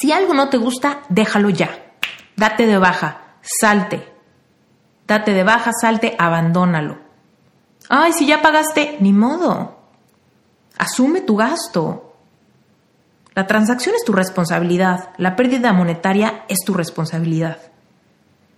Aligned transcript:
Si 0.00 0.12
algo 0.12 0.34
no 0.34 0.48
te 0.48 0.56
gusta, 0.56 1.02
déjalo 1.08 1.50
ya. 1.50 1.70
Date 2.36 2.66
de 2.66 2.78
baja, 2.78 3.36
salte. 3.42 4.12
Date 5.06 5.32
de 5.32 5.44
baja, 5.44 5.70
salte, 5.80 6.16
abandónalo. 6.18 6.98
Ay, 7.88 8.12
si 8.12 8.26
ya 8.26 8.42
pagaste, 8.42 8.96
ni 9.00 9.12
modo. 9.12 9.78
Asume 10.78 11.20
tu 11.20 11.36
gasto. 11.36 12.16
La 13.34 13.46
transacción 13.46 13.94
es 13.94 14.04
tu 14.04 14.12
responsabilidad, 14.12 15.10
la 15.16 15.36
pérdida 15.36 15.72
monetaria 15.72 16.44
es 16.48 16.58
tu 16.64 16.72
responsabilidad. 16.72 17.58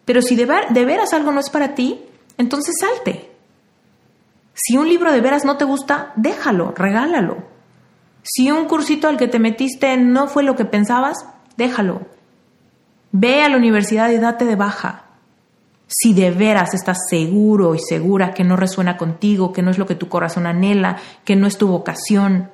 Pero 0.04 0.22
si 0.22 0.36
de, 0.36 0.46
de 0.70 0.84
veras 0.84 1.12
algo 1.12 1.32
no 1.32 1.40
es 1.40 1.50
para 1.50 1.74
ti, 1.74 2.04
entonces 2.38 2.74
salte. 2.78 3.32
Si 4.54 4.76
un 4.76 4.88
libro 4.88 5.12
de 5.12 5.20
veras 5.20 5.44
no 5.44 5.56
te 5.56 5.64
gusta, 5.64 6.12
déjalo, 6.16 6.72
regálalo. 6.76 7.55
Si 8.28 8.50
un 8.50 8.64
cursito 8.66 9.06
al 9.06 9.16
que 9.16 9.28
te 9.28 9.38
metiste 9.38 9.96
no 9.96 10.26
fue 10.26 10.42
lo 10.42 10.56
que 10.56 10.64
pensabas, 10.64 11.26
déjalo. 11.56 12.00
Ve 13.12 13.42
a 13.42 13.48
la 13.48 13.56
universidad 13.56 14.10
y 14.10 14.18
date 14.18 14.44
de 14.44 14.56
baja. 14.56 15.04
Si 15.86 16.12
de 16.12 16.32
veras 16.32 16.74
estás 16.74 16.98
seguro 17.08 17.76
y 17.76 17.78
segura 17.78 18.34
que 18.34 18.42
no 18.42 18.56
resuena 18.56 18.96
contigo, 18.96 19.52
que 19.52 19.62
no 19.62 19.70
es 19.70 19.78
lo 19.78 19.86
que 19.86 19.94
tu 19.94 20.08
corazón 20.08 20.46
anhela, 20.46 20.96
que 21.24 21.36
no 21.36 21.46
es 21.46 21.56
tu 21.56 21.68
vocación. 21.68 22.50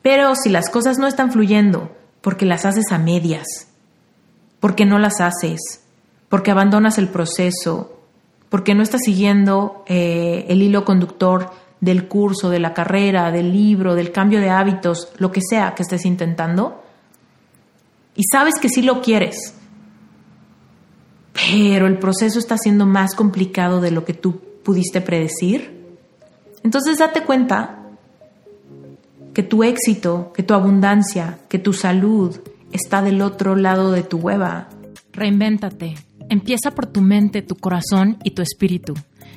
Pero 0.00 0.34
si 0.34 0.48
las 0.48 0.70
cosas 0.70 0.98
no 0.98 1.06
están 1.06 1.30
fluyendo 1.30 1.94
porque 2.22 2.46
las 2.46 2.64
haces 2.64 2.90
a 2.90 2.96
medias, 2.96 3.68
porque 4.60 4.86
no 4.86 4.98
las 4.98 5.20
haces, 5.20 5.82
porque 6.30 6.50
abandonas 6.50 6.96
el 6.96 7.08
proceso, 7.08 8.00
porque 8.48 8.74
no 8.74 8.82
estás 8.82 9.02
siguiendo 9.04 9.84
eh, 9.86 10.46
el 10.48 10.62
hilo 10.62 10.86
conductor 10.86 11.50
del 11.84 12.08
curso, 12.08 12.48
de 12.48 12.58
la 12.58 12.72
carrera, 12.72 13.30
del 13.30 13.52
libro, 13.52 13.94
del 13.94 14.10
cambio 14.10 14.40
de 14.40 14.48
hábitos, 14.48 15.12
lo 15.18 15.30
que 15.30 15.40
sea 15.42 15.74
que 15.74 15.82
estés 15.82 16.06
intentando, 16.06 16.82
y 18.16 18.22
sabes 18.30 18.54
que 18.60 18.68
sí 18.68 18.82
lo 18.82 19.02
quieres, 19.02 19.54
pero 21.32 21.86
el 21.86 21.98
proceso 21.98 22.38
está 22.38 22.56
siendo 22.56 22.86
más 22.86 23.14
complicado 23.14 23.80
de 23.80 23.90
lo 23.90 24.04
que 24.04 24.14
tú 24.14 24.40
pudiste 24.64 25.00
predecir, 25.02 25.84
entonces 26.62 26.98
date 26.98 27.22
cuenta 27.22 27.80
que 29.34 29.42
tu 29.42 29.62
éxito, 29.62 30.32
que 30.34 30.42
tu 30.42 30.54
abundancia, 30.54 31.38
que 31.48 31.58
tu 31.58 31.74
salud 31.74 32.40
está 32.72 33.02
del 33.02 33.20
otro 33.20 33.56
lado 33.56 33.90
de 33.90 34.02
tu 34.02 34.18
hueva. 34.18 34.68
Reinvéntate. 35.12 35.94
Empieza 36.30 36.70
por 36.70 36.86
tu 36.86 37.02
mente, 37.02 37.42
tu 37.42 37.56
corazón 37.56 38.16
y 38.24 38.30
tu 38.30 38.40
espíritu. 38.40 38.94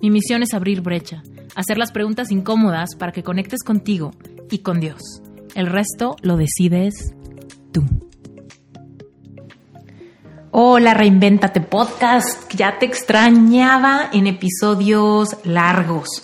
Mi 0.00 0.10
misión 0.10 0.44
es 0.44 0.54
abrir 0.54 0.80
brecha, 0.80 1.24
hacer 1.56 1.76
las 1.76 1.90
preguntas 1.90 2.30
incómodas 2.30 2.90
para 2.96 3.10
que 3.10 3.24
conectes 3.24 3.64
contigo 3.64 4.12
y 4.48 4.58
con 4.58 4.78
Dios. 4.78 5.02
El 5.56 5.66
resto 5.66 6.14
lo 6.22 6.36
decides 6.36 7.14
tú. 7.72 7.84
Hola, 10.52 10.94
Reinvéntate 10.94 11.60
Podcast. 11.60 12.48
Ya 12.54 12.78
te 12.78 12.86
extrañaba 12.86 14.08
en 14.12 14.28
episodios 14.28 15.36
largos. 15.42 16.22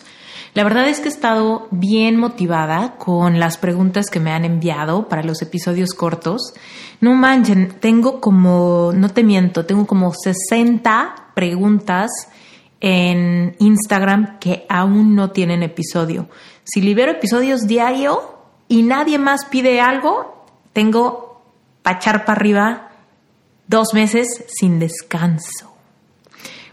La 0.55 0.63
verdad 0.63 0.89
es 0.89 1.01
que 1.01 1.09
he 1.09 1.13
estado 1.13 1.67
bien 1.73 2.17
motivada 2.17 2.95
con 2.97 3.41
las 3.41 3.59
preguntas 3.59 4.07
que 4.09 4.21
me 4.21 4.31
han 4.31 4.45
enviado 4.45 5.09
para 5.09 5.25
los 5.25 5.43
episodios 5.43 5.95
cortos. 5.95 6.55
No 7.01 7.15
manchen, 7.15 7.75
tengo 7.81 8.21
como, 8.21 8.93
no 8.95 9.09
te 9.09 9.25
miento, 9.25 9.67
tengo 9.67 9.85
como 9.85 10.13
60 10.15 11.33
preguntas 11.35 12.13
en 12.87 13.57
Instagram 13.61 14.39
que 14.39 14.67
aún 14.69 15.15
no 15.15 15.31
tienen 15.31 15.63
episodio. 15.63 16.29
Si 16.65 16.83
libero 16.83 17.13
episodios 17.13 17.63
diario 17.63 18.37
y 18.69 18.83
nadie 18.83 19.17
más 19.17 19.47
pide 19.47 19.81
algo, 19.81 20.45
tengo 20.75 21.43
pachar 21.81 22.27
para 22.27 22.39
arriba 22.39 22.91
dos 23.69 23.95
meses 23.95 24.45
sin 24.49 24.79
descanso. 24.79 25.75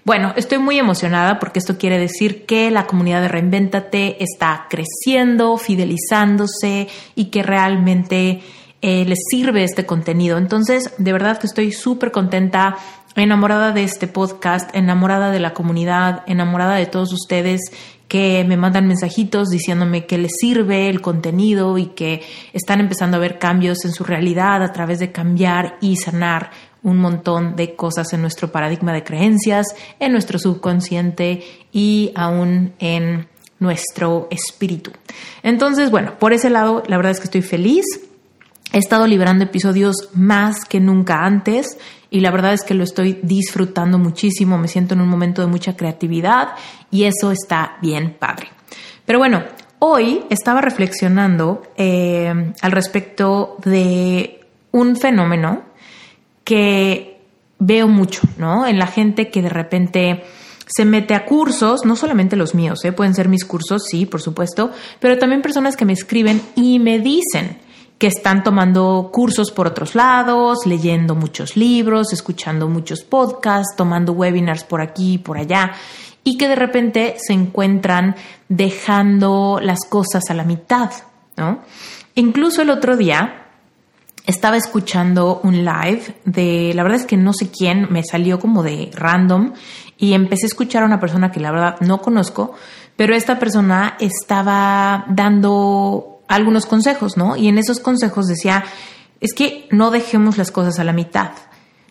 Bueno, 0.03 0.33
estoy 0.35 0.57
muy 0.57 0.77
emocionada 0.77 1.39
porque 1.39 1.59
esto 1.59 1.77
quiere 1.77 1.97
decir 1.97 2.45
que 2.45 2.71
la 2.71 2.87
comunidad 2.87 3.21
de 3.21 3.29
Reinventate 3.29 4.21
está 4.21 4.67
creciendo, 4.69 5.55
fidelizándose 5.55 6.89
y 7.15 7.25
que 7.25 7.41
realmente 7.41 8.41
eh, 8.81 9.05
les 9.05 9.19
sirve 9.29 9.63
este 9.63 9.85
contenido. 9.85 10.39
Entonces, 10.39 10.91
de 10.97 11.13
verdad 11.13 11.37
que 11.37 11.45
estoy 11.45 11.71
súper 11.71 12.11
contenta 12.11 12.77
enamorada 13.15 13.71
de 13.71 13.83
este 13.83 14.07
podcast, 14.07 14.73
enamorada 14.75 15.31
de 15.31 15.39
la 15.39 15.53
comunidad, 15.53 16.23
enamorada 16.27 16.75
de 16.75 16.85
todos 16.85 17.11
ustedes 17.13 17.61
que 18.07 18.43
me 18.45 18.57
mandan 18.57 18.87
mensajitos 18.87 19.47
diciéndome 19.49 20.05
que 20.05 20.17
les 20.17 20.33
sirve 20.37 20.89
el 20.89 20.99
contenido 20.99 21.77
y 21.77 21.87
que 21.87 22.21
están 22.51 22.81
empezando 22.81 23.15
a 23.15 23.21
ver 23.21 23.39
cambios 23.39 23.85
en 23.85 23.93
su 23.93 24.03
realidad 24.03 24.61
a 24.63 24.73
través 24.73 24.99
de 24.99 25.13
cambiar 25.13 25.77
y 25.79 25.95
sanar 25.95 26.51
un 26.83 26.97
montón 26.97 27.55
de 27.55 27.75
cosas 27.75 28.11
en 28.11 28.21
nuestro 28.21 28.51
paradigma 28.51 28.91
de 28.91 29.03
creencias, 29.03 29.67
en 29.99 30.11
nuestro 30.11 30.39
subconsciente 30.39 31.41
y 31.71 32.11
aún 32.15 32.73
en 32.79 33.27
nuestro 33.59 34.27
espíritu. 34.29 34.91
Entonces, 35.43 35.89
bueno, 35.91 36.17
por 36.19 36.33
ese 36.33 36.49
lado, 36.49 36.83
la 36.87 36.97
verdad 36.97 37.11
es 37.11 37.19
que 37.19 37.25
estoy 37.25 37.43
feliz. 37.43 37.85
He 38.73 38.77
estado 38.77 39.05
liberando 39.05 39.43
episodios 39.43 40.09
más 40.13 40.63
que 40.65 40.79
nunca 40.79 41.25
antes 41.25 41.77
y 42.09 42.21
la 42.21 42.31
verdad 42.31 42.53
es 42.53 42.63
que 42.63 42.73
lo 42.73 42.83
estoy 42.83 43.19
disfrutando 43.21 43.97
muchísimo, 43.97 44.57
me 44.57 44.67
siento 44.67 44.93
en 44.93 45.01
un 45.01 45.09
momento 45.09 45.41
de 45.41 45.47
mucha 45.47 45.75
creatividad 45.75 46.49
y 46.89 47.03
eso 47.03 47.31
está 47.31 47.77
bien 47.81 48.15
padre. 48.17 48.47
Pero 49.05 49.19
bueno, 49.19 49.43
hoy 49.79 50.23
estaba 50.29 50.61
reflexionando 50.61 51.63
eh, 51.75 52.53
al 52.61 52.71
respecto 52.71 53.57
de 53.65 54.39
un 54.71 54.95
fenómeno 54.95 55.63
que 56.43 57.19
veo 57.59 57.87
mucho, 57.87 58.21
¿no? 58.37 58.65
En 58.65 58.79
la 58.79 58.87
gente 58.87 59.29
que 59.29 59.41
de 59.41 59.49
repente 59.49 60.23
se 60.65 60.85
mete 60.85 61.13
a 61.13 61.25
cursos, 61.25 61.85
no 61.85 61.95
solamente 61.95 62.35
los 62.35 62.55
míos, 62.55 62.85
¿eh? 62.85 62.93
pueden 62.93 63.13
ser 63.13 63.27
mis 63.27 63.43
cursos, 63.43 63.83
sí, 63.89 64.05
por 64.05 64.21
supuesto, 64.21 64.71
pero 64.99 65.17
también 65.17 65.41
personas 65.41 65.75
que 65.75 65.85
me 65.85 65.93
escriben 65.93 66.41
y 66.55 66.79
me 66.79 66.99
dicen, 66.99 67.57
que 68.01 68.07
están 68.07 68.43
tomando 68.43 69.11
cursos 69.13 69.51
por 69.51 69.67
otros 69.67 69.93
lados, 69.93 70.65
leyendo 70.65 71.13
muchos 71.13 71.55
libros, 71.55 72.11
escuchando 72.11 72.67
muchos 72.67 73.01
podcasts, 73.01 73.75
tomando 73.77 74.13
webinars 74.13 74.63
por 74.63 74.81
aquí 74.81 75.13
y 75.13 75.17
por 75.19 75.37
allá, 75.37 75.73
y 76.23 76.35
que 76.35 76.47
de 76.47 76.55
repente 76.55 77.17
se 77.19 77.33
encuentran 77.33 78.15
dejando 78.49 79.59
las 79.61 79.81
cosas 79.87 80.23
a 80.31 80.33
la 80.33 80.43
mitad, 80.43 80.89
¿no? 81.37 81.59
Incluso 82.15 82.63
el 82.63 82.71
otro 82.71 82.97
día 82.97 83.45
estaba 84.25 84.57
escuchando 84.57 85.39
un 85.43 85.63
live 85.63 86.15
de, 86.25 86.71
la 86.73 86.81
verdad 86.81 87.01
es 87.01 87.05
que 87.05 87.17
no 87.17 87.33
sé 87.33 87.51
quién, 87.51 87.85
me 87.91 88.01
salió 88.03 88.39
como 88.39 88.63
de 88.63 88.89
random 88.95 89.53
y 89.99 90.13
empecé 90.13 90.47
a 90.47 90.47
escuchar 90.47 90.81
a 90.81 90.87
una 90.87 90.99
persona 90.99 91.31
que 91.31 91.39
la 91.39 91.51
verdad 91.51 91.75
no 91.81 92.01
conozco, 92.01 92.55
pero 92.95 93.13
esta 93.13 93.37
persona 93.37 93.95
estaba 93.99 95.05
dando 95.07 96.10
algunos 96.35 96.65
consejos, 96.65 97.17
¿no? 97.17 97.35
Y 97.35 97.47
en 97.47 97.57
esos 97.57 97.79
consejos 97.79 98.27
decía, 98.27 98.63
es 99.19 99.33
que 99.33 99.67
no 99.71 99.91
dejemos 99.91 100.37
las 100.37 100.51
cosas 100.51 100.79
a 100.79 100.83
la 100.83 100.93
mitad, 100.93 101.31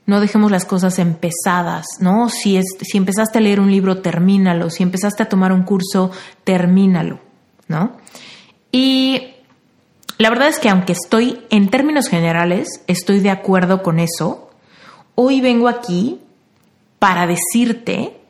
no 0.06 0.20
dejemos 0.20 0.50
las 0.50 0.65
cosas 0.65 0.99
empezadas, 0.99 1.87
¿no? 2.00 2.29
Si, 2.29 2.56
es, 2.56 2.67
si 2.81 2.99
empezaste 2.99 3.38
a 3.38 3.41
leer 3.41 3.61
un 3.61 3.70
libro, 3.70 4.00
termínalo, 4.00 4.70
si 4.70 4.82
empezaste 4.82 5.23
a 5.23 5.29
tomar 5.29 5.53
un 5.53 5.62
curso, 5.62 6.11
termínalo, 6.44 7.20
¿no? 7.69 7.97
Y 8.73 9.35
la 10.19 10.31
verdad 10.31 10.49
es 10.49 10.59
que 10.59 10.69
aunque 10.69 10.93
estoy, 10.93 11.41
en 11.50 11.69
términos 11.69 12.09
generales, 12.09 12.82
estoy 12.87 13.20
de 13.20 13.31
acuerdo 13.31 13.82
con 13.82 13.99
eso, 13.99 14.50
hoy 15.15 15.41
vengo 15.41 15.69
aquí 15.69 16.20
para 16.99 17.26
decirte 17.26 18.20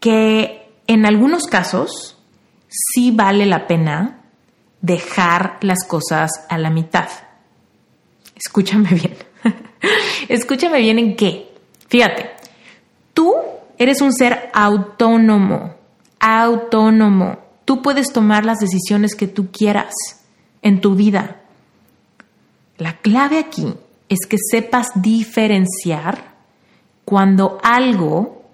que 0.00 0.68
en 0.86 1.06
algunos 1.06 1.46
casos 1.46 2.18
sí 2.68 3.10
vale 3.10 3.46
la 3.46 3.66
pena 3.66 4.25
dejar 4.80 5.58
las 5.60 5.84
cosas 5.86 6.30
a 6.48 6.58
la 6.58 6.70
mitad. 6.70 7.08
Escúchame 8.34 8.90
bien. 8.90 9.16
Escúchame 10.28 10.80
bien 10.80 10.98
en 10.98 11.16
qué. 11.16 11.52
Fíjate, 11.88 12.30
tú 13.14 13.34
eres 13.78 14.00
un 14.00 14.12
ser 14.12 14.50
autónomo, 14.52 15.74
autónomo. 16.20 17.38
Tú 17.64 17.82
puedes 17.82 18.12
tomar 18.12 18.44
las 18.44 18.58
decisiones 18.58 19.14
que 19.14 19.26
tú 19.26 19.50
quieras 19.50 19.94
en 20.62 20.80
tu 20.80 20.94
vida. 20.94 21.40
La 22.78 22.98
clave 22.98 23.38
aquí 23.38 23.74
es 24.08 24.26
que 24.28 24.36
sepas 24.38 24.88
diferenciar 24.94 26.36
cuando 27.04 27.58
algo 27.62 28.44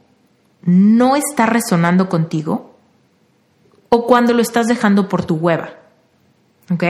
no 0.63 1.17
está 1.17 1.47
resonando 1.47 2.09
contigo 2.09 2.77
o 3.89 4.07
cuando 4.07 4.33
lo 4.33 4.41
estás 4.41 4.67
dejando 4.67 5.09
por 5.09 5.25
tu 5.25 5.35
hueva. 5.35 5.82
¿Ok? 6.71 6.85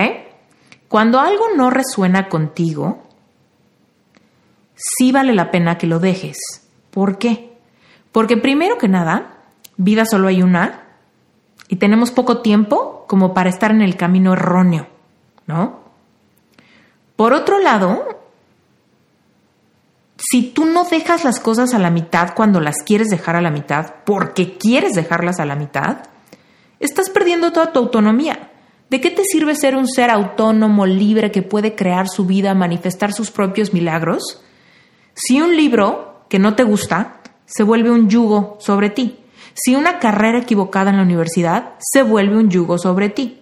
Cuando 0.89 1.21
algo 1.21 1.47
no 1.57 1.71
resuena 1.71 2.29
contigo, 2.29 3.03
sí 4.75 5.13
vale 5.13 5.35
la 5.35 5.51
pena 5.51 5.79
que 5.79 5.87
lo 5.87 5.99
dejes. 5.99 6.37
¿Por 6.91 7.19
qué? 7.19 7.57
Porque 8.13 8.37
primero 8.37 8.77
que 8.77 8.89
nada, 8.89 9.39
vida 9.77 10.05
solo 10.05 10.29
hay 10.29 10.43
una 10.43 10.83
y 11.69 11.77
tenemos 11.77 12.11
poco 12.11 12.43
tiempo 12.43 13.07
como 13.09 13.33
para 13.33 13.49
estar 13.49 13.71
en 13.71 13.81
el 13.81 13.97
camino 13.97 14.35
erróneo, 14.35 14.87
¿no? 15.47 15.81
Por 17.17 17.33
otro 17.33 17.59
lado, 17.59 18.05
si 20.19 20.51
tú 20.51 20.67
no 20.67 20.85
dejas 20.85 21.25
las 21.25 21.41
cosas 21.41 21.75
a 21.75 21.79
la 21.79 21.91
mitad 21.91 22.35
cuando 22.35 22.61
las 22.61 22.77
quieres 22.85 23.09
dejar 23.09 23.37
a 23.37 23.43
la 23.43 23.51
mitad, 23.51 23.95
porque 24.05 24.57
quieres 24.59 24.93
dejarlas 24.93 25.41
a 25.41 25.47
la 25.47 25.57
mitad, 25.57 25.99
estás 26.81 27.11
perdiendo 27.11 27.53
toda 27.53 27.73
tu 27.73 27.79
autonomía. 27.79 28.51
¿De 28.93 29.00
qué 29.00 29.11
te 29.11 29.23
sirve 29.25 29.56
ser 29.56 29.75
un 29.75 29.89
ser 29.89 30.11
autónomo, 30.11 30.85
libre, 30.85 31.31
que 31.31 31.41
puede 31.41 31.75
crear 31.75 32.09
su 32.11 32.27
vida, 32.27 32.53
manifestar 32.53 33.15
sus 33.15 33.31
propios 33.31 33.73
milagros? 33.73 34.43
Si 35.15 35.41
un 35.41 35.56
libro 35.56 36.27
que 36.29 36.39
no 36.39 36.56
te 36.56 36.62
gusta 36.62 37.23
se 37.47 37.62
vuelve 37.62 37.91
un 37.91 38.11
yugo 38.11 38.59
sobre 38.61 38.91
ti. 38.91 39.17
Si 39.55 39.75
una 39.75 39.99
carrera 39.99 40.41
equivocada 40.41 40.91
en 40.91 40.99
la 40.99 41.05
universidad 41.05 41.73
se 41.79 42.03
vuelve 42.03 42.37
un 42.37 42.50
yugo 42.50 42.77
sobre 42.77 43.09
ti. 43.09 43.41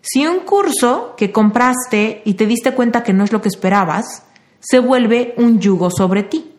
Si 0.00 0.24
un 0.28 0.44
curso 0.44 1.14
que 1.16 1.32
compraste 1.32 2.22
y 2.24 2.34
te 2.34 2.46
diste 2.46 2.72
cuenta 2.72 3.02
que 3.02 3.12
no 3.12 3.24
es 3.24 3.32
lo 3.32 3.42
que 3.42 3.48
esperabas, 3.48 4.26
se 4.60 4.78
vuelve 4.78 5.34
un 5.38 5.58
yugo 5.58 5.90
sobre 5.90 6.22
ti. 6.22 6.52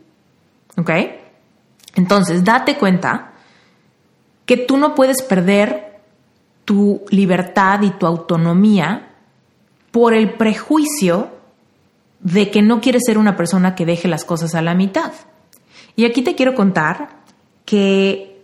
¿Ok? 0.75 0.91
Entonces, 1.95 2.43
date 2.43 2.77
cuenta 2.77 3.31
que 4.45 4.57
tú 4.57 4.75
no 4.75 4.93
puedes 4.93 5.21
perder 5.21 5.88
tu 6.69 7.03
libertad 7.09 7.81
y 7.81 7.89
tu 7.89 8.05
autonomía 8.05 9.09
por 9.89 10.13
el 10.13 10.33
prejuicio 10.35 11.29
de 12.19 12.51
que 12.51 12.61
no 12.61 12.79
quieres 12.79 13.01
ser 13.07 13.17
una 13.17 13.35
persona 13.35 13.73
que 13.73 13.87
deje 13.87 14.07
las 14.07 14.23
cosas 14.23 14.53
a 14.53 14.61
la 14.61 14.75
mitad. 14.75 15.11
Y 15.95 16.05
aquí 16.05 16.21
te 16.21 16.35
quiero 16.35 16.53
contar 16.53 17.09
que 17.65 18.39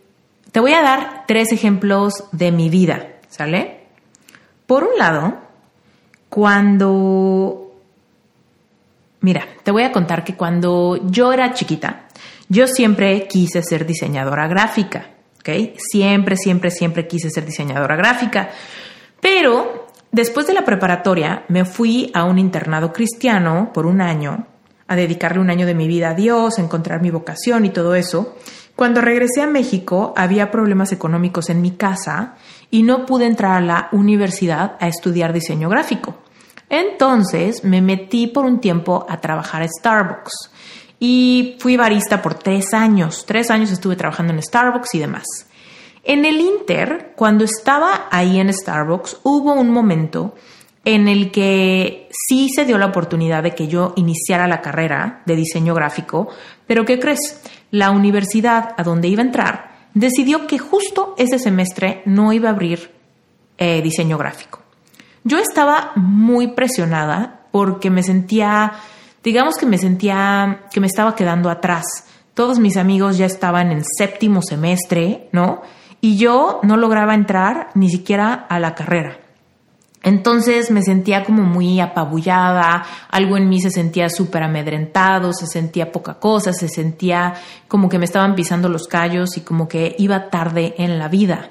te 0.51 0.59
voy 0.59 0.73
a 0.73 0.81
dar 0.81 1.25
tres 1.27 1.51
ejemplos 1.51 2.23
de 2.31 2.51
mi 2.51 2.67
vida, 2.71 3.09
¿sale? 3.29 3.81
Por 4.65 4.85
un 4.85 4.97
lado, 4.97 5.35
cuando 6.27 7.61
Mira, 9.21 9.45
te 9.61 9.69
voy 9.69 9.83
a 9.83 9.91
contar 9.91 10.23
que 10.23 10.35
cuando 10.35 10.99
yo 11.11 11.31
era 11.31 11.53
chiquita, 11.53 12.07
yo 12.49 12.65
siempre 12.65 13.27
quise 13.27 13.61
ser 13.61 13.85
diseñadora 13.85 14.47
gráfica, 14.47 15.14
Siempre, 15.77 16.37
siempre, 16.37 16.71
siempre 16.71 17.07
quise 17.07 17.29
ser 17.29 17.45
diseñadora 17.45 17.95
gráfica. 17.95 18.49
Pero 19.21 19.87
después 20.11 20.47
de 20.47 20.53
la 20.53 20.65
preparatoria 20.65 21.45
me 21.47 21.65
fui 21.65 22.11
a 22.13 22.23
un 22.23 22.39
internado 22.39 22.91
cristiano 22.91 23.71
por 23.73 23.85
un 23.85 24.01
año, 24.01 24.47
a 24.87 24.95
dedicarle 24.95 25.39
un 25.39 25.49
año 25.49 25.65
de 25.65 25.75
mi 25.75 25.87
vida 25.87 26.09
a 26.09 26.13
Dios, 26.13 26.57
a 26.57 26.61
encontrar 26.61 27.01
mi 27.01 27.11
vocación 27.11 27.65
y 27.65 27.69
todo 27.69 27.95
eso. 27.95 28.35
Cuando 28.75 29.01
regresé 29.01 29.41
a 29.41 29.47
México 29.47 30.13
había 30.17 30.51
problemas 30.51 30.91
económicos 30.91 31.49
en 31.49 31.61
mi 31.61 31.71
casa 31.71 32.35
y 32.71 32.83
no 32.83 33.05
pude 33.05 33.25
entrar 33.25 33.57
a 33.57 33.65
la 33.65 33.89
universidad 33.91 34.75
a 34.79 34.87
estudiar 34.87 35.31
diseño 35.31 35.69
gráfico. 35.69 36.15
Entonces 36.69 37.63
me 37.63 37.81
metí 37.81 38.27
por 38.27 38.45
un 38.45 38.59
tiempo 38.59 39.05
a 39.07 39.21
trabajar 39.21 39.61
a 39.61 39.67
Starbucks 39.67 40.51
y 40.99 41.57
fui 41.59 41.77
barista 41.77 42.21
por 42.21 42.35
tres 42.35 42.73
años. 42.73 43.25
Tres 43.25 43.51
años 43.51 43.71
estuve 43.71 43.95
trabajando 43.95 44.33
en 44.33 44.41
Starbucks 44.41 44.95
y 44.95 44.99
demás. 44.99 45.25
En 46.03 46.25
el 46.25 46.39
Inter, 46.39 47.13
cuando 47.15 47.43
estaba 47.43 48.07
ahí 48.11 48.39
en 48.39 48.53
Starbucks, 48.53 49.17
hubo 49.23 49.53
un 49.53 49.71
momento 49.71 50.35
en 50.85 51.07
el 51.07 51.31
que 51.31 52.09
sí 52.11 52.49
se 52.49 52.63
dio 52.63 52.77
la 52.77 52.85
oportunidad 52.85 53.41
de 53.41 53.55
que 53.55 53.67
yo 53.67 53.93
iniciara 53.95 54.47
la 54.47 54.61
carrera 54.61 55.23
de 55.25 55.35
diseño 55.35 55.73
gráfico, 55.73 56.29
pero 56.67 56.85
¿qué 56.85 56.99
crees? 56.99 57.41
La 57.71 57.89
universidad 57.89 58.75
a 58.77 58.83
donde 58.83 59.07
iba 59.07 59.23
a 59.23 59.25
entrar 59.25 59.75
decidió 59.95 60.45
que 60.45 60.59
justo 60.59 61.15
ese 61.17 61.39
semestre 61.39 62.03
no 62.05 62.31
iba 62.33 62.49
a 62.49 62.51
abrir 62.51 62.91
eh, 63.57 63.81
diseño 63.81 64.17
gráfico. 64.17 64.61
Yo 65.23 65.39
estaba 65.39 65.93
muy 65.95 66.49
presionada 66.49 67.47
porque 67.51 67.89
me 67.89 68.03
sentía, 68.03 68.73
digamos 69.25 69.57
que 69.57 69.65
me 69.65 69.79
sentía 69.79 70.61
que 70.71 70.79
me 70.79 70.87
estaba 70.87 71.15
quedando 71.15 71.49
atrás. 71.49 71.83
Todos 72.35 72.59
mis 72.59 72.77
amigos 72.77 73.17
ya 73.17 73.25
estaban 73.25 73.71
en 73.71 73.83
séptimo 73.83 74.41
semestre, 74.43 75.29
¿no? 75.31 75.63
Y 75.99 76.17
yo 76.17 76.59
no 76.61 76.77
lograba 76.77 77.15
entrar 77.15 77.69
ni 77.73 77.89
siquiera 77.89 78.33
a 78.33 78.59
la 78.59 78.75
carrera. 78.75 79.17
Entonces 80.03 80.69
me 80.69 80.83
sentía 80.83 81.23
como 81.23 81.41
muy 81.41 81.79
apabullada, 81.79 82.85
algo 83.09 83.37
en 83.37 83.49
mí 83.49 83.59
se 83.59 83.71
sentía 83.71 84.07
súper 84.09 84.43
amedrentado, 84.43 85.33
se 85.33 85.47
sentía 85.47 85.91
poca 85.91 86.19
cosa, 86.19 86.53
se 86.53 86.67
sentía 86.67 87.33
como 87.67 87.89
que 87.89 87.97
me 87.97 88.05
estaban 88.05 88.35
pisando 88.35 88.69
los 88.69 88.87
callos 88.87 89.35
y 89.37 89.41
como 89.41 89.67
que 89.67 89.95
iba 89.97 90.29
tarde 90.29 90.75
en 90.77 90.99
la 90.99 91.07
vida. 91.07 91.49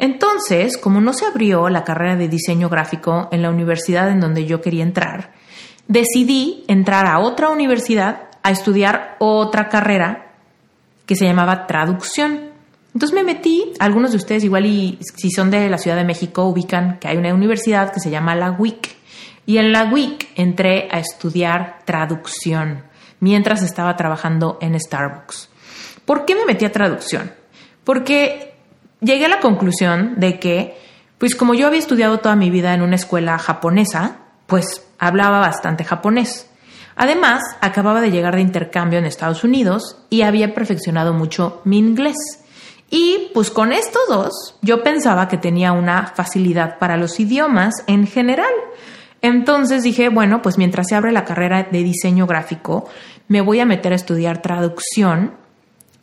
Entonces, 0.00 0.76
como 0.76 1.00
no 1.00 1.12
se 1.12 1.26
abrió 1.26 1.68
la 1.68 1.84
carrera 1.84 2.16
de 2.16 2.26
diseño 2.26 2.68
gráfico 2.68 3.28
en 3.30 3.42
la 3.42 3.50
universidad 3.50 4.10
en 4.10 4.18
donde 4.18 4.44
yo 4.44 4.60
quería 4.60 4.82
entrar, 4.82 5.43
decidí 5.88 6.64
entrar 6.68 7.06
a 7.06 7.18
otra 7.18 7.50
universidad 7.50 8.28
a 8.42 8.50
estudiar 8.50 9.16
otra 9.18 9.68
carrera 9.68 10.32
que 11.06 11.16
se 11.16 11.24
llamaba 11.24 11.66
traducción. 11.66 12.50
Entonces 12.92 13.14
me 13.14 13.24
metí, 13.24 13.72
algunos 13.80 14.12
de 14.12 14.18
ustedes 14.18 14.44
igual 14.44 14.66
y 14.66 14.98
si 15.16 15.30
son 15.30 15.50
de 15.50 15.68
la 15.68 15.78
Ciudad 15.78 15.96
de 15.96 16.04
México 16.04 16.44
ubican 16.44 16.98
que 16.98 17.08
hay 17.08 17.16
una 17.16 17.34
universidad 17.34 17.92
que 17.92 18.00
se 18.00 18.10
llama 18.10 18.34
la 18.34 18.52
WIC. 18.52 18.96
Y 19.46 19.58
en 19.58 19.72
la 19.72 19.84
WIC 19.84 20.28
entré 20.36 20.88
a 20.90 20.98
estudiar 20.98 21.80
traducción 21.84 22.84
mientras 23.20 23.62
estaba 23.62 23.96
trabajando 23.96 24.58
en 24.60 24.78
Starbucks. 24.78 25.48
¿Por 26.04 26.24
qué 26.24 26.34
me 26.34 26.44
metí 26.44 26.64
a 26.64 26.72
traducción? 26.72 27.32
Porque 27.82 28.54
llegué 29.00 29.26
a 29.26 29.28
la 29.30 29.40
conclusión 29.40 30.14
de 30.18 30.38
que, 30.38 30.78
pues 31.18 31.34
como 31.34 31.54
yo 31.54 31.66
había 31.66 31.78
estudiado 31.78 32.18
toda 32.18 32.36
mi 32.36 32.50
vida 32.50 32.74
en 32.74 32.82
una 32.82 32.96
escuela 32.96 33.38
japonesa, 33.38 34.23
pues 34.46 34.86
hablaba 34.98 35.40
bastante 35.40 35.84
japonés. 35.84 36.50
Además, 36.96 37.42
acababa 37.60 38.00
de 38.00 38.10
llegar 38.10 38.36
de 38.36 38.42
intercambio 38.42 38.98
en 38.98 39.04
Estados 39.04 39.44
Unidos 39.44 39.98
y 40.10 40.22
había 40.22 40.54
perfeccionado 40.54 41.12
mucho 41.12 41.60
mi 41.64 41.78
inglés. 41.78 42.16
Y 42.90 43.30
pues 43.34 43.50
con 43.50 43.72
estos 43.72 44.02
dos, 44.08 44.56
yo 44.62 44.82
pensaba 44.84 45.26
que 45.26 45.38
tenía 45.38 45.72
una 45.72 46.06
facilidad 46.14 46.78
para 46.78 46.96
los 46.96 47.18
idiomas 47.18 47.74
en 47.86 48.06
general. 48.06 48.52
Entonces 49.22 49.82
dije, 49.82 50.08
bueno, 50.08 50.42
pues 50.42 50.58
mientras 50.58 50.86
se 50.88 50.94
abre 50.94 51.10
la 51.10 51.24
carrera 51.24 51.64
de 51.64 51.82
diseño 51.82 52.26
gráfico, 52.26 52.88
me 53.26 53.40
voy 53.40 53.58
a 53.58 53.66
meter 53.66 53.92
a 53.92 53.96
estudiar 53.96 54.42
traducción 54.42 55.44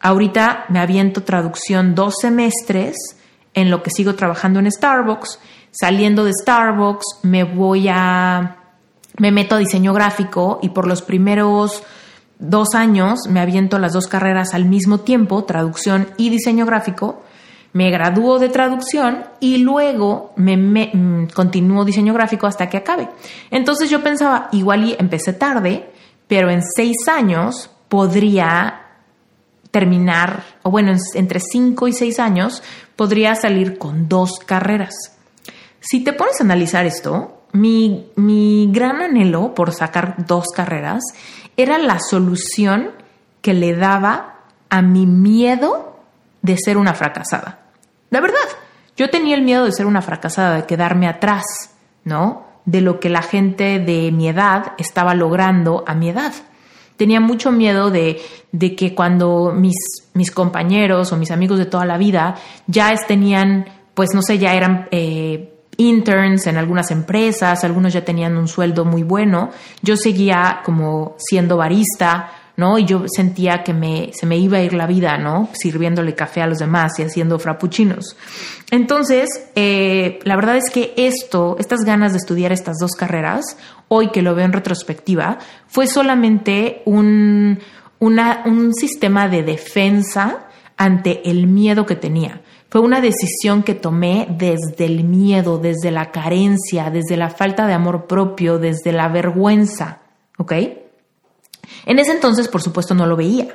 Ahorita 0.01 0.65
me 0.69 0.79
aviento 0.79 1.21
traducción 1.21 1.93
dos 1.93 2.15
semestres 2.21 2.95
en 3.53 3.69
lo 3.69 3.83
que 3.83 3.91
sigo 3.91 4.15
trabajando 4.15 4.59
en 4.59 4.71
Starbucks. 4.71 5.39
Saliendo 5.71 6.25
de 6.25 6.33
Starbucks 6.33 7.19
me 7.23 7.43
voy 7.43 7.87
a... 7.89 8.57
me 9.17 9.31
meto 9.31 9.55
a 9.55 9.59
diseño 9.59 9.93
gráfico 9.93 10.59
y 10.61 10.69
por 10.69 10.87
los 10.87 11.01
primeros 11.01 11.83
dos 12.39 12.75
años 12.75 13.21
me 13.29 13.39
aviento 13.39 13.79
las 13.79 13.93
dos 13.93 14.07
carreras 14.07 14.53
al 14.53 14.65
mismo 14.65 14.99
tiempo, 14.99 15.43
traducción 15.45 16.09
y 16.17 16.29
diseño 16.29 16.65
gráfico. 16.65 17.23
Me 17.73 17.89
gradúo 17.89 18.37
de 18.37 18.49
traducción 18.49 19.23
y 19.39 19.59
luego 19.59 20.33
me, 20.35 20.57
mm, 20.57 21.27
continúo 21.33 21.85
diseño 21.85 22.13
gráfico 22.13 22.47
hasta 22.47 22.67
que 22.67 22.77
acabe. 22.77 23.07
Entonces 23.49 23.89
yo 23.89 24.03
pensaba, 24.03 24.49
igual 24.51 24.83
y 24.83 24.95
empecé 24.99 25.31
tarde, 25.31 25.89
pero 26.27 26.49
en 26.49 26.63
seis 26.63 27.07
años 27.07 27.69
podría 27.87 28.81
terminar, 29.71 30.43
o 30.63 30.69
bueno, 30.69 30.93
entre 31.15 31.39
5 31.39 31.87
y 31.87 31.93
6 31.93 32.19
años, 32.19 32.61
podría 32.97 33.35
salir 33.35 33.77
con 33.77 34.09
dos 34.09 34.39
carreras. 34.45 34.93
Si 35.81 36.03
te 36.03 36.13
pones 36.13 36.39
a 36.39 36.43
analizar 36.43 36.85
esto, 36.85 37.41
mi, 37.51 38.11
mi 38.15 38.69
gran 38.71 39.01
anhelo 39.01 39.53
por 39.53 39.73
sacar 39.73 40.25
dos 40.25 40.45
carreras 40.55 41.03
era 41.57 41.77
la 41.77 41.99
solución 41.99 42.91
que 43.41 43.53
le 43.53 43.75
daba 43.75 44.35
a 44.69 44.81
mi 44.81 45.05
miedo 45.05 45.99
de 46.41 46.55
ser 46.57 46.77
una 46.77 46.93
fracasada. 46.93 47.65
La 48.09 48.21
verdad, 48.21 48.37
yo 48.95 49.09
tenía 49.09 49.35
el 49.35 49.41
miedo 49.41 49.65
de 49.65 49.71
ser 49.71 49.85
una 49.85 50.01
fracasada, 50.01 50.55
de 50.55 50.65
quedarme 50.65 51.07
atrás, 51.07 51.43
¿no? 52.03 52.45
De 52.65 52.81
lo 52.81 52.99
que 52.99 53.09
la 53.09 53.23
gente 53.23 53.79
de 53.79 54.11
mi 54.11 54.29
edad 54.29 54.73
estaba 54.77 55.13
logrando 55.15 55.83
a 55.87 55.95
mi 55.95 56.09
edad 56.09 56.33
tenía 57.01 57.19
mucho 57.19 57.51
miedo 57.51 57.89
de, 57.89 58.21
que 58.77 58.93
cuando 58.93 59.51
mis, 59.55 59.73
mis, 60.13 60.29
compañeros 60.29 61.11
o 61.11 61.17
mis 61.17 61.31
amigos 61.31 61.57
de 61.57 61.65
toda 61.65 61.83
la 61.83 61.97
vida 61.97 62.35
ya 62.67 62.93
tenían, 63.07 63.65
pues 63.95 64.09
no 64.13 64.21
sé, 64.21 64.37
ya 64.37 64.53
eran 64.53 64.87
eh, 64.91 65.50
interns 65.77 66.47
en 66.47 66.57
algunas 66.57 66.91
empresas, 66.91 67.63
algunos 67.63 67.93
ya 67.93 68.03
tenían 68.03 68.37
un 68.37 68.47
sueldo 68.47 68.85
muy 68.85 69.03
bueno. 69.03 69.51
Yo 69.81 69.97
seguía 69.97 70.61
como 70.63 71.15
siendo 71.17 71.57
barista, 71.57 72.31
¿no? 72.57 72.77
Y 72.77 72.85
yo 72.85 73.05
sentía 73.07 73.63
que 73.63 73.73
me, 73.73 74.11
se 74.13 74.25
me 74.25 74.37
iba 74.37 74.57
a 74.57 74.61
ir 74.61 74.73
la 74.73 74.85
vida, 74.85 75.17
¿no? 75.17 75.49
Sirviéndole 75.53 76.13
café 76.13 76.41
a 76.41 76.47
los 76.47 76.59
demás 76.59 76.99
y 76.99 77.03
haciendo 77.03 77.39
frappuccinos. 77.39 78.15
Entonces, 78.69 79.29
eh, 79.55 80.19
la 80.23 80.35
verdad 80.35 80.57
es 80.57 80.69
que 80.69 80.93
esto, 80.97 81.55
estas 81.59 81.81
ganas 81.85 82.11
de 82.11 82.19
estudiar 82.19 82.51
estas 82.51 82.77
dos 82.79 82.91
carreras, 82.91 83.57
hoy 83.87 84.09
que 84.09 84.21
lo 84.21 84.35
veo 84.35 84.45
en 84.45 84.53
retrospectiva, 84.53 85.39
fue 85.67 85.87
solamente 85.87 86.81
un, 86.85 87.59
un 87.99 88.73
sistema 88.73 89.27
de 89.27 89.43
defensa 89.43 90.47
ante 90.77 91.29
el 91.29 91.47
miedo 91.47 91.85
que 91.85 91.95
tenía. 91.95 92.41
Fue 92.71 92.79
una 92.79 93.01
decisión 93.01 93.63
que 93.63 93.75
tomé 93.75 94.27
desde 94.29 94.85
el 94.85 95.03
miedo, 95.03 95.57
desde 95.57 95.91
la 95.91 96.09
carencia, 96.09 96.89
desde 96.89 97.17
la 97.17 97.29
falta 97.29 97.67
de 97.67 97.73
amor 97.73 98.07
propio, 98.07 98.59
desde 98.59 98.93
la 98.93 99.09
vergüenza, 99.09 99.99
¿ok? 100.37 100.53
En 101.85 101.99
ese 101.99 102.13
entonces, 102.13 102.47
por 102.47 102.61
supuesto, 102.61 102.95
no 102.95 103.05
lo 103.07 103.17
veía. 103.17 103.53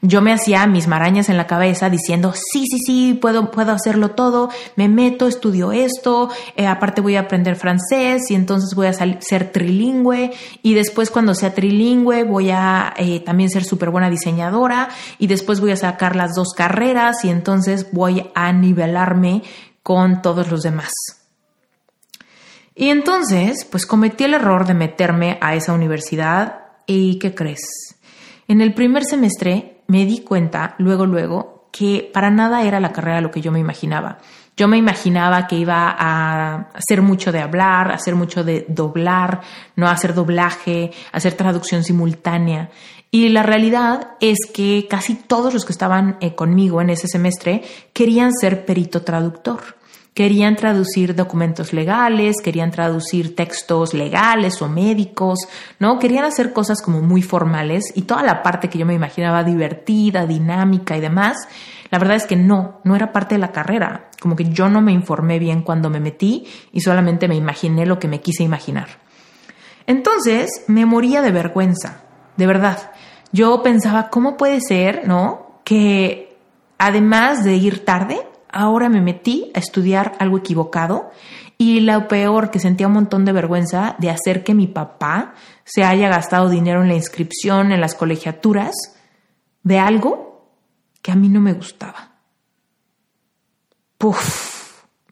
Yo 0.00 0.22
me 0.22 0.32
hacía 0.32 0.66
mis 0.66 0.86
marañas 0.86 1.28
en 1.28 1.36
la 1.36 1.46
cabeza 1.46 1.90
diciendo, 1.90 2.32
sí, 2.32 2.64
sí, 2.70 2.78
sí, 2.78 3.18
puedo, 3.20 3.50
puedo 3.50 3.72
hacerlo 3.72 4.12
todo, 4.12 4.48
me 4.76 4.88
meto, 4.88 5.26
estudio 5.26 5.72
esto, 5.72 6.30
eh, 6.56 6.66
aparte 6.66 7.00
voy 7.00 7.16
a 7.16 7.20
aprender 7.20 7.56
francés 7.56 8.30
y 8.30 8.34
entonces 8.34 8.74
voy 8.76 8.86
a 8.86 8.92
ser 8.92 9.52
trilingüe 9.52 10.30
y 10.62 10.74
después 10.74 11.10
cuando 11.10 11.34
sea 11.34 11.54
trilingüe 11.54 12.22
voy 12.22 12.50
a 12.50 12.94
eh, 12.96 13.20
también 13.20 13.50
ser 13.50 13.64
súper 13.64 13.90
buena 13.90 14.08
diseñadora 14.08 14.88
y 15.18 15.26
después 15.26 15.60
voy 15.60 15.72
a 15.72 15.76
sacar 15.76 16.14
las 16.14 16.34
dos 16.34 16.54
carreras 16.54 17.24
y 17.24 17.30
entonces 17.30 17.92
voy 17.92 18.30
a 18.34 18.52
nivelarme 18.52 19.42
con 19.82 20.22
todos 20.22 20.50
los 20.50 20.62
demás. 20.62 20.92
Y 22.76 22.90
entonces, 22.90 23.64
pues 23.64 23.86
cometí 23.86 24.22
el 24.22 24.34
error 24.34 24.64
de 24.64 24.74
meterme 24.74 25.38
a 25.40 25.56
esa 25.56 25.72
universidad 25.72 26.68
¿Y 26.90 27.18
qué 27.18 27.34
crees? 27.34 27.97
En 28.48 28.62
el 28.62 28.72
primer 28.72 29.04
semestre 29.04 29.82
me 29.88 30.06
di 30.06 30.20
cuenta, 30.20 30.74
luego, 30.78 31.04
luego, 31.04 31.68
que 31.70 32.10
para 32.14 32.30
nada 32.30 32.62
era 32.62 32.80
la 32.80 32.92
carrera 32.92 33.20
lo 33.20 33.30
que 33.30 33.42
yo 33.42 33.52
me 33.52 33.60
imaginaba. 33.60 34.18
Yo 34.56 34.68
me 34.68 34.78
imaginaba 34.78 35.46
que 35.46 35.56
iba 35.56 35.94
a 35.96 36.70
hacer 36.72 37.02
mucho 37.02 37.30
de 37.30 37.40
hablar, 37.40 37.92
hacer 37.92 38.14
mucho 38.14 38.42
de 38.44 38.64
doblar, 38.66 39.42
no 39.76 39.86
hacer 39.86 40.14
doblaje, 40.14 40.90
hacer 41.12 41.34
traducción 41.34 41.84
simultánea. 41.84 42.70
Y 43.10 43.28
la 43.28 43.42
realidad 43.42 44.12
es 44.18 44.38
que 44.52 44.86
casi 44.88 45.14
todos 45.14 45.52
los 45.52 45.66
que 45.66 45.72
estaban 45.72 46.16
eh, 46.20 46.34
conmigo 46.34 46.80
en 46.80 46.88
ese 46.88 47.06
semestre 47.06 47.62
querían 47.92 48.32
ser 48.32 48.64
perito 48.64 49.02
traductor. 49.02 49.77
Querían 50.18 50.56
traducir 50.56 51.14
documentos 51.14 51.72
legales, 51.72 52.38
querían 52.42 52.72
traducir 52.72 53.36
textos 53.36 53.94
legales 53.94 54.60
o 54.60 54.68
médicos, 54.68 55.38
¿no? 55.78 56.00
Querían 56.00 56.24
hacer 56.24 56.52
cosas 56.52 56.82
como 56.82 57.00
muy 57.02 57.22
formales 57.22 57.92
y 57.94 58.02
toda 58.02 58.24
la 58.24 58.42
parte 58.42 58.68
que 58.68 58.80
yo 58.80 58.84
me 58.84 58.94
imaginaba 58.94 59.44
divertida, 59.44 60.26
dinámica 60.26 60.96
y 60.96 61.00
demás, 61.00 61.46
la 61.92 62.00
verdad 62.00 62.16
es 62.16 62.26
que 62.26 62.34
no, 62.34 62.80
no 62.82 62.96
era 62.96 63.12
parte 63.12 63.36
de 63.36 63.38
la 63.38 63.52
carrera. 63.52 64.10
Como 64.20 64.34
que 64.34 64.46
yo 64.50 64.68
no 64.68 64.80
me 64.80 64.90
informé 64.90 65.38
bien 65.38 65.62
cuando 65.62 65.88
me 65.88 66.00
metí 66.00 66.48
y 66.72 66.80
solamente 66.80 67.28
me 67.28 67.36
imaginé 67.36 67.86
lo 67.86 68.00
que 68.00 68.08
me 68.08 68.20
quise 68.20 68.42
imaginar. 68.42 68.88
Entonces 69.86 70.64
me 70.66 70.84
moría 70.84 71.22
de 71.22 71.30
vergüenza, 71.30 72.02
de 72.36 72.46
verdad. 72.48 72.90
Yo 73.30 73.62
pensaba, 73.62 74.10
¿cómo 74.10 74.36
puede 74.36 74.60
ser, 74.62 75.06
no? 75.06 75.60
Que 75.62 76.36
además 76.76 77.44
de 77.44 77.54
ir 77.54 77.84
tarde, 77.84 78.27
ahora 78.52 78.88
me 78.88 79.00
metí 79.00 79.50
a 79.54 79.58
estudiar 79.58 80.14
algo 80.18 80.38
equivocado 80.38 81.10
y 81.56 81.80
lo 81.80 82.08
peor 82.08 82.50
que 82.50 82.60
sentía 82.60 82.86
un 82.86 82.94
montón 82.94 83.24
de 83.24 83.32
vergüenza 83.32 83.96
de 83.98 84.10
hacer 84.10 84.44
que 84.44 84.54
mi 84.54 84.66
papá 84.66 85.34
se 85.64 85.84
haya 85.84 86.08
gastado 86.08 86.48
dinero 86.48 86.82
en 86.82 86.88
la 86.88 86.94
inscripción, 86.94 87.72
en 87.72 87.80
las 87.80 87.94
colegiaturas, 87.94 88.74
de 89.62 89.78
algo 89.78 90.52
que 91.02 91.10
a 91.10 91.16
mí 91.16 91.28
no 91.28 91.40
me 91.40 91.52
gustaba. 91.52 92.12
Puf. 93.98 94.57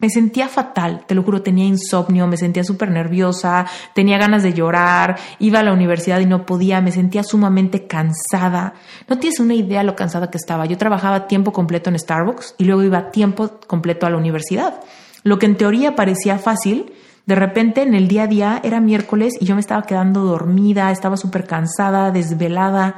Me 0.06 0.10
sentía 0.10 0.48
fatal, 0.48 1.02
te 1.04 1.16
lo 1.16 1.24
juro, 1.24 1.42
tenía 1.42 1.64
insomnio, 1.64 2.28
me 2.28 2.36
sentía 2.36 2.62
súper 2.62 2.92
nerviosa, 2.92 3.66
tenía 3.92 4.18
ganas 4.18 4.44
de 4.44 4.52
llorar, 4.52 5.16
iba 5.40 5.58
a 5.58 5.64
la 5.64 5.72
universidad 5.72 6.20
y 6.20 6.26
no 6.26 6.46
podía, 6.46 6.80
me 6.80 6.92
sentía 6.92 7.24
sumamente 7.24 7.88
cansada. 7.88 8.74
No 9.08 9.18
tienes 9.18 9.40
una 9.40 9.54
idea 9.54 9.82
lo 9.82 9.96
cansada 9.96 10.30
que 10.30 10.38
estaba. 10.38 10.64
Yo 10.66 10.78
trabajaba 10.78 11.26
tiempo 11.26 11.52
completo 11.52 11.90
en 11.90 11.98
Starbucks 11.98 12.54
y 12.56 12.66
luego 12.66 12.84
iba 12.84 13.10
tiempo 13.10 13.58
completo 13.66 14.06
a 14.06 14.10
la 14.10 14.16
universidad. 14.16 14.80
Lo 15.24 15.40
que 15.40 15.46
en 15.46 15.56
teoría 15.56 15.96
parecía 15.96 16.38
fácil, 16.38 16.92
de 17.26 17.34
repente 17.34 17.82
en 17.82 17.94
el 17.94 18.06
día 18.06 18.22
a 18.22 18.28
día 18.28 18.60
era 18.62 18.80
miércoles 18.80 19.34
y 19.40 19.44
yo 19.44 19.56
me 19.56 19.60
estaba 19.60 19.82
quedando 19.82 20.20
dormida, 20.20 20.92
estaba 20.92 21.16
súper 21.16 21.48
cansada, 21.48 22.12
desvelada. 22.12 22.94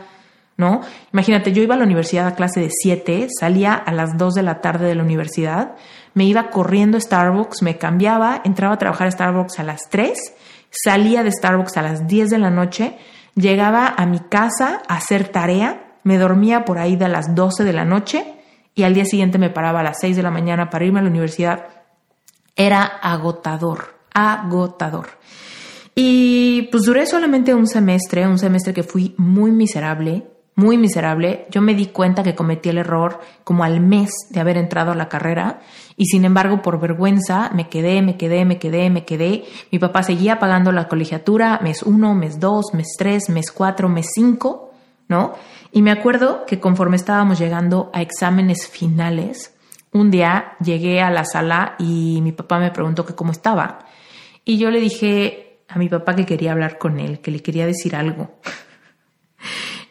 ¿No? 0.59 0.83
Imagínate, 1.13 1.53
yo 1.53 1.63
iba 1.63 1.77
a 1.77 1.79
la 1.79 1.85
universidad 1.85 2.27
a 2.27 2.35
clase 2.35 2.61
de 2.61 2.69
7, 2.71 3.29
salía 3.31 3.75
a 3.75 3.93
las 3.93 4.19
2 4.19 4.35
de 4.35 4.43
la 4.43 4.61
tarde 4.61 4.87
de 4.87 4.97
la 4.97 5.05
universidad, 5.05 5.77
me 6.15 6.25
iba 6.25 6.51
corriendo 6.51 6.99
a 6.99 7.01
Starbucks, 7.01 7.63
me 7.63 7.79
cambiaba, 7.79 8.43
entraba 8.45 8.75
a 8.75 8.79
trabajar 8.79 9.07
a 9.07 9.13
Starbucks 9.13 9.61
a 9.61 9.63
las 9.63 9.89
3, 9.89 10.19
salía 10.71 11.23
de 11.23 11.31
Starbucks 11.31 11.77
a 11.77 11.83
las 11.83 12.09
10 12.09 12.31
de 12.31 12.39
la 12.39 12.51
noche, 12.51 12.99
llegaba 13.37 13.95
a 13.97 14.05
mi 14.05 14.19
casa 14.19 14.83
a 14.89 14.97
hacer 14.97 15.29
tarea, 15.29 15.95
me 16.03 16.19
dormía 16.19 16.65
por 16.65 16.79
ahí 16.79 16.97
de 16.97 17.09
las 17.09 17.37
12 17.37 17.63
de 17.63 17.73
la 17.73 17.85
noche 17.85 18.35
y 18.75 18.83
al 18.83 18.95
día 18.95 19.05
siguiente 19.05 19.39
me 19.39 19.51
paraba 19.51 19.81
a 19.81 19.85
las 19.85 19.99
6 20.01 20.17
de 20.17 20.23
la 20.25 20.33
mañana 20.33 20.71
para 20.71 20.85
irme 20.85 20.99
a 20.99 21.03
la 21.03 21.11
universidad. 21.11 21.67
Era 22.57 22.83
agotador, 22.83 23.95
agotador. 24.13 25.07
Y 25.95 26.69
pues 26.73 26.83
duré 26.85 27.07
solamente 27.07 27.55
un 27.55 27.69
semestre, 27.69 28.27
un 28.27 28.39
semestre 28.39 28.75
que 28.75 28.83
fui 28.83 29.15
muy 29.19 29.53
miserable, 29.53 30.27
muy 30.59 30.77
miserable. 30.77 31.47
Yo 31.51 31.63
me 31.63 31.73
di 31.73 31.87
cuenta 31.87 32.25
que 32.25 32.35
cometí 32.35 32.69
el 32.69 32.79
error 32.79 33.21
como 33.45 33.63
al 33.63 33.79
mes 33.79 34.11
de 34.31 34.41
haber 34.41 34.57
entrado 34.57 34.91
a 34.91 34.97
la 34.97 35.09
carrera 35.09 35.61
y 35.97 36.07
sin 36.07 36.25
embargo 36.25 36.63
por 36.63 36.81
vergüenza 36.81 37.49
me 37.55 37.69
quedé, 37.69 38.03
me 38.03 38.17
quedé, 38.17 38.45
me 38.45 38.59
quedé, 38.59 38.91
me 38.91 39.05
quedé. 39.05 39.45
Mi 39.71 39.79
papá 39.79 40.03
seguía 40.03 40.41
pagando 40.41 40.73
la 40.73 40.89
colegiatura 40.89 41.61
mes 41.63 41.85
uno, 41.85 42.13
mes 42.17 42.41
dos, 42.41 42.75
mes 42.75 42.89
tres, 42.99 43.31
mes 43.31 43.53
cuatro, 43.53 43.89
mes 43.89 44.11
cinco, 44.13 44.73
¿no? 45.07 45.35
Y 45.71 45.81
me 45.83 45.93
acuerdo 45.93 46.45
que 46.45 46.59
conforme 46.59 46.97
estábamos 46.97 47.39
llegando 47.39 47.89
a 47.95 48.03
exámenes 48.03 48.67
finales, 48.67 49.55
un 49.93 50.11
día 50.11 50.57
llegué 50.61 51.01
a 51.01 51.11
la 51.13 51.25
sala 51.25 51.77
y 51.79 52.19
mi 52.21 52.33
papá 52.33 52.59
me 52.59 52.73
preguntó 52.73 53.07
que 53.07 53.15
cómo 53.15 53.31
estaba. 53.31 53.87
Y 54.45 54.59
yo 54.59 54.73
le 54.73 54.81
dije 54.81 55.61
a 55.69 55.79
mi 55.79 55.89
papá 55.89 56.17
que 56.17 56.27
quería 56.27 56.51
hablar 56.51 56.79
con 56.79 56.99
él, 56.99 57.21
que 57.21 57.31
le 57.31 57.43
quería 57.43 57.65
decir 57.65 57.95
algo. 57.95 58.33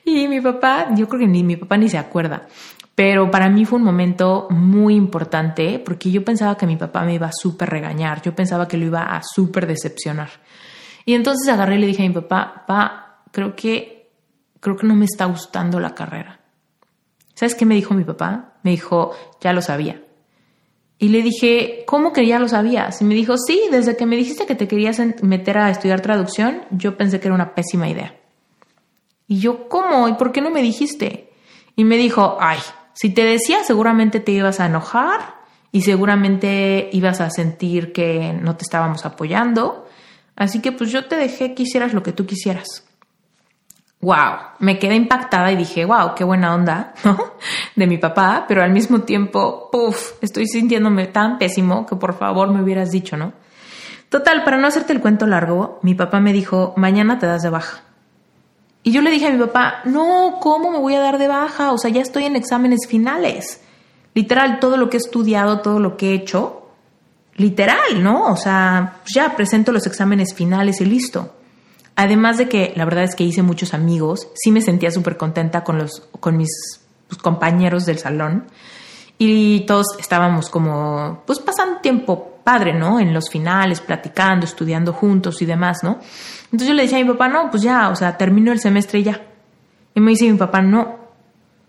Y 0.10 0.26
mi 0.30 0.40
papá, 0.40 0.88
yo 0.96 1.06
creo 1.10 1.20
que 1.20 1.28
ni 1.28 1.44
mi 1.44 1.58
papá 1.58 1.76
ni 1.76 1.90
se 1.90 1.98
acuerda, 1.98 2.48
pero 2.96 3.30
para 3.30 3.50
mí 3.50 3.66
fue 3.66 3.78
un 3.78 3.84
momento 3.84 4.48
muy 4.50 4.96
importante 4.96 5.80
porque 5.80 6.10
yo 6.10 6.24
pensaba 6.24 6.56
que 6.56 6.66
mi 6.66 6.78
papá 6.78 7.04
me 7.04 7.16
iba 7.16 7.28
a 7.28 7.34
súper 7.34 7.70
regañar, 7.70 8.22
yo 8.22 8.34
pensaba 8.34 8.70
que 8.70 8.78
lo 8.78 8.86
iba 8.86 9.04
a 9.04 9.22
súper 9.22 9.68
decepcionar. 9.68 10.30
Y 11.04 11.14
entonces 11.14 11.50
agarré 11.50 11.76
y 11.76 11.80
le 11.80 11.88
dije 11.88 12.06
a 12.06 12.08
mi 12.08 12.14
papá, 12.14 12.64
papá, 12.66 13.24
creo 13.34 13.54
que, 13.54 14.10
creo 14.62 14.78
que 14.78 14.88
no 14.88 14.96
me 14.96 15.04
está 15.04 15.26
gustando 15.26 15.78
la 15.82 15.94
carrera. 15.94 16.40
¿Sabes 17.34 17.54
qué 17.54 17.66
me 17.66 17.76
dijo 17.76 17.94
mi 17.94 18.06
papá? 18.06 18.54
Me 18.64 18.72
dijo, 18.72 19.12
ya 19.42 19.52
lo 19.52 19.62
sabía. 19.62 20.02
Y 21.00 21.10
le 21.10 21.22
dije, 21.22 21.84
¿cómo 21.86 22.14
que 22.14 22.26
ya 22.26 22.40
lo 22.40 22.48
sabías? 22.48 23.02
Y 23.02 23.04
me 23.04 23.14
dijo, 23.14 23.38
sí, 23.38 23.62
desde 23.72 23.98
que 23.98 24.06
me 24.06 24.16
dijiste 24.16 24.46
que 24.46 24.56
te 24.56 24.70
querías 24.70 25.02
meter 25.22 25.58
a 25.58 25.70
estudiar 25.70 26.00
traducción, 26.00 26.62
yo 26.72 26.96
pensé 26.96 27.20
que 27.20 27.28
era 27.28 27.36
una 27.36 27.54
pésima 27.54 27.90
idea. 27.90 28.16
Y 29.28 29.40
yo, 29.40 29.68
¿cómo? 29.68 30.08
¿Y 30.08 30.14
por 30.14 30.32
qué 30.32 30.42
no 30.42 30.50
me 30.50 30.62
dijiste? 30.62 31.32
Y 31.76 31.84
me 31.84 31.98
dijo, 31.98 32.38
ay, 32.40 32.60
si 32.94 33.12
te 33.12 33.24
decía 33.26 33.64
seguramente 33.64 34.20
te 34.20 34.32
ibas 34.32 34.60
a 34.60 34.66
enojar 34.66 35.36
y 35.72 35.82
seguramente 35.82 36.90
ibas 36.94 37.22
a 37.22 37.30
sentir 37.30 37.94
que 37.94 38.34
no 38.34 38.56
te 38.56 38.64
estábamos 38.64 39.06
apoyando. 39.06 39.88
Así 40.36 40.62
que 40.62 40.72
pues 40.72 40.92
yo 40.92 41.06
te 41.06 41.16
dejé 41.16 41.54
que 41.54 41.64
hicieras 41.64 41.94
lo 41.94 42.02
que 42.02 42.14
tú 42.14 42.26
quisieras. 42.26 42.86
Wow, 44.00 44.56
me 44.60 44.80
quedé 44.80 44.96
impactada 44.96 45.52
y 45.52 45.56
dije, 45.56 45.86
wow, 45.86 46.16
qué 46.16 46.24
buena 46.24 46.54
onda, 46.54 46.94
¿no? 47.04 47.18
De 47.76 47.88
mi 47.88 47.98
papá, 47.98 48.46
pero 48.48 48.64
al 48.64 48.72
mismo 48.72 49.02
tiempo, 49.02 49.70
uff, 49.74 50.14
estoy 50.22 50.48
sintiéndome 50.48 51.08
tan 51.08 51.38
pésimo 51.38 51.86
que 51.86 51.96
por 51.96 52.18
favor 52.18 52.50
me 52.50 52.62
hubieras 52.62 52.92
dicho, 52.92 53.18
¿no? 53.18 53.34
Total, 54.10 54.44
para 54.44 54.58
no 54.58 54.68
hacerte 54.68 54.94
el 54.94 55.02
cuento 55.02 55.26
largo, 55.28 55.80
mi 55.84 55.94
papá 55.94 56.20
me 56.20 56.32
dijo, 56.32 56.74
mañana 56.78 57.20
te 57.20 57.26
das 57.26 57.44
de 57.44 57.50
baja. 57.50 57.87
Y 58.84 58.92
yo 58.92 59.02
le 59.02 59.12
dije 59.12 59.28
a 59.28 59.32
mi 59.32 59.40
papá, 59.40 59.82
no, 59.86 60.38
¿cómo 60.40 60.72
me 60.72 60.80
voy 60.80 60.96
a 60.96 61.00
dar 61.00 61.18
de 61.18 61.28
baja? 61.28 61.72
O 61.72 61.78
sea, 61.78 61.92
ya 61.92 62.02
estoy 62.02 62.26
en 62.26 62.36
exámenes 62.36 62.88
finales. 62.88 63.62
Literal, 64.14 64.60
todo 64.60 64.78
lo 64.78 64.90
que 64.90 64.98
he 64.98 65.00
estudiado, 65.00 65.60
todo 65.60 65.80
lo 65.80 65.98
que 65.98 66.12
he 66.12 66.14
hecho, 66.14 66.68
literal, 67.36 68.02
¿no? 68.02 68.32
O 68.32 68.36
sea, 68.36 69.02
ya 69.14 69.36
presento 69.36 69.72
los 69.72 69.86
exámenes 69.86 70.34
finales 70.34 70.82
y 70.82 70.86
listo. 70.86 71.34
Además 71.96 72.38
de 72.38 72.48
que 72.48 72.74
la 72.76 72.86
verdad 72.86 73.04
es 73.04 73.16
que 73.16 73.24
hice 73.24 73.42
muchos 73.42 73.74
amigos, 73.74 74.28
sí 74.36 74.52
me 74.52 74.62
sentía 74.62 74.92
súper 74.92 75.18
contenta 75.18 75.64
con, 75.64 75.80
los, 75.80 76.08
con 76.20 76.38
mis 76.38 76.80
pues, 77.08 77.22
compañeros 77.22 77.86
del 77.86 77.98
salón 77.98 78.46
y 79.18 79.62
todos 79.62 79.88
estábamos 80.00 80.50
como, 80.50 81.24
pues 81.26 81.40
pasando 81.40 81.80
tiempo 81.80 82.37
padre, 82.48 82.74
¿no? 82.74 82.98
En 83.02 83.14
los 83.14 83.30
finales, 83.30 83.82
platicando, 83.82 84.46
estudiando 84.46 84.94
juntos 84.94 85.42
y 85.42 85.46
demás, 85.46 85.80
¿no? 85.84 86.00
Entonces 86.46 86.70
yo 86.70 86.74
le 86.76 86.84
decía 86.84 86.98
a 86.98 87.04
mi 87.04 87.12
papá, 87.12 87.28
no, 87.28 87.52
pues 87.52 87.62
ya, 87.62 87.90
o 87.90 87.96
sea, 87.98 88.16
termino 88.16 88.54
el 88.54 88.62
semestre 88.62 89.00
y 89.00 89.04
ya. 89.04 89.22
Y 89.94 90.00
me 90.00 90.12
dice 90.12 90.32
mi 90.32 90.38
papá, 90.38 90.62
no, 90.62 90.96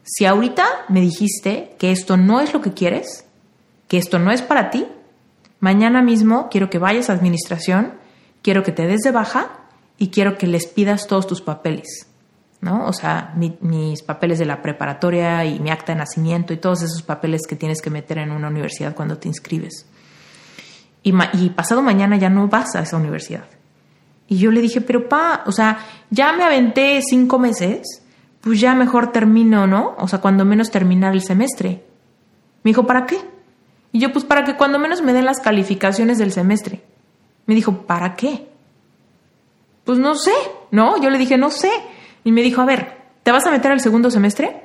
si 0.05 0.25
ahorita 0.25 0.65
me 0.89 1.01
dijiste 1.01 1.75
que 1.81 1.91
esto 1.91 2.17
no 2.17 2.41
es 2.41 2.55
lo 2.55 2.61
que 2.61 2.75
quieres, 2.75 3.27
que 3.89 3.99
esto 3.99 4.21
no 4.21 4.31
es 4.31 4.41
para 4.41 4.71
ti, 4.71 4.87
mañana 5.59 6.01
mismo 6.01 6.49
quiero 6.49 6.71
que 6.71 6.79
vayas 6.79 7.11
a 7.11 7.15
administración, 7.15 7.95
quiero 8.43 8.63
que 8.63 8.71
te 8.71 8.87
des 8.87 9.01
de 9.01 9.11
baja 9.11 9.51
y 9.99 10.11
quiero 10.11 10.39
que 10.39 10.47
les 10.47 10.69
pidas 10.69 11.09
todos 11.09 11.27
tus 11.27 11.41
papeles, 11.43 12.07
¿no? 12.61 12.87
O 12.87 12.93
sea, 12.93 13.35
mis 13.35 14.03
papeles 14.03 14.39
de 14.39 14.47
la 14.47 14.63
preparatoria 14.63 15.45
y 15.45 15.59
mi 15.59 15.71
acta 15.71 15.93
de 15.93 15.99
nacimiento 15.99 16.53
y 16.53 16.59
todos 16.59 16.83
esos 16.83 17.03
papeles 17.03 17.49
que 17.49 17.57
tienes 17.57 17.83
que 17.83 17.91
meter 17.91 18.19
en 18.19 18.31
una 18.31 18.47
universidad 18.47 18.95
cuando 18.95 19.19
te 19.19 19.27
inscribes. 19.27 19.85
Y, 21.02 21.12
pasado 21.50 21.81
mañana 21.81 22.17
ya 22.17 22.28
no 22.28 22.49
vas 22.49 22.75
a 22.75 22.81
esa 22.81 22.97
universidad. 22.97 23.45
Y 24.26 24.38
yo 24.38 24.50
le 24.50 24.61
dije, 24.61 24.81
pero 24.81 25.09
pa, 25.09 25.43
o 25.47 25.52
sea, 25.52 25.78
ya 26.11 26.33
me 26.33 26.45
aventé 26.45 27.00
cinco 27.02 27.38
meses 27.38 28.02
pues 28.40 28.61
ya 28.61 28.75
mejor 28.75 29.12
termino, 29.12 29.67
¿no? 29.67 29.95
O 29.99 30.09
sea, 30.09 30.21
cuando 30.21 30.45
menos 30.45 30.71
terminar 30.71 31.12
el 31.12 31.23
semestre. 31.23 31.85
Me 32.62 32.71
dijo, 32.71 32.87
¿para 32.87 33.07
qué? 33.07 33.19
Y 33.93 34.00
yo, 34.00 34.12
pues 34.12 34.25
para 34.25 34.45
que 34.45 34.57
cuando 34.57 34.78
menos 34.78 35.02
me 35.02 35.12
den 35.12 35.25
las 35.25 35.40
calificaciones 35.40 36.19
del 36.19 36.33
semestre. 36.33 36.83
Me 37.47 37.55
dijo, 37.55 37.83
¿para 37.83 38.14
qué? 38.14 38.49
Pues 39.85 39.99
no 39.99 40.14
sé, 40.14 40.33
¿no? 40.71 41.00
Yo 41.02 41.11
le 41.11 41.19
dije, 41.19 41.37
no 41.37 41.50
sé. 41.50 41.71
Y 42.25 42.33
me 42.33 42.43
dijo, 42.43 42.61
a 42.61 42.67
ver, 42.67 42.97
¿te 43.23 43.33
vas 43.33 43.47
a 43.47 43.50
meter 43.50 43.73
al 43.73 43.81
segundo 43.81 44.11
semestre? 44.11 44.62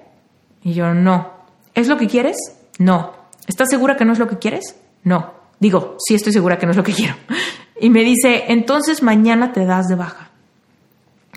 Y 0.63 0.73
yo, 0.73 0.93
no. 0.93 1.31
¿Es 1.73 1.87
lo 1.87 1.97
que 1.97 2.07
quieres? 2.07 2.37
No. 2.79 3.13
¿Estás 3.47 3.69
segura 3.69 3.97
que 3.97 4.05
no 4.05 4.13
es 4.13 4.19
lo 4.19 4.27
que 4.27 4.37
quieres? 4.37 4.75
No. 5.03 5.33
Digo, 5.60 5.98
sí 6.00 6.15
estoy 6.15 6.33
segura 6.33 6.57
que 6.57 6.65
no 6.65 6.72
es 6.72 6.77
lo 6.77 6.83
que 6.83 6.93
quiero. 6.93 7.15
Y 7.79 7.89
me 7.89 8.03
dice, 8.03 8.45
entonces 8.48 9.03
mañana 9.03 9.51
te 9.51 9.65
das 9.65 9.88
de 9.88 9.95
baja. 9.95 10.29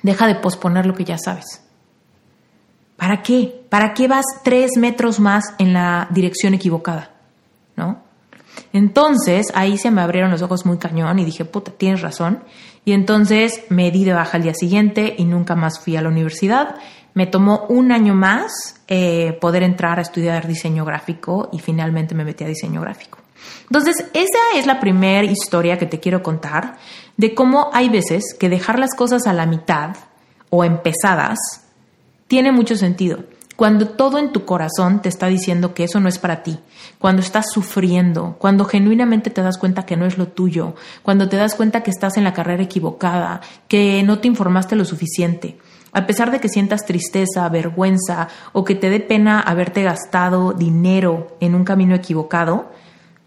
Deja 0.03 0.27
de 0.27 0.37
posponer 0.37 0.87
lo 0.87 0.95
que 0.95 1.05
ya 1.05 1.19
sabes. 1.19 1.63
¿Para 2.97 3.23
qué? 3.23 3.65
¿Para 3.69 3.95
qué 3.95 4.09
vas 4.09 4.25
tres 4.43 4.73
metros 4.77 5.21
más 5.21 5.55
en 5.59 5.73
la 5.73 6.09
dirección 6.11 6.55
equivocada? 6.55 7.11
¿No? 7.77 8.03
Entonces 8.73 9.49
ahí 9.55 9.79
se 9.79 9.91
me 9.91 10.01
abrieron 10.01 10.31
los 10.31 10.43
ojos 10.43 10.65
muy 10.67 10.79
cañón 10.79 11.19
y 11.19 11.25
dije, 11.25 11.45
puta, 11.45 11.73
tienes 11.73 12.01
razón. 12.01 12.43
Y 12.85 12.93
entonces 12.93 13.65
me 13.69 13.91
di 13.91 14.05
de 14.05 14.13
baja 14.13 14.37
al 14.37 14.45
día 14.45 14.55
siguiente 14.55 15.15
y 15.19 15.25
nunca 15.25 15.57
más 15.57 15.81
fui 15.81 15.97
a 15.97 16.03
la 16.03 16.09
universidad. 16.09 16.77
Me 17.15 17.27
tomó 17.27 17.67
un 17.69 17.93
año 17.93 18.15
más 18.15 18.81
eh, 18.89 19.37
poder 19.41 19.63
entrar 19.63 19.99
a 19.99 20.03
estudiar 20.03 20.47
diseño 20.47 20.85
gráfico 20.85 21.49
y 21.53 21.59
finalmente 21.59 22.15
me 22.15 22.25
metí 22.25 22.45
a 22.45 22.49
diseño 22.49 22.81
gráfico. 22.81 23.19
Entonces, 23.65 24.07
esa 24.15 24.39
es 24.55 24.67
la 24.67 24.81
primera 24.81 25.25
historia 25.25 25.79
que 25.79 25.87
te 25.87 26.01
quiero 26.01 26.23
contar 26.23 26.77
de 27.17 27.35
cómo 27.35 27.71
hay 27.73 27.89
veces 27.89 28.35
que 28.39 28.49
dejar 28.49 28.79
las 28.79 28.95
cosas 28.95 29.27
a 29.27 29.33
la 29.33 29.47
mitad 29.47 29.97
o 30.51 30.65
empezadas 30.65 31.39
tiene 32.29 32.53
mucho 32.53 32.77
sentido. 32.77 33.25
Cuando 33.57 33.89
todo 33.89 34.19
en 34.19 34.33
tu 34.33 34.45
corazón 34.45 35.01
te 35.01 35.09
está 35.09 35.29
diciendo 35.29 35.73
que 35.73 35.85
eso 35.85 35.99
no 35.99 36.11
es 36.11 36.19
para 36.19 36.43
ti, 36.43 36.59
cuando 36.99 37.23
estás 37.23 37.47
sufriendo, 37.51 38.37
cuando 38.39 38.67
genuinamente 38.67 39.31
te 39.31 39.41
das 39.41 39.57
cuenta 39.57 39.87
que 39.87 39.97
no 39.97 40.05
es 40.05 40.19
lo 40.19 40.29
tuyo, 40.29 40.75
cuando 41.03 41.31
te 41.31 41.39
das 41.39 41.55
cuenta 41.55 41.83
que 41.83 41.91
estás 41.91 42.19
en 42.19 42.25
la 42.25 42.35
carrera 42.35 42.63
equivocada, 42.63 43.41
que 43.67 44.03
no 44.03 44.19
te 44.19 44.29
informaste 44.29 44.77
lo 44.77 44.85
suficiente, 44.85 45.57
a 45.93 46.07
pesar 46.07 46.31
de 46.31 46.41
que 46.41 46.51
sientas 46.51 46.85
tristeza, 46.85 47.49
vergüenza 47.49 48.29
o 48.53 48.63
que 48.63 48.75
te 48.75 48.91
dé 48.91 49.01
pena 49.01 49.41
haberte 49.41 49.83
gastado 49.83 50.53
dinero 50.53 51.39
en 51.41 51.55
un 51.55 51.65
camino 51.65 51.95
equivocado, 51.95 52.71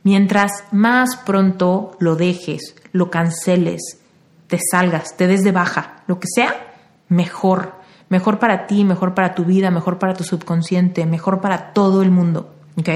mientras 0.10 0.64
más 0.72 1.18
pronto 1.26 1.92
lo 2.00 2.16
dejes, 2.16 2.76
lo 2.92 3.10
canceles, 3.12 4.00
te 4.48 4.58
salgas, 4.72 5.16
te 5.16 5.28
des 5.28 5.44
de 5.44 5.52
baja, 5.52 6.04
lo 6.08 6.20
que 6.20 6.28
sea, 6.34 6.74
mejor 7.08 7.80
mejor 8.10 8.40
para 8.40 8.68
ti, 8.68 8.84
mejor 8.84 9.14
para 9.14 9.36
tu 9.36 9.46
vida, 9.46 9.72
mejor 9.72 10.00
para 10.00 10.14
tu 10.14 10.24
subconsciente, 10.24 11.06
mejor 11.06 11.42
para 11.42 11.74
todo 11.74 12.02
el 12.02 12.12
mundo. 12.12 12.50
¿Ok? 12.78 12.90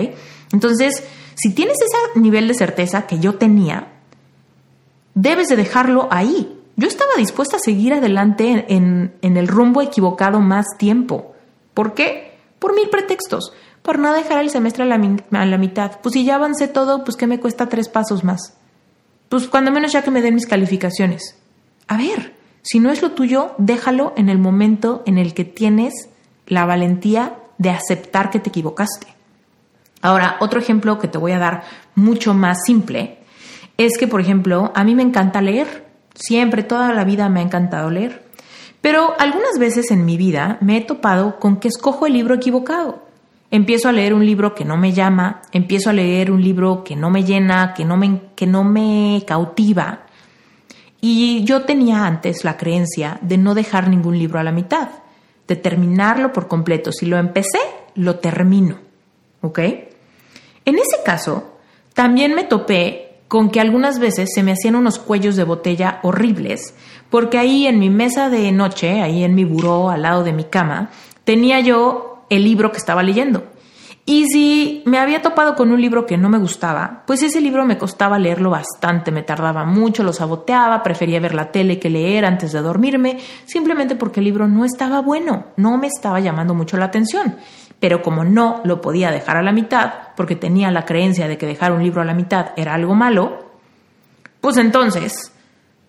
Entonces, 0.51 1.03
si 1.35 1.53
tienes 1.53 1.77
ese 1.77 2.19
nivel 2.19 2.47
de 2.47 2.53
certeza 2.53 3.05
que 3.07 3.19
yo 3.19 3.35
tenía, 3.35 3.87
debes 5.13 5.47
de 5.47 5.55
dejarlo 5.55 6.07
ahí. 6.11 6.59
Yo 6.75 6.87
estaba 6.87 7.11
dispuesta 7.17 7.57
a 7.57 7.59
seguir 7.59 7.93
adelante 7.93 8.65
en, 8.67 9.13
el 9.21 9.47
rumbo 9.47 9.81
equivocado 9.81 10.39
más 10.39 10.65
tiempo. 10.79 11.35
¿Por 11.73 11.93
qué? 11.93 12.37
Por 12.57 12.73
mil 12.75 12.89
pretextos. 12.89 13.53
Por 13.83 13.99
no 13.99 14.13
dejar 14.13 14.39
el 14.39 14.49
semestre 14.49 14.83
a 14.83 14.87
la, 14.87 14.95
a 14.95 15.45
la 15.45 15.57
mitad. 15.59 15.99
Pues 16.01 16.13
si 16.13 16.25
ya 16.25 16.35
avancé 16.35 16.67
todo, 16.67 17.03
pues 17.03 17.15
¿qué 17.15 17.27
me 17.27 17.39
cuesta 17.39 17.69
tres 17.69 17.87
pasos 17.87 18.23
más? 18.23 18.55
Pues 19.29 19.47
cuando 19.47 19.71
menos 19.71 19.91
ya 19.91 20.01
que 20.01 20.09
me 20.09 20.21
den 20.21 20.35
mis 20.35 20.47
calificaciones. 20.47 21.35
A 21.87 21.97
ver, 21.97 22.33
si 22.63 22.79
no 22.79 22.91
es 22.91 23.01
lo 23.01 23.11
tuyo, 23.11 23.53
déjalo 23.57 24.13
en 24.15 24.29
el 24.29 24.39
momento 24.39 25.03
en 25.05 25.17
el 25.17 25.33
que 25.33 25.43
tienes 25.43 25.93
la 26.47 26.65
valentía 26.65 27.35
de 27.57 27.69
aceptar 27.69 28.29
que 28.29 28.39
te 28.39 28.49
equivocaste. 28.49 29.07
Ahora, 30.01 30.37
otro 30.39 30.59
ejemplo 30.59 30.99
que 30.99 31.07
te 31.07 31.17
voy 31.17 31.33
a 31.33 31.39
dar 31.39 31.63
mucho 31.95 32.33
más 32.33 32.59
simple 32.65 33.19
es 33.77 33.97
que, 33.97 34.07
por 34.07 34.21
ejemplo, 34.21 34.71
a 34.75 34.83
mí 34.83 34.95
me 34.95 35.03
encanta 35.03 35.41
leer. 35.41 35.87
Siempre, 36.13 36.63
toda 36.63 36.93
la 36.93 37.03
vida 37.03 37.29
me 37.29 37.39
ha 37.39 37.43
encantado 37.43 37.89
leer. 37.89 38.23
Pero 38.81 39.13
algunas 39.17 39.57
veces 39.59 39.91
en 39.91 40.05
mi 40.05 40.17
vida 40.17 40.57
me 40.61 40.77
he 40.77 40.81
topado 40.81 41.39
con 41.39 41.57
que 41.57 41.69
escojo 41.69 42.05
el 42.05 42.13
libro 42.13 42.35
equivocado. 42.35 43.01
Empiezo 43.53 43.87
a 43.87 43.91
leer 43.91 44.15
un 44.15 44.25
libro 44.25 44.55
que 44.55 44.65
no 44.65 44.77
me 44.77 44.93
llama, 44.93 45.43
empiezo 45.51 45.91
a 45.91 45.93
leer 45.93 46.31
un 46.31 46.41
libro 46.41 46.83
que 46.83 46.95
no 46.95 47.11
me 47.11 47.23
llena, 47.23 47.75
que 47.75 47.85
no 47.85 47.97
me, 47.97 48.19
que 48.35 48.47
no 48.47 48.63
me 48.63 49.23
cautiva, 49.27 50.07
y 50.99 51.43
yo 51.43 51.61
tenía 51.61 52.07
antes 52.07 52.43
la 52.43 52.57
creencia 52.57 53.19
de 53.21 53.37
no 53.37 53.53
dejar 53.53 53.89
ningún 53.89 54.17
libro 54.17 54.39
a 54.39 54.43
la 54.43 54.51
mitad, 54.51 54.87
de 55.47 55.55
terminarlo 55.55 56.33
por 56.33 56.47
completo. 56.47 56.91
Si 56.91 57.05
lo 57.05 57.17
empecé, 57.17 57.59
lo 57.93 58.15
termino. 58.15 58.79
¿Ok? 59.41 59.59
En 59.59 60.79
ese 60.79 61.03
caso, 61.05 61.59
también 61.93 62.33
me 62.33 62.45
topé 62.45 63.17
con 63.27 63.51
que 63.51 63.59
algunas 63.59 63.99
veces 63.99 64.31
se 64.33 64.41
me 64.41 64.53
hacían 64.53 64.75
unos 64.75 64.97
cuellos 64.97 65.35
de 65.35 65.43
botella 65.43 65.99
horribles, 66.01 66.73
porque 67.11 67.37
ahí 67.37 67.67
en 67.67 67.77
mi 67.77 67.91
mesa 67.91 68.31
de 68.31 68.51
noche, 68.51 69.03
ahí 69.03 69.23
en 69.23 69.35
mi 69.35 69.45
buró, 69.45 69.91
al 69.91 70.01
lado 70.01 70.23
de 70.23 70.33
mi 70.33 70.45
cama, 70.45 70.89
tenía 71.23 71.59
yo 71.59 72.12
el 72.29 72.43
libro 72.43 72.71
que 72.71 72.77
estaba 72.77 73.03
leyendo. 73.03 73.43
Y 74.05 74.25
si 74.27 74.83
me 74.85 74.99
había 74.99 75.21
topado 75.21 75.55
con 75.55 75.71
un 75.71 75.81
libro 75.81 76.05
que 76.05 76.17
no 76.17 76.27
me 76.27 76.37
gustaba, 76.37 77.03
pues 77.07 77.23
ese 77.23 77.39
libro 77.39 77.65
me 77.65 77.77
costaba 77.77 78.19
leerlo 78.19 78.49
bastante, 78.49 79.11
me 79.11 79.23
tardaba 79.23 79.63
mucho, 79.63 80.03
lo 80.03 80.11
saboteaba, 80.11 80.83
prefería 80.83 81.21
ver 81.21 81.33
la 81.33 81.51
tele 81.51 81.79
que 81.79 81.89
leer 81.89 82.25
antes 82.25 82.51
de 82.51 82.61
dormirme, 82.61 83.19
simplemente 83.45 83.95
porque 83.95 84.19
el 84.19 84.25
libro 84.25 84.45
no 84.49 84.65
estaba 84.65 84.99
bueno, 84.99 85.45
no 85.55 85.77
me 85.77 85.87
estaba 85.87 86.19
llamando 86.19 86.53
mucho 86.53 86.75
la 86.75 86.85
atención. 86.85 87.37
Pero 87.79 88.01
como 88.01 88.25
no 88.25 88.61
lo 88.65 88.81
podía 88.81 89.09
dejar 89.09 89.37
a 89.37 89.43
la 89.43 89.53
mitad, 89.53 89.93
porque 90.17 90.35
tenía 90.35 90.69
la 90.69 90.83
creencia 90.83 91.29
de 91.29 91.37
que 91.37 91.45
dejar 91.45 91.71
un 91.71 91.81
libro 91.81 92.01
a 92.01 92.05
la 92.05 92.13
mitad 92.13 92.47
era 92.57 92.73
algo 92.73 92.95
malo, 92.95 93.53
pues 94.41 94.57
entonces 94.57 95.31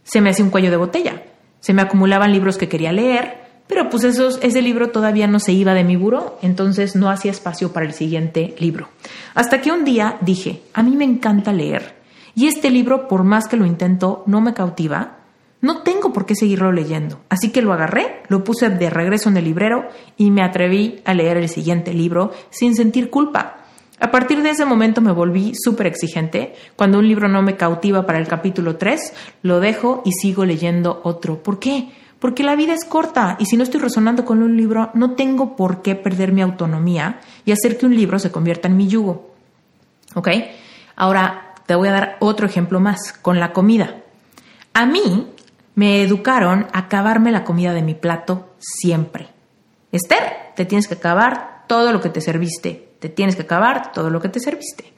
se 0.05 0.21
me 0.21 0.31
hacía 0.31 0.45
un 0.45 0.53
cuello 0.53 0.71
de 0.71 0.77
botella. 0.77 1.23
Se 1.59 1.73
me 1.73 1.83
acumulaban 1.83 2.33
libros 2.33 2.59
que 2.59 2.69
quería 2.69 2.93
leer, 2.93 3.44
pero 3.67 3.89
pues 3.91 4.05
esos, 4.05 4.39
ese 4.43 4.63
libro 4.63 4.91
todavía 4.91 5.27
no 5.27 5.41
se 5.41 5.53
iba 5.53 5.75
de 5.75 5.85
mi 5.85 5.97
buró, 5.97 6.39
entonces 6.43 6.97
no 6.97 7.11
hacía 7.11 7.31
espacio 7.31 7.73
para 7.73 7.87
el 7.87 7.93
siguiente 7.93 8.55
libro. 8.59 8.89
Hasta 9.35 9.61
que 9.61 9.73
un 9.73 9.85
día 9.85 10.19
dije, 10.21 10.63
a 10.73 10.83
mí 10.83 10.97
me 10.97 11.05
encanta 11.05 11.53
leer, 11.53 11.95
y 12.37 12.49
este 12.49 12.71
libro, 12.71 13.07
por 13.07 13.23
más 13.23 13.47
que 13.47 13.57
lo 13.57 13.65
intento, 13.65 14.25
no 14.27 14.41
me 14.41 14.55
cautiva, 14.55 15.19
no 15.61 15.83
tengo 15.83 16.13
por 16.13 16.27
qué 16.27 16.35
seguirlo 16.35 16.73
leyendo. 16.73 17.21
Así 17.29 17.51
que 17.51 17.63
lo 17.63 17.73
agarré, 17.73 18.23
lo 18.29 18.45
puse 18.45 18.69
de 18.69 18.91
regreso 18.91 19.31
en 19.31 19.37
el 19.37 19.45
librero 19.45 19.89
y 20.19 20.31
me 20.31 20.43
atreví 20.43 21.01
a 21.05 21.15
leer 21.15 21.39
el 21.39 21.49
siguiente 21.49 21.95
libro 21.95 22.33
sin 22.51 22.75
sentir 22.75 23.09
culpa. 23.09 23.65
A 24.01 24.11
partir 24.11 24.43
de 24.43 24.51
ese 24.51 24.67
momento 24.67 25.01
me 25.01 25.13
volví 25.13 25.53
súper 25.55 25.87
exigente. 25.87 26.55
Cuando 26.77 26.99
un 26.99 27.09
libro 27.09 27.29
no 27.29 27.41
me 27.41 27.57
cautiva 27.57 28.05
para 28.05 28.19
el 28.19 28.27
capítulo 28.27 28.77
3, 28.77 29.15
lo 29.43 29.61
dejo 29.61 30.03
y 30.05 30.13
sigo 30.13 30.45
leyendo 30.45 31.01
otro. 31.05 31.43
¿Por 31.43 31.61
qué? 31.61 31.89
Porque 32.19 32.43
la 32.43 32.57
vida 32.57 32.73
es 32.73 32.85
corta 32.85 33.37
y 33.39 33.47
si 33.47 33.57
no 33.57 33.63
estoy 33.63 33.81
resonando 33.81 34.25
con 34.25 34.43
un 34.43 34.57
libro, 34.57 34.91
no 34.95 35.13
tengo 35.13 35.57
por 35.57 35.83
qué 35.83 35.95
perder 35.95 36.33
mi 36.33 36.43
autonomía 36.43 37.21
y 37.45 37.53
hacer 37.53 37.77
que 37.77 37.87
un 37.87 37.95
libro 37.95 38.19
se 38.19 38.31
convierta 38.31 38.69
en 38.69 38.77
mi 38.77 38.89
yugo. 38.89 39.35
¿Ok? 40.15 40.29
Ahora 40.97 41.55
te 41.67 41.75
voy 41.75 41.89
a 41.89 41.93
dar 41.93 42.17
otro 42.21 42.47
ejemplo 42.47 42.81
más, 42.81 43.13
con 43.13 43.41
la 43.41 43.53
comida. 43.53 43.97
A 44.73 44.87
mí 44.87 45.29
me 45.75 46.03
educaron 46.03 46.67
a 46.73 46.81
acabarme 46.81 47.33
la 47.33 47.45
comida 47.45 47.73
de 47.73 47.83
mi 47.83 47.95
plato 47.95 48.55
siempre. 48.59 49.29
Esther, 49.93 50.53
te 50.57 50.65
tienes 50.65 50.89
que 50.89 50.95
acabar 50.95 51.65
todo 51.67 51.93
lo 51.93 52.01
que 52.01 52.09
te 52.09 52.21
serviste. 52.21 52.89
Te 53.01 53.09
tienes 53.09 53.37
que 53.37 53.43
acabar 53.43 53.93
todo 53.93 54.09
lo 54.09 54.21
que 54.21 54.29
te 54.29 54.41
serviste. 54.41 54.94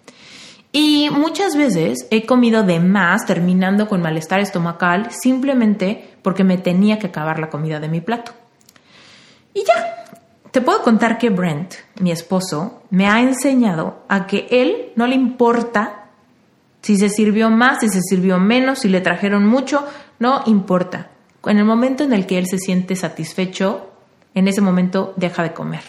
Y 0.79 1.09
muchas 1.09 1.57
veces 1.57 2.07
he 2.11 2.27
comido 2.27 2.63
de 2.63 2.81
más 2.81 3.25
terminando 3.25 3.89
con 3.89 4.03
malestar 4.03 4.41
estomacal 4.41 5.11
simplemente 5.11 6.19
porque 6.21 6.45
me 6.45 6.59
tenía 6.59 6.99
que 6.99 7.07
acabar 7.07 7.39
la 7.39 7.49
comida 7.49 7.81
de 7.81 7.89
mi 7.89 8.03
plato. 8.03 8.33
Y 9.55 9.65
ya, 9.65 10.05
te 10.51 10.61
puedo 10.61 10.83
contar 10.83 11.17
que 11.17 11.31
Brent, 11.31 11.77
mi 11.99 12.13
esposo, 12.13 12.83
me 12.91 13.09
ha 13.09 13.23
enseñado 13.23 14.05
a 14.11 14.27
que 14.27 14.49
él 14.51 14.93
no 14.97 15.07
le 15.07 15.15
importa 15.15 16.11
Si 16.83 16.99
se 16.99 17.09
sirvió 17.09 17.49
más, 17.49 17.81
si 17.81 17.89
se 17.89 18.03
sirvió 18.03 18.37
menos, 18.39 18.81
si 18.81 18.91
le 18.91 19.01
trajeron 19.01 19.47
mucho, 19.47 19.83
no 20.19 20.43
importa. 20.45 21.09
En 21.47 21.57
el 21.57 21.65
momento 21.65 22.05
en 22.05 22.13
el 22.13 22.27
que 22.27 22.37
él 22.37 22.49
se 22.49 22.59
siente 22.59 22.97
satisfecho, 22.97 23.93
en 24.35 24.47
ese 24.47 24.61
momento 24.61 25.15
deja 25.17 25.43
de 25.43 25.55
comer. 25.55 25.85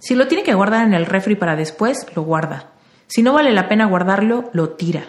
Si 0.00 0.14
lo 0.14 0.28
tiene 0.28 0.44
que 0.44 0.52
guardar 0.52 0.86
en 0.86 0.92
el 0.92 1.06
refri 1.06 1.34
para 1.34 1.56
después, 1.56 2.06
lo 2.14 2.24
guarda. 2.24 2.71
Si 3.12 3.22
no 3.22 3.34
vale 3.34 3.52
la 3.52 3.68
pena 3.68 3.84
guardarlo, 3.84 4.48
lo 4.54 4.70
tira. 4.70 5.04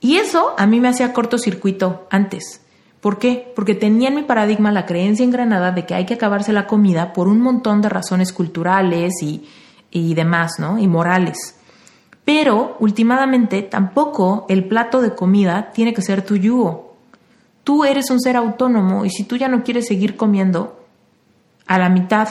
Y 0.00 0.16
eso 0.16 0.52
a 0.58 0.66
mí 0.66 0.80
me 0.80 0.88
hacía 0.88 1.12
cortocircuito 1.12 2.08
antes. 2.10 2.60
¿Por 3.00 3.20
qué? 3.20 3.52
Porque 3.54 3.76
tenía 3.76 4.08
en 4.08 4.16
mi 4.16 4.22
paradigma 4.24 4.72
la 4.72 4.84
creencia 4.84 5.24
engranada 5.24 5.70
de 5.70 5.86
que 5.86 5.94
hay 5.94 6.06
que 6.06 6.14
acabarse 6.14 6.52
la 6.52 6.66
comida 6.66 7.12
por 7.12 7.28
un 7.28 7.40
montón 7.40 7.82
de 7.82 7.88
razones 7.88 8.32
culturales 8.32 9.12
y, 9.22 9.48
y 9.92 10.14
demás, 10.14 10.54
¿no? 10.58 10.76
Y 10.76 10.88
morales. 10.88 11.56
Pero, 12.24 12.76
últimamente, 12.80 13.62
tampoco 13.62 14.44
el 14.48 14.64
plato 14.64 15.02
de 15.02 15.14
comida 15.14 15.70
tiene 15.72 15.94
que 15.94 16.02
ser 16.02 16.22
tu 16.22 16.34
yugo. 16.34 16.96
Tú 17.62 17.84
eres 17.84 18.10
un 18.10 18.20
ser 18.20 18.36
autónomo 18.36 19.04
y 19.04 19.10
si 19.10 19.22
tú 19.22 19.36
ya 19.36 19.46
no 19.46 19.62
quieres 19.62 19.86
seguir 19.86 20.16
comiendo 20.16 20.84
a 21.68 21.78
la 21.78 21.88
mitad 21.88 22.28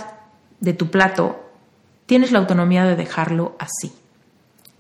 de 0.60 0.74
tu 0.74 0.92
plato, 0.92 1.40
tienes 2.06 2.34
la 2.34 2.40
autonomía 2.40 2.84
de 2.84 2.98
dejarlo 2.98 3.56
así. 3.58 3.94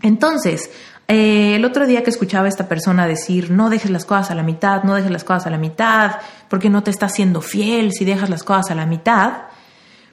Entonces, 0.01 0.69
eh, 1.07 1.55
el 1.55 1.65
otro 1.65 1.85
día 1.85 2.03
que 2.03 2.09
escuchaba 2.09 2.45
a 2.45 2.49
esta 2.49 2.67
persona 2.67 3.05
decir, 3.05 3.51
no 3.51 3.69
dejes 3.69 3.91
las 3.91 4.05
cosas 4.05 4.31
a 4.31 4.35
la 4.35 4.43
mitad, 4.43 4.83
no 4.83 4.95
dejes 4.95 5.11
las 5.11 5.23
cosas 5.23 5.47
a 5.47 5.49
la 5.49 5.57
mitad, 5.57 6.17
porque 6.49 6.69
no 6.69 6.83
te 6.83 6.91
estás 6.91 7.13
siendo 7.13 7.41
fiel 7.41 7.91
si 7.91 8.05
dejas 8.05 8.29
las 8.29 8.43
cosas 8.43 8.71
a 8.71 8.75
la 8.75 8.85
mitad, 8.85 9.43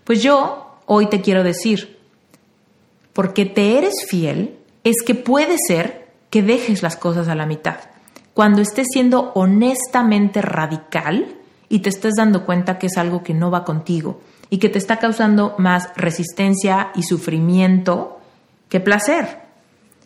pues 0.05 0.22
yo 0.22 0.81
hoy 0.87 1.07
te 1.07 1.20
quiero 1.20 1.44
decir, 1.44 1.98
porque 3.12 3.44
te 3.44 3.79
eres 3.79 3.94
fiel, 4.09 4.59
es 4.85 4.96
que 5.07 5.14
puede 5.14 5.57
ser 5.66 6.09
que 6.31 6.42
dejes 6.42 6.83
las 6.83 6.96
cosas 6.96 7.29
a 7.29 7.35
la 7.35 7.46
mitad. 7.46 7.77
Cuando 8.35 8.62
estés 8.62 8.87
siendo 8.92 9.33
honestamente 9.35 10.42
radical 10.42 11.37
y 11.68 11.81
te 11.81 11.88
estés 11.88 12.14
dando 12.16 12.44
cuenta 12.46 12.79
que 12.79 12.87
es 12.87 12.96
algo 12.96 13.22
que 13.22 13.35
no 13.35 13.51
va 13.51 13.64
contigo 13.64 14.20
y 14.51 14.59
que 14.59 14.68
te 14.68 14.79
está 14.79 14.98
causando 14.98 15.55
más 15.59 15.90
resistencia 15.96 16.90
y 16.94 17.03
sufrimiento 17.03 18.20
que 18.68 18.81
placer. 18.81 19.47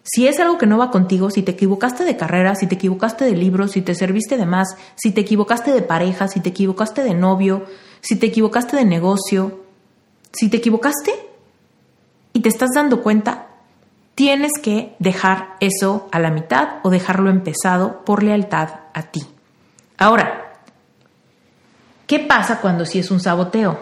Si 0.04 0.26
es 0.26 0.40
algo 0.40 0.58
que 0.58 0.66
no 0.66 0.78
va 0.78 0.90
contigo, 0.90 1.30
si 1.30 1.42
te 1.42 1.52
equivocaste 1.52 2.04
de 2.04 2.16
carrera, 2.16 2.54
si 2.56 2.66
te 2.66 2.74
equivocaste 2.74 3.24
de 3.24 3.36
libros, 3.36 3.72
si 3.72 3.82
te 3.82 3.94
serviste 3.94 4.36
de 4.36 4.46
más, 4.46 4.76
si 4.96 5.12
te 5.12 5.20
equivocaste 5.20 5.72
de 5.72 5.82
pareja, 5.82 6.26
si 6.26 6.40
te 6.40 6.48
equivocaste 6.48 7.04
de 7.04 7.14
novio, 7.14 7.64
si 8.00 8.16
te 8.16 8.26
equivocaste 8.26 8.76
de 8.76 8.84
negocio, 8.84 9.60
si 10.32 10.48
te 10.48 10.56
equivocaste 10.56 11.12
y 12.32 12.40
te 12.40 12.48
estás 12.48 12.70
dando 12.74 13.00
cuenta, 13.02 13.46
tienes 14.16 14.52
que 14.60 14.96
dejar 14.98 15.56
eso 15.60 16.08
a 16.10 16.18
la 16.18 16.30
mitad 16.30 16.80
o 16.82 16.90
dejarlo 16.90 17.30
empezado 17.30 18.04
por 18.04 18.24
lealtad 18.24 18.70
a 18.94 19.02
ti. 19.02 19.22
Ahora, 19.98 20.62
¿qué 22.08 22.18
pasa 22.18 22.60
cuando 22.60 22.84
si 22.86 22.98
es 22.98 23.10
un 23.12 23.20
saboteo? 23.20 23.78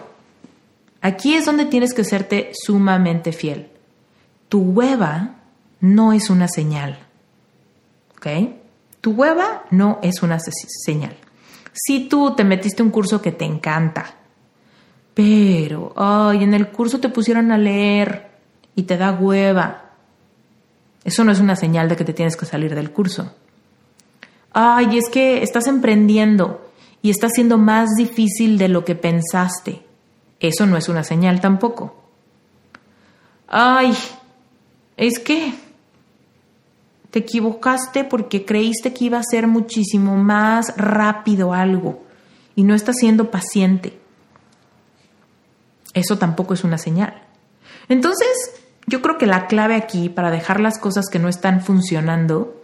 Aquí 1.01 1.33
es 1.33 1.45
donde 1.45 1.65
tienes 1.65 1.95
que 1.95 2.03
serte 2.03 2.51
sumamente 2.53 3.31
fiel. 3.31 3.69
Tu 4.49 4.61
hueva 4.61 5.40
no 5.81 6.13
es 6.13 6.29
una 6.29 6.47
señal. 6.47 6.99
¿Ok? 8.15 8.27
Tu 9.01 9.11
hueva 9.11 9.63
no 9.71 9.99
es 10.01 10.21
una 10.21 10.39
señal. 10.39 11.17
Si 11.73 12.07
tú 12.07 12.35
te 12.35 12.43
metiste 12.43 12.83
un 12.83 12.91
curso 12.91 13.21
que 13.21 13.31
te 13.31 13.45
encanta, 13.45 14.15
pero, 15.13 15.93
ay, 15.95 16.43
en 16.43 16.53
el 16.53 16.69
curso 16.69 16.99
te 16.99 17.09
pusieron 17.09 17.51
a 17.51 17.57
leer 17.57 18.29
y 18.75 18.83
te 18.83 18.97
da 18.97 19.11
hueva, 19.11 19.91
eso 21.03 21.23
no 21.23 21.31
es 21.31 21.39
una 21.39 21.55
señal 21.55 21.89
de 21.89 21.95
que 21.95 22.05
te 22.05 22.13
tienes 22.13 22.37
que 22.37 22.45
salir 22.45 22.75
del 22.75 22.91
curso. 22.91 23.33
Ay, 24.53 24.97
es 24.97 25.09
que 25.09 25.41
estás 25.41 25.67
emprendiendo 25.67 26.69
y 27.01 27.09
está 27.09 27.29
siendo 27.29 27.57
más 27.57 27.89
difícil 27.97 28.57
de 28.57 28.67
lo 28.67 28.85
que 28.85 28.95
pensaste. 28.95 29.81
Eso 30.39 30.65
no 30.65 30.77
es 30.77 30.89
una 30.89 31.03
señal 31.03 31.41
tampoco. 31.41 31.95
Ay, 33.47 33.93
es 34.97 35.19
que 35.19 35.53
te 37.11 37.19
equivocaste 37.19 38.05
porque 38.05 38.45
creíste 38.45 38.93
que 38.93 39.05
iba 39.05 39.19
a 39.19 39.23
ser 39.23 39.47
muchísimo 39.47 40.15
más 40.17 40.73
rápido 40.77 41.53
algo 41.53 42.03
y 42.55 42.63
no 42.63 42.73
estás 42.73 42.95
siendo 42.97 43.29
paciente. 43.29 43.99
Eso 45.93 46.17
tampoco 46.17 46.53
es 46.53 46.63
una 46.63 46.77
señal. 46.77 47.21
Entonces, 47.89 48.29
yo 48.87 49.01
creo 49.01 49.17
que 49.17 49.27
la 49.27 49.47
clave 49.47 49.75
aquí 49.75 50.09
para 50.09 50.31
dejar 50.31 50.61
las 50.61 50.79
cosas 50.79 51.07
que 51.09 51.19
no 51.19 51.27
están 51.27 51.61
funcionando 51.61 52.63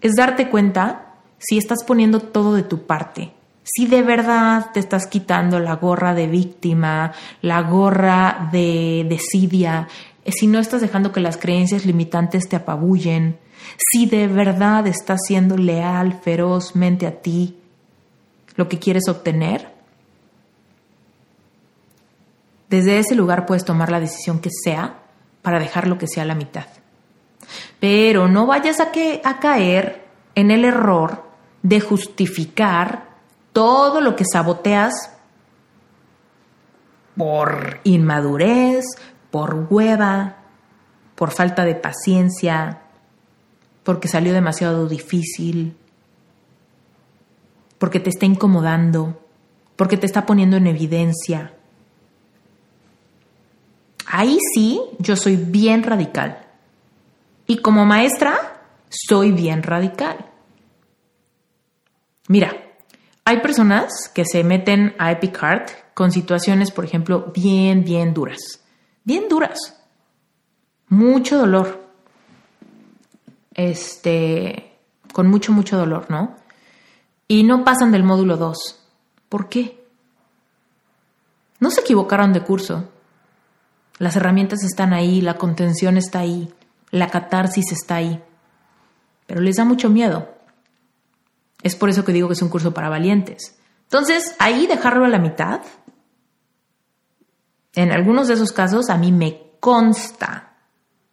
es 0.00 0.14
darte 0.14 0.48
cuenta 0.48 1.14
si 1.38 1.58
estás 1.58 1.82
poniendo 1.84 2.20
todo 2.20 2.54
de 2.54 2.62
tu 2.62 2.86
parte. 2.86 3.32
Si 3.62 3.86
de 3.86 4.02
verdad 4.02 4.70
te 4.72 4.80
estás 4.80 5.06
quitando 5.06 5.58
la 5.58 5.76
gorra 5.76 6.14
de 6.14 6.26
víctima, 6.26 7.12
la 7.42 7.62
gorra 7.62 8.48
de 8.52 9.06
desidia, 9.08 9.88
si 10.26 10.46
no 10.46 10.58
estás 10.58 10.80
dejando 10.80 11.12
que 11.12 11.20
las 11.20 11.36
creencias 11.36 11.86
limitantes 11.86 12.48
te 12.48 12.56
apabullen, 12.56 13.38
si 13.76 14.06
de 14.06 14.26
verdad 14.26 14.86
estás 14.86 15.20
siendo 15.26 15.56
leal 15.56 16.20
ferozmente 16.22 17.06
a 17.06 17.20
ti, 17.20 17.56
lo 18.56 18.68
que 18.68 18.78
quieres 18.78 19.08
obtener, 19.08 19.72
desde 22.68 22.98
ese 22.98 23.14
lugar 23.14 23.46
puedes 23.46 23.64
tomar 23.64 23.90
la 23.90 24.00
decisión 24.00 24.40
que 24.40 24.50
sea 24.50 24.98
para 25.42 25.58
dejar 25.58 25.86
lo 25.86 25.98
que 25.98 26.06
sea 26.06 26.24
la 26.24 26.34
mitad. 26.34 26.66
Pero 27.80 28.28
no 28.28 28.46
vayas 28.46 28.78
a, 28.80 28.90
a 29.24 29.40
caer 29.40 30.06
en 30.34 30.50
el 30.50 30.64
error 30.64 31.24
de 31.62 31.80
justificar 31.80 33.08
todo 33.52 34.00
lo 34.00 34.14
que 34.14 34.24
saboteas 34.24 35.12
por 37.16 37.80
inmadurez, 37.84 38.84
por 39.30 39.66
hueva, 39.68 40.36
por 41.14 41.32
falta 41.32 41.64
de 41.64 41.74
paciencia, 41.74 42.82
porque 43.82 44.08
salió 44.08 44.32
demasiado 44.32 44.88
difícil, 44.88 45.76
porque 47.78 48.00
te 48.00 48.10
está 48.10 48.26
incomodando, 48.26 49.20
porque 49.76 49.96
te 49.96 50.06
está 50.06 50.26
poniendo 50.26 50.56
en 50.56 50.66
evidencia. 50.66 51.54
Ahí 54.06 54.38
sí, 54.54 54.80
yo 54.98 55.16
soy 55.16 55.36
bien 55.36 55.82
radical. 55.82 56.46
Y 57.46 57.58
como 57.58 57.86
maestra, 57.86 58.62
soy 58.88 59.32
bien 59.32 59.62
radical. 59.62 60.26
Mira, 62.28 62.54
hay 63.24 63.40
personas 63.40 64.10
que 64.12 64.24
se 64.24 64.44
meten 64.44 64.94
a 64.98 65.12
Epic 65.12 65.36
Heart 65.36 65.70
con 65.94 66.12
situaciones, 66.12 66.70
por 66.70 66.84
ejemplo, 66.84 67.32
bien, 67.34 67.84
bien 67.84 68.12
duras. 68.12 68.60
Bien 69.04 69.28
duras. 69.28 69.58
Mucho 70.88 71.38
dolor. 71.38 71.89
Este, 73.60 74.78
con 75.12 75.26
mucho, 75.26 75.52
mucho 75.52 75.76
dolor, 75.76 76.06
¿no? 76.08 76.34
Y 77.28 77.42
no 77.42 77.62
pasan 77.62 77.92
del 77.92 78.04
módulo 78.04 78.38
2. 78.38 78.56
¿Por 79.28 79.50
qué? 79.50 79.84
No 81.58 81.70
se 81.70 81.82
equivocaron 81.82 82.32
de 82.32 82.42
curso. 82.42 82.88
Las 83.98 84.16
herramientas 84.16 84.64
están 84.64 84.94
ahí, 84.94 85.20
la 85.20 85.36
contención 85.36 85.98
está 85.98 86.20
ahí, 86.20 86.50
la 86.90 87.08
catarsis 87.08 87.70
está 87.70 87.96
ahí, 87.96 88.24
pero 89.26 89.42
les 89.42 89.56
da 89.56 89.66
mucho 89.66 89.90
miedo. 89.90 90.30
Es 91.62 91.76
por 91.76 91.90
eso 91.90 92.02
que 92.06 92.14
digo 92.14 92.28
que 92.28 92.34
es 92.34 92.42
un 92.42 92.48
curso 92.48 92.72
para 92.72 92.88
valientes. 92.88 93.58
Entonces, 93.82 94.34
ahí 94.38 94.66
dejarlo 94.66 95.04
a 95.04 95.08
la 95.10 95.18
mitad, 95.18 95.60
en 97.74 97.92
algunos 97.92 98.28
de 98.28 98.34
esos 98.34 98.52
casos 98.52 98.88
a 98.88 98.96
mí 98.96 99.12
me 99.12 99.50
consta 99.60 100.54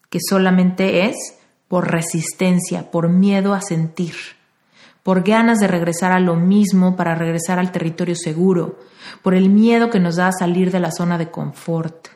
que 0.09 0.19
solamente 0.21 1.07
es 1.07 1.37
por 1.67 1.91
resistencia, 1.91 2.91
por 2.91 3.09
miedo 3.09 3.53
a 3.53 3.61
sentir, 3.61 4.15
por 5.03 5.23
ganas 5.23 5.59
de 5.59 5.67
regresar 5.67 6.11
a 6.11 6.19
lo 6.19 6.35
mismo 6.35 6.95
para 6.95 7.15
regresar 7.15 7.59
al 7.59 7.71
territorio 7.71 8.15
seguro, 8.15 8.79
por 9.21 9.33
el 9.33 9.49
miedo 9.49 9.89
que 9.89 9.99
nos 9.99 10.15
da 10.17 10.27
a 10.27 10.31
salir 10.31 10.71
de 10.71 10.79
la 10.79 10.91
zona 10.91 11.17
de 11.17 11.29
confort. 11.29 12.07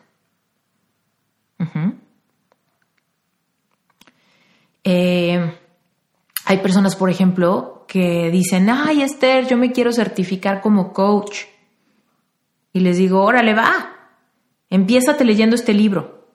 Eh, 4.83 5.53
hay 6.45 6.57
personas, 6.57 6.95
por 6.95 7.09
ejemplo, 7.09 7.85
que 7.87 8.31
dicen, 8.31 8.69
ay 8.69 9.03
Esther, 9.03 9.47
yo 9.47 9.57
me 9.57 9.71
quiero 9.71 9.91
certificar 9.91 10.61
como 10.61 10.91
coach. 10.93 11.43
Y 12.73 12.79
les 12.79 12.97
digo, 12.97 13.21
órale, 13.23 13.53
va, 13.53 13.95
empiézate 14.69 15.23
leyendo 15.23 15.55
este 15.55 15.73
libro. 15.73 16.27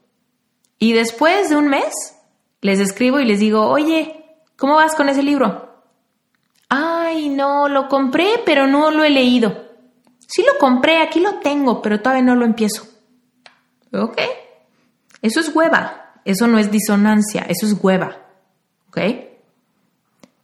Y 0.79 0.93
después 0.93 1.49
de 1.49 1.57
un 1.57 1.69
mes, 1.69 2.16
les 2.61 2.81
escribo 2.81 3.21
y 3.21 3.25
les 3.25 3.41
digo, 3.41 3.67
oye, 3.69 4.25
¿cómo 4.57 4.77
vas 4.77 4.95
con 4.95 5.09
ese 5.09 5.23
libro? 5.23 5.83
Ay, 6.69 7.29
no, 7.29 7.69
lo 7.69 7.89
compré, 7.89 8.43
pero 8.45 8.67
no 8.67 8.91
lo 8.91 9.05
he 9.05 9.11
leído. 9.11 9.67
Sí 10.27 10.43
lo 10.43 10.59
compré, 10.59 10.99
aquí 10.99 11.21
lo 11.21 11.39
tengo, 11.39 11.81
pero 11.81 12.01
todavía 12.01 12.25
no 12.25 12.35
lo 12.35 12.45
empiezo. 12.45 12.83
Ok. 13.93 14.21
Eso 15.23 15.41
es 15.41 15.55
hueva, 15.55 16.21
eso 16.25 16.47
no 16.47 16.59
es 16.59 16.71
disonancia, 16.71 17.47
eso 17.49 17.67
es 17.67 17.77
hueva. 17.81 18.27
¿ok? 18.89 18.99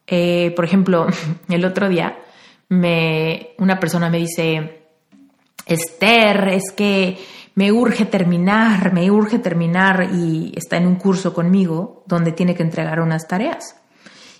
Eh, 0.07 0.53
por 0.55 0.65
ejemplo, 0.65 1.07
el 1.49 1.65
otro 1.65 1.89
día 1.89 2.19
me, 2.69 3.55
una 3.59 3.79
persona 3.81 4.11
me 4.11 4.19
dice, 4.19 4.83
Esther, 5.67 6.49
es 6.49 6.73
que 6.75 7.19
me 7.55 7.73
urge 7.73 8.07
terminar, 8.07 8.93
me 8.93 9.11
urge 9.11 9.39
terminar 9.39 10.09
y 10.13 10.53
está 10.57 10.77
en 10.77 10.87
un 10.87 10.97
curso 10.97 11.35
conmigo 11.35 12.03
donde 12.07 12.33
tiene 12.33 12.55
que 12.55 12.63
entregar 12.63 13.01
unas 13.01 13.29
tareas. 13.29 13.77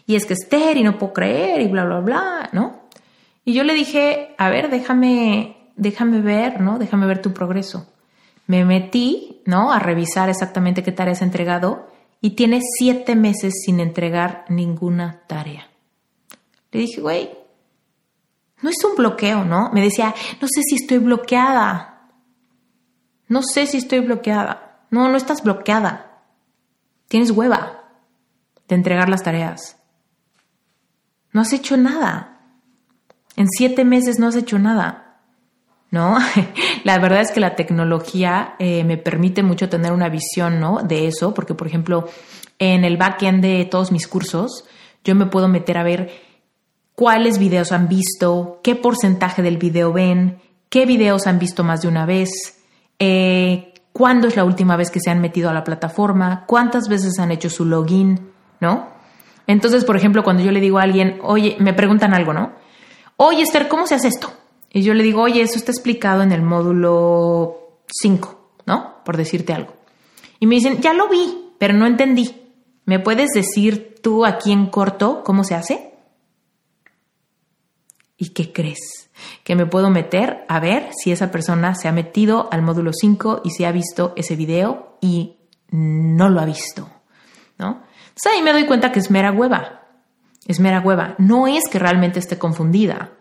Y 0.07 0.17
es 0.17 0.27
que 0.27 0.35
Esther 0.35 0.77
y 0.77 0.83
no 0.83 0.99
puedo 0.99 1.13
creer 1.13 1.61
y 1.61 1.69
bla, 1.69 1.85
bla, 1.85 2.01
bla, 2.01 2.51
¿no? 2.53 2.83
Y 3.45 3.55
yo 3.55 3.65
le 3.65 3.75
dije, 3.75 4.35
a 4.39 4.51
ver, 4.51 4.71
déjame, 4.71 5.71
déjame 5.77 6.21
ver, 6.21 6.61
¿no? 6.61 6.79
Déjame 6.79 7.07
ver 7.07 7.21
tu 7.21 7.33
progreso. 7.33 7.87
Me 8.47 8.65
metí, 8.65 9.43
¿no? 9.47 9.73
A 9.73 9.79
revisar 9.79 10.29
exactamente 10.29 10.83
qué 10.83 10.93
tareas 10.93 11.23
ha 11.23 11.25
entregado 11.25 11.89
y 12.21 12.31
tiene 12.31 12.61
siete 12.79 13.17
meses 13.17 13.53
sin 13.65 13.81
entregar 13.81 14.45
ninguna 14.49 15.23
tarea. 15.27 15.69
Le 16.71 16.81
dije, 16.81 17.01
güey, 17.01 17.31
no 18.63 18.71
es 18.71 18.83
un 18.85 18.97
bloqueo, 18.97 19.45
¿no? 19.45 19.71
Me 19.73 19.83
decía, 19.83 20.15
no 20.41 20.49
sé 20.49 20.63
si 20.63 20.77
estoy 20.77 20.99
bloqueada. 20.99 21.92
No 23.33 23.43
sé 23.43 23.67
si 23.67 23.79
estoy 23.79 24.01
bloqueada. 24.01 24.83
No, 24.91 25.09
no 25.09 25.17
estás 25.17 25.43
bloqueada. 25.43 26.21
Tienes 27.09 27.31
hueva 27.31 27.85
de 28.69 28.75
entregar 28.75 29.09
las 29.09 29.23
tareas. 29.23 29.79
No 31.33 31.41
has 31.41 31.55
hecho 31.55 31.79
nada. 31.79 32.43
En 33.37 33.49
siete 33.49 33.87
meses 33.87 34.19
no 34.19 34.27
has 34.27 34.37
hecho 34.37 34.59
nada. 34.59 35.23
¿No? 35.91 36.19
la 36.85 36.99
verdad 36.99 37.23
es 37.23 37.31
que 37.31 37.41
la 37.41 37.55
tecnología 37.57 38.55
eh, 38.59 38.85
me 38.85 38.99
permite 38.99 39.43
mucho 39.43 39.71
tener 39.71 39.93
una 39.93 40.11
visión, 40.11 40.61
¿no? 40.61 40.83
De 40.83 41.07
eso, 41.09 41.33
porque, 41.33 41.55
por 41.55 41.67
ejemplo, 41.67 42.11
en 42.59 42.85
el 42.85 42.99
backend 42.99 43.41
de 43.41 43.65
todos 43.65 43.93
mis 43.93 44.09
cursos, 44.09 44.67
yo 45.05 45.15
me 45.15 45.25
puedo 45.25 45.49
meter 45.49 45.79
a 45.79 45.85
ver 45.85 46.13
cuáles 46.95 47.39
videos 47.39 47.73
han 47.73 47.89
visto, 47.89 48.61
qué 48.63 48.75
porcentaje 48.75 49.41
del 49.41 49.57
video 49.57 49.91
ven, 49.91 50.43
qué 50.69 50.85
videos 50.85 51.27
han 51.27 51.39
visto 51.39 51.65
más 51.65 51.81
de 51.81 51.89
una 51.89 52.05
vez, 52.05 52.62
eh, 53.05 53.75
cuándo 53.93 54.29
es 54.29 54.37
la 54.37 54.45
última 54.45 54.77
vez 54.77 54.89
que 54.93 55.01
se 55.01 55.11
han 55.11 55.21
metido 55.21 55.51
a 55.51 55.53
la 55.53 55.65
plataforma, 55.65 56.45
cuántas 56.47 56.89
veces 56.89 57.19
han 57.19 57.33
hecho 57.33 57.51
su 57.51 57.65
login, 57.65 58.31
¿no? 58.61 58.91
Entonces, 59.49 59.85
por 59.85 59.97
ejemplo, 59.97 60.23
cuando 60.23 60.45
yo 60.45 60.53
le 60.53 60.61
digo 60.61 60.79
a 60.79 60.85
alguien, 60.85 61.19
oye, 61.25 61.57
me 61.59 61.75
preguntan 61.75 62.15
algo, 62.15 62.33
¿no? 62.33 62.53
Oye, 63.17 63.43
Esther, 63.43 63.67
¿cómo 63.67 63.89
se 63.89 63.97
hace 63.97 64.07
esto? 64.07 64.33
Y 64.71 64.83
yo 64.83 64.95
le 64.95 65.03
digo, 65.03 65.21
oye, 65.21 65.43
eso 65.43 65.57
está 65.57 65.73
explicado 65.73 66.23
en 66.23 66.31
el 66.31 66.43
módulo 66.43 67.81
5, 67.89 68.61
¿no? 68.67 69.03
Por 69.05 69.17
decirte 69.17 69.53
algo. 69.53 69.75
Y 70.39 70.47
me 70.47 70.55
dicen, 70.55 70.81
ya 70.81 70.93
lo 70.93 71.09
vi, 71.09 71.55
pero 71.59 71.75
no 71.75 71.87
entendí. 71.87 72.41
¿Me 72.85 73.01
puedes 73.01 73.31
decir 73.35 73.97
tú 74.01 74.25
aquí 74.25 74.53
en 74.53 74.67
corto 74.67 75.25
cómo 75.25 75.43
se 75.43 75.57
hace? 75.57 75.93
¿Y 78.17 78.29
qué 78.29 78.53
crees? 78.53 79.02
Que 79.45 79.57
me 79.57 79.67
puedo 79.67 79.91
meter 79.91 80.45
a 80.49 80.61
ver 80.61 80.91
si 80.93 81.13
esa 81.13 81.31
persona 81.31 81.75
se 81.75 81.89
ha 81.89 81.93
metido 81.93 82.49
al 82.53 82.63
módulo 82.63 82.93
5 82.93 83.43
y 83.45 83.51
si 83.51 83.65
ha 83.65 83.73
visto 83.73 84.13
ese 84.17 84.37
video 84.37 84.97
y 85.01 85.37
no 85.71 86.29
lo 86.29 86.41
ha 86.41 86.45
visto, 86.45 86.89
¿no? 87.59 87.83
Entonces 88.09 88.33
ahí 88.33 88.43
me 88.43 88.53
doy 88.53 88.67
cuenta 88.67 88.93
que 88.93 88.99
es 88.99 89.11
mera 89.11 89.33
hueva. 89.33 89.83
Es 90.47 90.61
mera 90.61 90.81
hueva. 90.81 91.15
No 91.19 91.47
es 91.47 91.65
que 91.71 91.79
realmente 91.79 92.19
esté 92.19 92.39
confundida. 92.39 93.13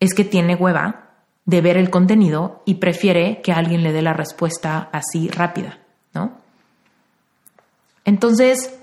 Es 0.00 0.14
que 0.14 0.24
tiene 0.24 0.54
hueva 0.54 1.06
de 1.44 1.60
ver 1.60 1.76
el 1.76 1.90
contenido 1.90 2.62
y 2.66 2.74
prefiere 2.74 3.40
que 3.40 3.52
alguien 3.52 3.82
le 3.82 3.92
dé 3.92 4.02
la 4.02 4.12
respuesta 4.12 4.90
así 4.92 5.28
rápida, 5.28 5.78
¿no? 6.12 6.32
Entonces, 8.04 8.78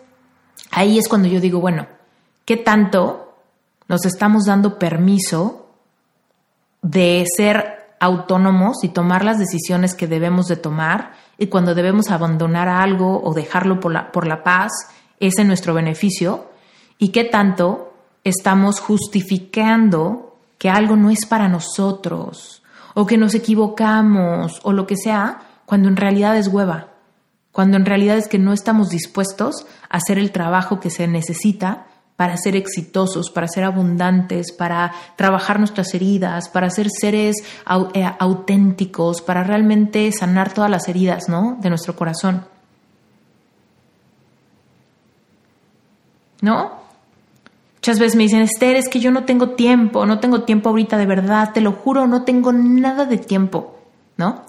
ahí 0.71 0.97
es 0.97 1.07
cuando 1.07 1.27
yo 1.27 1.41
digo, 1.41 1.59
bueno, 1.59 1.87
¿qué 2.45 2.57
tanto 2.57 3.35
nos 3.87 4.05
estamos 4.05 4.45
dando 4.45 4.79
permiso 4.79 5.62
de 6.83 7.25
ser 7.35 7.95
autónomos 7.99 8.83
y 8.83 8.89
tomar 8.89 9.23
las 9.23 9.39
decisiones 9.39 9.95
que 9.95 10.07
debemos 10.07 10.47
de 10.47 10.57
tomar. 10.57 11.13
Y 11.37 11.47
cuando 11.47 11.73
debemos 11.73 12.11
abandonar 12.11 12.67
algo 12.67 13.23
o 13.23 13.33
dejarlo 13.33 13.79
por 13.79 13.91
la, 13.91 14.11
por 14.11 14.27
la 14.27 14.43
paz 14.43 14.71
es 15.19 15.39
en 15.39 15.47
nuestro 15.47 15.73
beneficio. 15.73 16.49
Y 16.99 17.09
qué 17.09 17.23
tanto 17.23 17.93
estamos 18.23 18.79
justificando 18.79 20.37
que 20.57 20.69
algo 20.69 20.95
no 20.95 21.09
es 21.09 21.25
para 21.25 21.49
nosotros 21.49 22.61
o 22.93 23.05
que 23.05 23.17
nos 23.17 23.33
equivocamos 23.33 24.59
o 24.63 24.71
lo 24.71 24.85
que 24.85 24.97
sea 24.97 25.39
cuando 25.65 25.89
en 25.89 25.95
realidad 25.95 26.37
es 26.37 26.47
hueva, 26.47 26.89
cuando 27.51 27.77
en 27.77 27.85
realidad 27.85 28.17
es 28.17 28.27
que 28.27 28.39
no 28.39 28.53
estamos 28.53 28.89
dispuestos 28.89 29.65
a 29.89 29.97
hacer 29.97 30.19
el 30.19 30.31
trabajo 30.31 30.79
que 30.79 30.89
se 30.89 31.07
necesita 31.07 31.87
para 32.23 32.37
ser 32.37 32.55
exitosos, 32.55 33.29
para 33.29 33.49
ser 33.49 33.65
abundantes, 33.65 34.53
para 34.53 34.93
trabajar 35.17 35.59
nuestras 35.59 35.93
heridas, 35.93 36.47
para 36.47 36.69
ser 36.69 36.87
seres 36.89 37.35
eh, 37.93 38.09
auténticos, 38.17 39.21
para 39.21 39.43
realmente 39.43 40.09
sanar 40.13 40.53
todas 40.53 40.71
las 40.71 40.87
heridas, 40.87 41.27
¿no? 41.27 41.57
De 41.59 41.67
nuestro 41.67 41.97
corazón. 41.97 42.45
¿No? 46.39 46.71
Muchas 47.75 47.99
veces 47.99 48.15
me 48.15 48.23
dicen, 48.23 48.39
Esther, 48.39 48.77
es 48.77 48.87
que 48.87 49.01
yo 49.01 49.11
no 49.11 49.25
tengo 49.25 49.49
tiempo, 49.49 50.05
no 50.05 50.19
tengo 50.19 50.43
tiempo 50.43 50.69
ahorita 50.69 50.97
de 50.97 51.05
verdad, 51.05 51.51
te 51.53 51.59
lo 51.59 51.73
juro, 51.73 52.07
no 52.07 52.23
tengo 52.23 52.53
nada 52.53 53.03
de 53.03 53.17
tiempo, 53.17 53.79
¿no? 54.15 54.45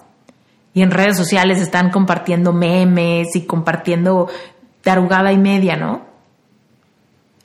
Y 0.73 0.81
en 0.81 0.91
redes 0.91 1.17
sociales 1.17 1.59
están 1.59 1.89
compartiendo 1.89 2.53
memes 2.53 3.35
y 3.35 3.41
compartiendo 3.41 4.29
tarugada 4.81 5.33
y 5.33 5.37
media, 5.37 5.75
¿no? 5.75 6.14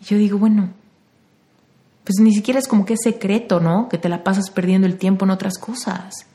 Y 0.00 0.04
yo 0.04 0.18
digo, 0.18 0.38
bueno, 0.38 0.70
pues 2.04 2.18
ni 2.20 2.32
siquiera 2.34 2.58
es 2.58 2.68
como 2.68 2.84
que 2.84 2.94
es 2.94 3.00
secreto, 3.02 3.60
¿no? 3.60 3.88
Que 3.88 3.98
te 3.98 4.08
la 4.08 4.24
pasas 4.24 4.50
perdiendo 4.50 4.86
el 4.86 4.96
tiempo 4.96 5.24
en 5.24 5.30
otras 5.30 5.58
cosas. 5.58 6.26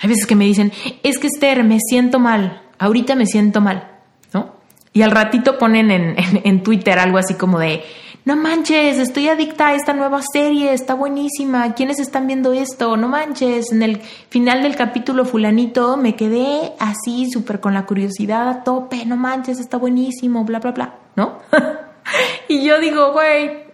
Hay 0.00 0.08
veces 0.08 0.26
que 0.26 0.34
me 0.34 0.44
dicen, 0.44 0.72
es 1.02 1.18
que 1.18 1.28
Esther, 1.28 1.62
me 1.62 1.78
siento 1.78 2.18
mal, 2.18 2.62
ahorita 2.78 3.14
me 3.14 3.26
siento 3.26 3.60
mal, 3.60 3.88
¿no? 4.34 4.56
Y 4.92 5.02
al 5.02 5.12
ratito 5.12 5.58
ponen 5.58 5.90
en, 5.90 6.16
en 6.18 6.62
Twitter 6.62 6.98
algo 6.98 7.18
así 7.18 7.34
como 7.34 7.58
de, 7.60 7.82
no 8.24 8.36
manches, 8.36 8.98
estoy 8.98 9.28
adicta 9.28 9.68
a 9.68 9.74
esta 9.74 9.94
nueva 9.94 10.20
serie, 10.22 10.72
está 10.72 10.94
buenísima, 10.94 11.74
¿quiénes 11.74 11.98
están 11.98 12.28
viendo 12.28 12.52
esto? 12.52 12.96
No 12.96 13.08
manches, 13.08 13.72
en 13.72 13.82
el 13.82 14.00
final 14.00 14.62
del 14.62 14.76
capítulo 14.76 15.24
fulanito 15.24 15.96
me 15.96 16.14
quedé 16.14 16.72
así 16.78 17.28
súper 17.28 17.58
con 17.58 17.74
la 17.74 17.84
curiosidad 17.84 18.48
a 18.48 18.62
tope, 18.62 19.04
no 19.06 19.16
manches, 19.16 19.58
está 19.58 19.76
buenísimo, 19.76 20.44
bla, 20.44 20.60
bla, 20.60 20.70
bla, 20.70 20.94
¿no? 21.16 21.38
y 22.48 22.64
yo 22.64 22.78
digo, 22.78 23.12
güey, 23.12 23.64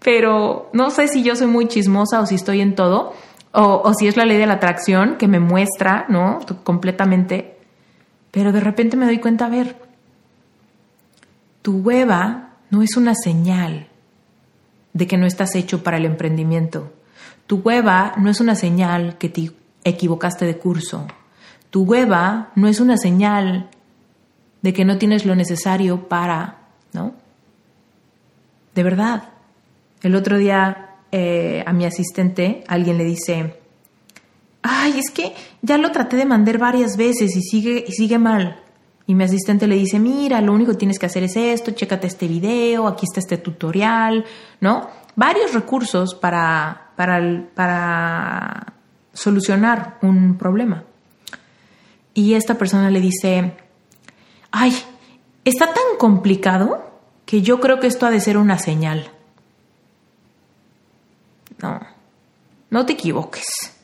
pero 0.00 0.68
no 0.74 0.90
sé 0.90 1.08
si 1.08 1.22
yo 1.22 1.34
soy 1.34 1.46
muy 1.46 1.66
chismosa 1.66 2.20
o 2.20 2.26
si 2.26 2.34
estoy 2.34 2.60
en 2.60 2.74
todo, 2.74 3.14
o, 3.52 3.92
si 3.94 4.06
es 4.06 4.16
la 4.16 4.24
ley 4.24 4.38
de 4.38 4.46
la 4.46 4.54
atracción 4.54 5.16
que 5.16 5.28
me 5.28 5.38
muestra, 5.38 6.06
¿no? 6.08 6.40
Completamente, 6.64 7.56
pero 8.30 8.52
de 8.52 8.60
repente 8.60 8.96
me 8.96 9.06
doy 9.06 9.18
cuenta, 9.18 9.46
a 9.46 9.50
ver, 9.50 9.76
tu 11.62 11.78
hueva 11.78 12.51
no 12.72 12.82
es 12.82 12.96
una 12.96 13.14
señal 13.14 13.86
de 14.94 15.06
que 15.06 15.18
no 15.18 15.26
estás 15.26 15.54
hecho 15.54 15.84
para 15.84 15.98
el 15.98 16.06
emprendimiento. 16.06 16.90
Tu 17.46 17.56
hueva 17.56 18.14
no 18.16 18.30
es 18.30 18.40
una 18.40 18.54
señal 18.54 19.18
que 19.18 19.28
te 19.28 19.52
equivocaste 19.84 20.46
de 20.46 20.56
curso. 20.56 21.06
Tu 21.68 21.82
hueva 21.82 22.50
no 22.54 22.68
es 22.68 22.80
una 22.80 22.96
señal 22.96 23.68
de 24.62 24.72
que 24.72 24.86
no 24.86 24.96
tienes 24.96 25.26
lo 25.26 25.34
necesario 25.34 26.08
para, 26.08 26.60
¿no? 26.94 27.14
De 28.74 28.82
verdad. 28.82 29.28
El 30.00 30.16
otro 30.16 30.38
día 30.38 30.96
eh, 31.12 31.62
a 31.66 31.74
mi 31.74 31.84
asistente 31.84 32.64
alguien 32.68 32.96
le 32.96 33.04
dice, 33.04 33.60
ay, 34.62 34.98
es 34.98 35.10
que 35.10 35.34
ya 35.60 35.76
lo 35.76 35.92
traté 35.92 36.16
de 36.16 36.24
mandar 36.24 36.56
varias 36.56 36.96
veces 36.96 37.36
y 37.36 37.42
sigue, 37.42 37.84
y 37.86 37.92
sigue 37.92 38.18
mal. 38.18 38.62
Y 39.12 39.14
mi 39.14 39.24
asistente 39.24 39.66
le 39.66 39.74
dice, 39.74 39.98
mira, 39.98 40.40
lo 40.40 40.54
único 40.54 40.72
que 40.72 40.78
tienes 40.78 40.98
que 40.98 41.04
hacer 41.04 41.22
es 41.24 41.36
esto, 41.36 41.72
chécate 41.72 42.06
este 42.06 42.26
video, 42.26 42.86
aquí 42.86 43.04
está 43.04 43.20
este 43.20 43.36
tutorial, 43.36 44.24
¿no? 44.58 44.88
Varios 45.16 45.52
recursos 45.52 46.14
para, 46.14 46.92
para, 46.96 47.44
para 47.54 48.72
solucionar 49.12 49.98
un 50.00 50.38
problema. 50.38 50.84
Y 52.14 52.32
esta 52.32 52.54
persona 52.54 52.88
le 52.88 53.02
dice, 53.02 53.52
ay, 54.50 54.74
está 55.44 55.66
tan 55.66 55.98
complicado 55.98 56.82
que 57.26 57.42
yo 57.42 57.60
creo 57.60 57.80
que 57.80 57.88
esto 57.88 58.06
ha 58.06 58.10
de 58.10 58.20
ser 58.20 58.38
una 58.38 58.56
señal. 58.56 59.10
No, 61.60 61.80
no 62.70 62.86
te 62.86 62.94
equivoques, 62.94 63.76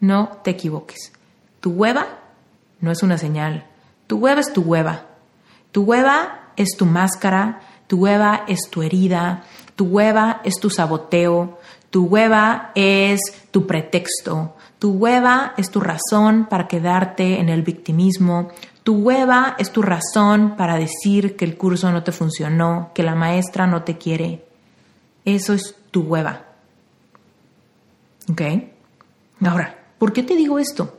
no 0.00 0.40
te 0.44 0.50
equivoques. 0.50 1.14
Tu 1.60 1.70
hueva 1.70 2.06
no 2.80 2.92
es 2.92 3.02
una 3.02 3.16
señal 3.16 3.64
tu 4.08 4.16
hueva 4.16 4.40
es 4.40 4.52
tu 4.52 4.62
hueva. 4.62 5.06
Tu 5.70 5.82
hueva 5.82 6.50
es 6.56 6.76
tu 6.76 6.86
máscara, 6.86 7.60
tu 7.86 7.98
hueva 7.98 8.44
es 8.48 8.68
tu 8.68 8.82
herida, 8.82 9.44
tu 9.76 9.84
hueva 9.84 10.40
es 10.42 10.54
tu 10.60 10.70
saboteo, 10.70 11.60
tu 11.90 12.06
hueva 12.06 12.72
es 12.74 13.20
tu 13.52 13.66
pretexto, 13.66 14.56
tu 14.80 14.92
hueva 14.92 15.54
es 15.56 15.70
tu 15.70 15.78
razón 15.78 16.46
para 16.50 16.66
quedarte 16.66 17.38
en 17.38 17.48
el 17.48 17.62
victimismo, 17.62 18.50
Tu 18.88 18.94
hueva 18.94 19.54
es 19.58 19.70
tu 19.70 19.82
razón 19.82 20.56
para 20.56 20.78
decir 20.78 21.36
que 21.36 21.44
el 21.44 21.58
curso 21.58 21.92
no 21.92 22.02
te 22.04 22.10
funcionó, 22.10 22.90
que 22.94 23.02
la 23.02 23.14
maestra 23.14 23.66
no 23.66 23.82
te 23.82 23.98
quiere. 23.98 24.46
Eso 25.26 25.52
es 25.52 25.76
tu 25.90 26.04
hueva. 26.04 26.46
¿Ok? 28.30 28.40
Ahora, 29.42 29.76
¿por 29.98 30.14
qué 30.14 30.22
te 30.22 30.36
digo 30.36 30.58
esto? 30.58 30.97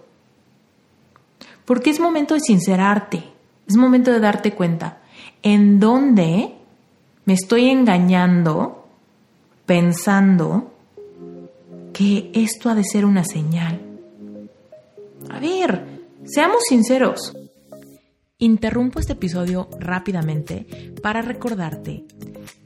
Porque 1.69 1.91
es 1.91 1.99
momento 1.99 2.33
de 2.33 2.39
sincerarte, 2.39 3.23
es 3.67 3.75
momento 3.75 4.11
de 4.11 4.19
darte 4.19 4.53
cuenta 4.53 5.03
en 5.43 5.79
dónde 5.79 6.55
me 7.25 7.33
estoy 7.35 7.69
engañando 7.69 8.87
pensando 9.67 10.73
que 11.93 12.31
esto 12.33 12.71
ha 12.71 12.73
de 12.73 12.83
ser 12.83 13.05
una 13.05 13.23
señal. 13.23 13.79
A 15.29 15.39
ver, 15.39 15.85
seamos 16.25 16.63
sinceros. 16.67 17.37
Interrumpo 18.39 18.99
este 18.99 19.13
episodio 19.13 19.69
rápidamente 19.79 20.95
para 21.03 21.21
recordarte 21.21 22.03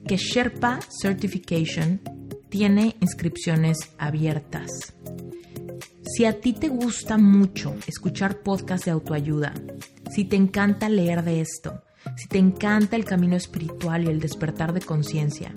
que 0.08 0.16
Sherpa 0.16 0.80
Certification 1.02 2.00
tiene 2.48 2.96
inscripciones 3.02 3.80
abiertas. 3.98 4.94
Si 6.16 6.26
a 6.26 6.40
ti 6.40 6.54
te 6.54 6.70
gusta 6.70 7.18
mucho 7.18 7.76
escuchar 7.88 8.44
podcasts 8.44 8.86
de 8.86 8.92
autoayuda, 8.92 9.52
si 10.12 10.26
te 10.26 10.36
encanta 10.36 10.88
leer 10.88 11.24
de 11.24 11.42
esto, 11.42 11.82
si 12.16 12.28
te 12.28 12.38
encanta 12.38 12.96
el 12.96 13.04
camino 13.04 13.36
espiritual 13.36 14.04
y 14.04 14.10
el 14.10 14.20
despertar 14.20 14.74
de 14.74 14.82
conciencia, 14.82 15.52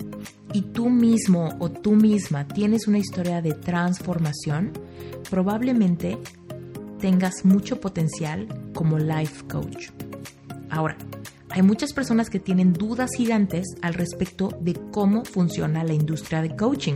y 0.53 0.61
tú 0.61 0.89
mismo 0.89 1.55
o 1.59 1.69
tú 1.69 1.91
misma 1.91 2.47
tienes 2.47 2.87
una 2.87 2.97
historia 2.97 3.39
de 3.43 3.53
transformación, 3.53 4.71
probablemente 5.29 6.17
tengas 6.99 7.45
mucho 7.45 7.79
potencial 7.79 8.47
como 8.73 8.97
life 8.97 9.45
coach. 9.47 9.89
Ahora, 10.71 10.97
hay 11.49 11.61
muchas 11.61 11.93
personas 11.93 12.29
que 12.29 12.39
tienen 12.39 12.73
dudas 12.73 13.11
gigantes 13.15 13.75
al 13.81 13.93
respecto 13.93 14.49
de 14.59 14.73
cómo 14.91 15.23
funciona 15.25 15.83
la 15.83 15.93
industria 15.93 16.41
de 16.41 16.55
coaching, 16.55 16.95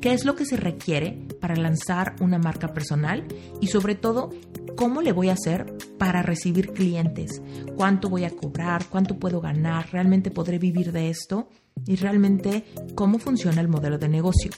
qué 0.00 0.12
es 0.12 0.24
lo 0.24 0.34
que 0.34 0.44
se 0.44 0.56
requiere 0.56 1.26
para 1.40 1.56
lanzar 1.56 2.16
una 2.20 2.38
marca 2.38 2.74
personal 2.74 3.24
y 3.60 3.68
sobre 3.68 3.94
todo 3.94 4.30
cómo 4.76 5.02
le 5.02 5.12
voy 5.12 5.28
a 5.28 5.34
hacer 5.34 5.76
para 5.98 6.22
recibir 6.22 6.72
clientes, 6.72 7.40
cuánto 7.76 8.08
voy 8.08 8.24
a 8.24 8.30
cobrar, 8.30 8.86
cuánto 8.88 9.18
puedo 9.18 9.40
ganar, 9.40 9.90
realmente 9.92 10.30
podré 10.30 10.58
vivir 10.58 10.92
de 10.92 11.10
esto 11.10 11.48
y 11.86 11.96
realmente 11.96 12.64
cómo 12.94 13.18
funciona 13.18 13.60
el 13.60 13.68
modelo 13.68 13.98
de 13.98 14.08
negocio. 14.08 14.50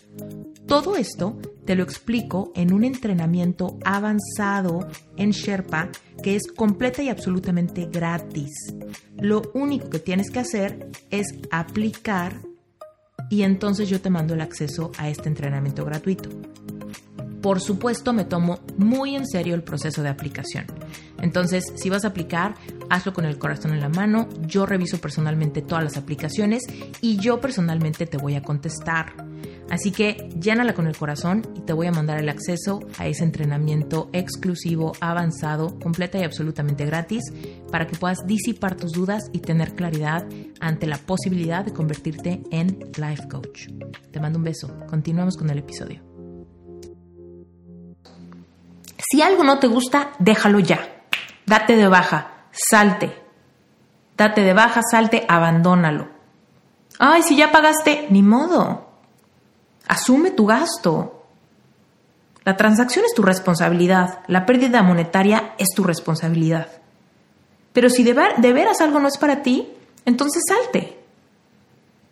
Todo 0.66 0.96
esto 0.96 1.38
te 1.66 1.74
lo 1.74 1.83
explico 1.83 2.50
en 2.55 2.72
un 2.72 2.85
entrenamiento 2.85 3.79
avanzado 3.85 4.88
en 5.16 5.31
Sherpa 5.31 5.90
que 6.22 6.37
es 6.37 6.50
completa 6.50 7.03
y 7.03 7.11
absolutamente 7.11 7.87
gratis. 7.87 8.50
Lo 9.18 9.42
único 9.53 9.90
que 9.90 9.98
tienes 9.98 10.31
que 10.31 10.40
hacer 10.40 10.90
es 11.11 11.27
aplicar 11.50 12.40
y 13.31 13.42
entonces 13.42 13.88
yo 13.88 14.00
te 14.00 14.11
mando 14.11 14.35
el 14.35 14.40
acceso 14.40 14.90
a 14.96 15.09
este 15.09 15.29
entrenamiento 15.29 15.85
gratuito. 15.85 16.31
Por 17.42 17.61
supuesto, 17.61 18.14
me 18.14 18.24
tomo 18.24 18.61
muy 18.79 19.16
en 19.16 19.27
serio 19.27 19.55
el 19.55 19.62
proceso 19.62 20.03
de 20.03 20.09
aplicación. 20.09 20.64
Entonces, 21.24 21.64
si 21.76 21.88
vas 21.88 22.04
a 22.04 22.08
aplicar, 22.08 22.54
hazlo 22.90 23.14
con 23.14 23.24
el 23.24 23.38
corazón 23.38 23.72
en 23.72 23.80
la 23.80 23.88
mano. 23.88 24.28
Yo 24.42 24.66
reviso 24.66 24.98
personalmente 24.98 25.62
todas 25.62 25.82
las 25.82 25.96
aplicaciones 25.96 26.62
y 27.00 27.16
yo 27.16 27.40
personalmente 27.40 28.04
te 28.04 28.18
voy 28.18 28.34
a 28.34 28.42
contestar. 28.42 29.14
Así 29.70 29.90
que 29.90 30.28
llénala 30.38 30.74
con 30.74 30.87
el 30.87 30.94
corazón 30.94 31.40
y 31.56 31.60
te 31.60 31.72
voy 31.72 31.87
a 31.87 31.92
mandar 31.92 32.20
el 32.20 32.28
acceso 32.28 32.80
a 32.98 33.06
ese 33.06 33.24
entrenamiento 33.24 34.10
exclusivo, 34.12 34.92
avanzado, 35.00 35.78
completa 35.78 36.18
y 36.18 36.24
absolutamente 36.24 36.84
gratis 36.84 37.22
para 37.72 37.87
que 37.87 37.96
puedas 37.96 38.18
disipar 38.26 38.76
tus 38.76 38.92
dudas 38.92 39.30
y 39.32 39.38
tener 39.38 39.74
claridad 39.74 40.28
ante 40.60 40.87
la 40.87 40.98
posibilidad 40.98 41.64
de 41.64 41.72
convertirte 41.72 42.42
en 42.50 42.78
life 42.98 43.28
coach. 43.30 43.68
Te 44.12 44.20
mando 44.20 44.38
un 44.38 44.44
beso. 44.44 44.76
Continuamos 44.90 45.38
con 45.38 45.48
el 45.48 45.56
episodio. 45.56 46.02
Si 49.10 49.22
algo 49.22 49.42
no 49.42 49.58
te 49.58 49.68
gusta, 49.68 50.12
déjalo 50.18 50.60
ya. 50.60 50.93
Date 51.46 51.76
de 51.76 51.88
baja, 51.88 52.30
salte. 52.50 53.22
Date 54.16 54.42
de 54.42 54.52
baja, 54.52 54.80
salte, 54.88 55.24
abandónalo. 55.28 56.09
Ay, 56.98 57.22
si 57.22 57.37
ya 57.37 57.50
pagaste, 57.50 58.07
ni 58.11 58.22
modo. 58.22 58.88
Asume 59.87 60.30
tu 60.30 60.46
gasto. 60.46 61.26
La 62.44 62.57
transacción 62.57 63.04
es 63.04 63.14
tu 63.14 63.22
responsabilidad, 63.22 64.20
la 64.26 64.44
pérdida 64.44 64.83
monetaria 64.83 65.54
es 65.59 65.68
tu 65.74 65.83
responsabilidad. 65.83 66.68
Pero 67.72 67.88
si 67.88 68.04
de, 68.04 68.12
veras 68.52 68.80
algo 68.80 69.00
no 69.00 69.09
es 69.09 69.18
para 69.18 69.42
ti, 69.42 69.68
entonces 70.04 70.42
salte. 70.46 70.98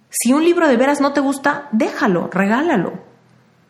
Si 0.08 0.32
un 0.32 0.44
libro 0.44 0.68
de 0.68 0.76
veras 0.76 1.00
no 1.00 1.12
te 1.12 1.20
gusta, 1.20 1.68
déjalo, 1.72 2.28
regálalo. 2.32 2.94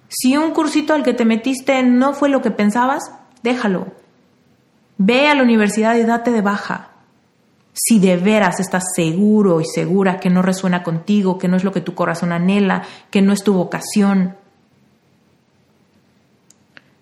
Si 0.09 0.37
un 0.37 0.53
cursito 0.53 0.95
al 0.95 1.03
que 1.03 1.15
te 1.15 1.25
metiste 1.25 1.83
no 1.83 2.15
fue 2.15 2.29
lo 2.29 2.43
que 2.43 2.51
pensabas, 2.51 3.13
déjalo. 3.43 3.89
Ve 4.99 5.29
a 5.29 5.35
la 5.35 5.43
universidad 5.43 5.97
y 5.97 6.05
date 6.05 6.31
de 6.31 6.43
baja. 6.43 6.91
Si 7.73 7.99
de 7.99 8.17
veras 8.17 8.61
estás 8.61 8.85
seguro 8.95 9.61
y 9.61 9.65
segura 9.65 10.19
que 10.19 10.31
no 10.31 10.43
resuena 10.43 10.83
contigo, 10.83 11.39
que 11.39 11.49
no 11.49 11.57
es 11.57 11.65
lo 11.65 11.73
que 11.73 11.81
tu 11.81 11.95
corazón 11.95 12.33
anhela, 12.33 12.83
que 13.11 13.23
no 13.23 13.33
es 13.33 13.43
tu 13.43 13.55
vocación. 13.55 14.37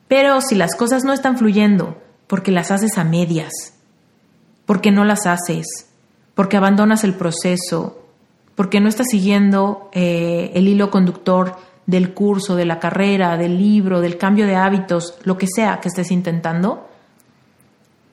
Pero 0.07 0.41
si 0.41 0.55
las 0.55 0.75
cosas 0.77 1.05
no 1.05 1.13
están 1.13 1.39
fluyendo, 1.39 1.97
porque 2.27 2.53
las 2.53 2.71
haces 2.71 2.99
a 2.99 3.05
medias, 3.05 3.75
porque 4.67 4.93
no 4.93 5.05
las 5.05 5.27
haces, 5.27 5.89
porque 6.35 6.57
abandonas 6.57 7.03
el 7.05 7.15
proceso, 7.15 8.05
porque 8.55 8.81
no 8.81 8.89
estás 8.89 9.07
siguiendo 9.11 9.89
eh, 9.93 10.53
el 10.55 10.69
hilo 10.69 10.91
conductor 10.91 11.57
del 11.87 12.15
curso, 12.15 12.57
de 12.57 12.67
la 12.67 12.79
carrera, 12.79 13.37
del 13.37 13.59
libro, 13.59 14.01
del 14.01 14.19
cambio 14.19 14.47
de 14.47 14.57
hábitos, 14.57 15.19
lo 15.25 15.39
que 15.39 15.47
sea 15.47 15.81
que 15.81 15.89
estés 15.89 16.11
intentando, 16.11 16.89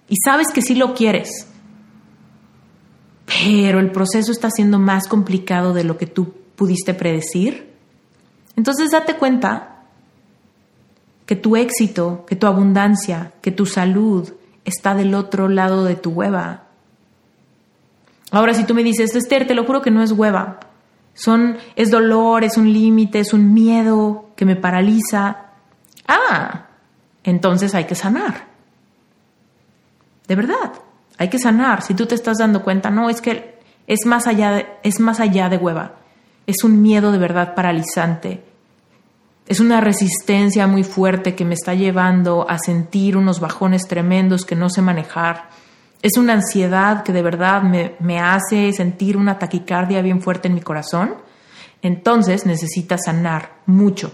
y 0.10 0.16
sabes 0.24 0.48
que 0.54 0.62
sí 0.62 0.76
lo 0.76 0.94
quieres, 0.94 1.48
pero 3.26 3.80
el 3.80 3.92
proceso 3.92 4.32
está 4.32 4.50
siendo 4.50 4.80
más 4.80 5.08
complicado 5.08 5.74
de 5.74 5.84
lo 5.84 5.98
que 5.98 6.08
tú 6.08 6.34
pudiste 6.56 6.94
predecir, 6.94 7.74
entonces 8.56 8.90
date 8.92 9.16
cuenta 9.16 9.84
que 11.26 11.36
tu 11.36 11.56
éxito, 11.56 12.26
que 12.26 12.36
tu 12.36 12.48
abundancia, 12.48 13.34
que 13.42 13.52
tu 13.52 13.66
salud 13.66 14.34
está 14.66 14.96
del 14.96 15.14
otro 15.14 15.50
lado 15.50 15.84
de 15.84 15.96
tu 15.96 16.12
hueva. 16.12 16.64
Ahora, 18.32 18.54
si 18.54 18.64
tú 18.64 18.74
me 18.74 18.84
dices, 18.84 19.16
Esther, 19.16 19.46
te 19.46 19.54
lo 19.54 19.66
juro 19.66 19.82
que 19.82 19.92
no 19.92 20.02
es 20.02 20.12
hueva, 20.12 20.60
son, 21.14 21.58
es 21.76 21.92
dolor, 21.92 22.44
es 22.44 22.58
un 22.58 22.72
límite, 22.72 23.20
es 23.20 23.34
un 23.34 23.54
miedo 23.54 24.30
que 24.36 24.46
me 24.46 24.56
paraliza. 24.56 25.48
Ah, 26.08 26.68
entonces 27.24 27.74
hay 27.76 27.86
que 27.86 27.96
sanar. 27.96 28.48
De 30.28 30.36
verdad, 30.36 30.74
hay 31.18 31.30
que 31.30 31.40
sanar. 31.40 31.82
Si 31.82 31.94
tú 31.94 32.06
te 32.06 32.16
estás 32.16 32.38
dando 32.38 32.64
cuenta, 32.64 32.90
no, 32.90 33.10
es 33.10 33.22
que 33.22 33.60
es 33.88 34.06
más 34.06 34.28
allá 34.28 34.52
de, 34.52 34.68
es 34.84 35.00
más 35.00 35.20
allá 35.20 35.50
de 35.50 35.58
hueva. 35.58 35.96
Es 36.46 36.64
un 36.64 36.82
miedo 36.82 37.12
de 37.12 37.18
verdad 37.18 37.56
paralizante. 37.56 38.44
Es 39.48 39.60
una 39.60 39.80
resistencia 39.80 40.68
muy 40.68 40.84
fuerte 40.84 41.36
que 41.36 41.46
me 41.46 41.54
está 41.54 41.74
llevando 41.74 42.50
a 42.50 42.60
sentir 42.60 43.16
unos 43.16 43.40
bajones 43.40 43.88
tremendos 43.88 44.46
que 44.46 44.56
no 44.56 44.70
sé 44.70 44.82
manejar 44.82 45.50
es 46.02 46.18
una 46.18 46.34
ansiedad 46.34 47.04
que 47.04 47.12
de 47.12 47.22
verdad 47.22 47.64
me, 47.64 48.20
hace 48.20 48.72
sentir 48.74 49.18
una 49.18 49.40
taquicardia 49.40 50.02
bien 50.02 50.22
fuerte 50.22 50.48
en 50.48 50.56
mi 50.56 50.62
corazón. 50.62 51.16
Entonces 51.82 52.46
necesitas 52.46 53.06
sanar 53.06 53.58
mucho. 53.66 54.14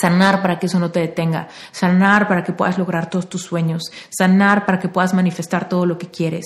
Sanar 0.00 0.42
para 0.42 0.58
que 0.58 0.66
eso 0.66 0.78
no 0.78 0.90
te 0.90 1.00
detenga. 1.00 1.48
Sanar 1.72 2.28
para 2.28 2.44
que 2.44 2.52
puedas 2.52 2.78
lograr 2.78 3.08
todos 3.08 3.28
tus 3.28 3.42
sueños. 3.42 3.82
Sanar 4.10 4.66
para 4.66 4.78
que 4.78 4.88
puedas 4.88 5.14
manifestar 5.14 5.68
todo 5.68 5.86
lo 5.86 5.98
que 5.98 6.10
quieres. 6.10 6.44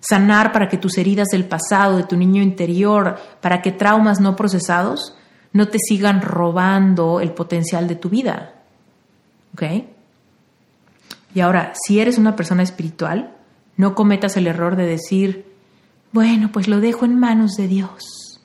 Sanar 0.00 0.52
para 0.52 0.68
que 0.68 0.78
tus 0.78 0.96
heridas 0.98 1.28
del 1.28 1.46
pasado, 1.46 1.96
de 1.96 2.04
tu 2.04 2.16
niño 2.16 2.42
interior, 2.42 3.18
para 3.40 3.60
que 3.60 3.72
traumas 3.72 4.20
no 4.20 4.36
procesados 4.36 5.16
no 5.52 5.68
te 5.68 5.78
sigan 5.78 6.22
robando 6.22 7.20
el 7.20 7.32
potencial 7.32 7.88
de 7.88 7.96
tu 7.96 8.08
vida. 8.08 8.54
¿Ok? 9.54 9.62
Y 11.34 11.40
ahora, 11.40 11.72
si 11.74 12.00
eres 12.00 12.18
una 12.18 12.36
persona 12.36 12.62
espiritual, 12.62 13.36
no 13.76 13.94
cometas 13.94 14.36
el 14.36 14.46
error 14.46 14.76
de 14.76 14.86
decir, 14.86 15.46
bueno, 16.12 16.50
pues 16.52 16.68
lo 16.68 16.80
dejo 16.80 17.04
en 17.04 17.18
manos 17.18 17.52
de 17.56 17.68
Dios. 17.68 18.40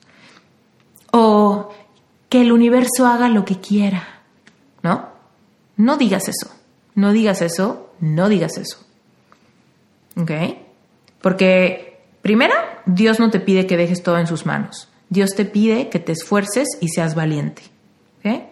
O 1.12 1.70
que 2.36 2.42
el 2.42 2.52
universo 2.52 3.06
haga 3.06 3.30
lo 3.30 3.46
que 3.46 3.60
quiera. 3.60 4.20
¿No? 4.82 5.08
No 5.78 5.96
digas 5.96 6.28
eso. 6.28 6.54
No 6.94 7.12
digas 7.12 7.40
eso. 7.40 7.94
No 7.98 8.28
digas 8.28 8.58
eso. 8.58 8.78
¿Ok? 10.16 10.30
Porque, 11.22 11.98
primera, 12.20 12.82
Dios 12.84 13.20
no 13.20 13.30
te 13.30 13.40
pide 13.40 13.66
que 13.66 13.78
dejes 13.78 14.02
todo 14.02 14.18
en 14.18 14.26
sus 14.26 14.44
manos. 14.44 14.88
Dios 15.08 15.30
te 15.34 15.46
pide 15.46 15.88
que 15.88 15.98
te 15.98 16.12
esfuerces 16.12 16.68
y 16.82 16.88
seas 16.88 17.14
valiente. 17.14 17.62
¿Ok? 18.18 18.42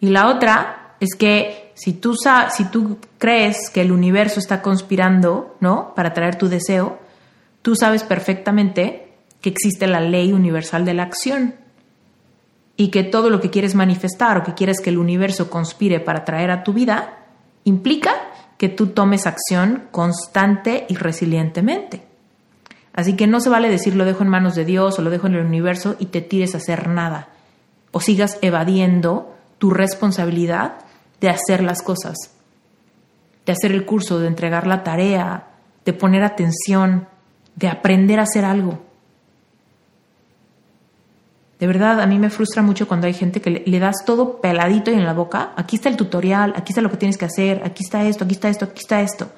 Y 0.00 0.08
la 0.08 0.26
otra 0.26 0.96
es 0.98 1.14
que 1.14 1.70
si 1.74 1.92
tú, 1.92 2.16
si 2.16 2.64
tú 2.64 2.98
crees 3.18 3.70
que 3.70 3.80
el 3.80 3.92
universo 3.92 4.40
está 4.40 4.60
conspirando, 4.60 5.56
¿no? 5.60 5.94
Para 5.94 6.14
traer 6.14 6.36
tu 6.36 6.48
deseo, 6.48 6.98
tú 7.62 7.76
sabes 7.76 8.02
perfectamente 8.02 9.12
que 9.40 9.50
existe 9.50 9.86
la 9.86 10.00
ley 10.00 10.32
universal 10.32 10.84
de 10.84 10.94
la 10.94 11.04
acción 11.04 11.63
y 12.76 12.88
que 12.88 13.04
todo 13.04 13.30
lo 13.30 13.40
que 13.40 13.50
quieres 13.50 13.74
manifestar 13.74 14.38
o 14.38 14.42
que 14.42 14.54
quieres 14.54 14.80
que 14.80 14.90
el 14.90 14.98
universo 14.98 15.50
conspire 15.50 16.00
para 16.00 16.24
traer 16.24 16.50
a 16.50 16.64
tu 16.64 16.72
vida 16.72 17.18
implica 17.64 18.12
que 18.58 18.68
tú 18.68 18.88
tomes 18.88 19.26
acción 19.26 19.84
constante 19.90 20.86
y 20.88 20.96
resilientemente. 20.96 22.02
Así 22.92 23.16
que 23.16 23.26
no 23.26 23.40
se 23.40 23.50
vale 23.50 23.68
decir 23.68 23.96
lo 23.96 24.04
dejo 24.04 24.22
en 24.22 24.28
manos 24.28 24.54
de 24.54 24.64
Dios 24.64 24.98
o 24.98 25.02
lo 25.02 25.10
dejo 25.10 25.26
en 25.26 25.34
el 25.34 25.44
universo 25.44 25.96
y 25.98 26.06
te 26.06 26.20
tires 26.20 26.54
a 26.54 26.58
hacer 26.58 26.88
nada 26.88 27.28
o 27.90 28.00
sigas 28.00 28.38
evadiendo 28.42 29.34
tu 29.58 29.70
responsabilidad 29.70 30.74
de 31.20 31.28
hacer 31.28 31.62
las 31.62 31.80
cosas, 31.80 32.16
de 33.46 33.52
hacer 33.52 33.72
el 33.72 33.86
curso, 33.86 34.18
de 34.18 34.26
entregar 34.26 34.66
la 34.66 34.82
tarea, 34.82 35.48
de 35.84 35.92
poner 35.92 36.24
atención, 36.24 37.08
de 37.56 37.68
aprender 37.68 38.18
a 38.18 38.24
hacer 38.24 38.44
algo. 38.44 38.80
De 41.64 41.68
verdad, 41.68 42.02
a 42.02 42.06
mí 42.06 42.18
me 42.18 42.28
frustra 42.28 42.60
mucho 42.60 42.86
cuando 42.86 43.06
hay 43.06 43.14
gente 43.14 43.40
que 43.40 43.64
le, 43.64 43.80
das 43.80 44.04
todo 44.04 44.42
peladito 44.42 44.90
y 44.90 44.94
en 44.96 45.06
la 45.06 45.14
boca. 45.14 45.54
Aquí 45.56 45.76
está 45.76 45.88
el 45.88 45.96
tutorial, 45.96 46.52
aquí 46.54 46.72
está 46.72 46.82
lo 46.82 46.90
que 46.90 46.98
tienes 46.98 47.16
que 47.16 47.24
hacer, 47.24 47.62
aquí 47.64 47.82
está 47.82 48.04
esto, 48.04 48.24
aquí 48.24 48.34
está 48.34 48.50
esto, 48.50 48.66
aquí 48.66 48.80
está 48.80 49.00
esto. 49.00 49.32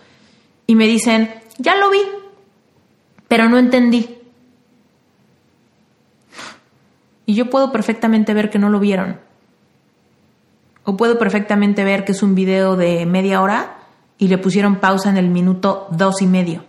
Y 0.66 0.74
me 0.74 0.88
dicen, 0.88 1.32
ya 1.58 1.76
lo 1.76 1.88
vi, 1.88 2.00
pero 3.28 3.48
no 3.48 3.58
entendí. 3.58 4.18
Y 7.26 7.34
yo 7.34 7.48
puedo 7.48 7.70
perfectamente 7.70 8.34
ver 8.34 8.50
que 8.50 8.58
no 8.58 8.70
lo 8.70 8.80
vieron. 8.80 9.20
O 10.82 10.96
puedo 10.96 11.20
perfectamente 11.20 11.84
ver 11.84 12.04
que 12.04 12.10
es 12.10 12.24
un 12.24 12.34
video 12.34 12.74
de 12.74 13.06
media 13.06 13.40
hora 13.40 13.76
y 14.18 14.26
le 14.26 14.38
pusieron 14.38 14.80
pausa 14.80 15.10
en 15.10 15.16
el 15.16 15.28
minuto 15.28 15.86
dos 15.92 16.20
y 16.22 16.26
medio. 16.26 16.64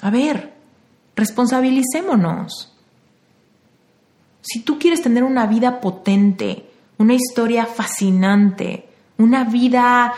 A 0.00 0.10
ver, 0.10 0.57
responsabilicémonos. 1.18 2.72
Si 4.40 4.60
tú 4.60 4.78
quieres 4.78 5.02
tener 5.02 5.24
una 5.24 5.46
vida 5.46 5.80
potente, 5.80 6.70
una 6.96 7.14
historia 7.14 7.66
fascinante, 7.66 8.88
una 9.18 9.44
vida, 9.44 10.12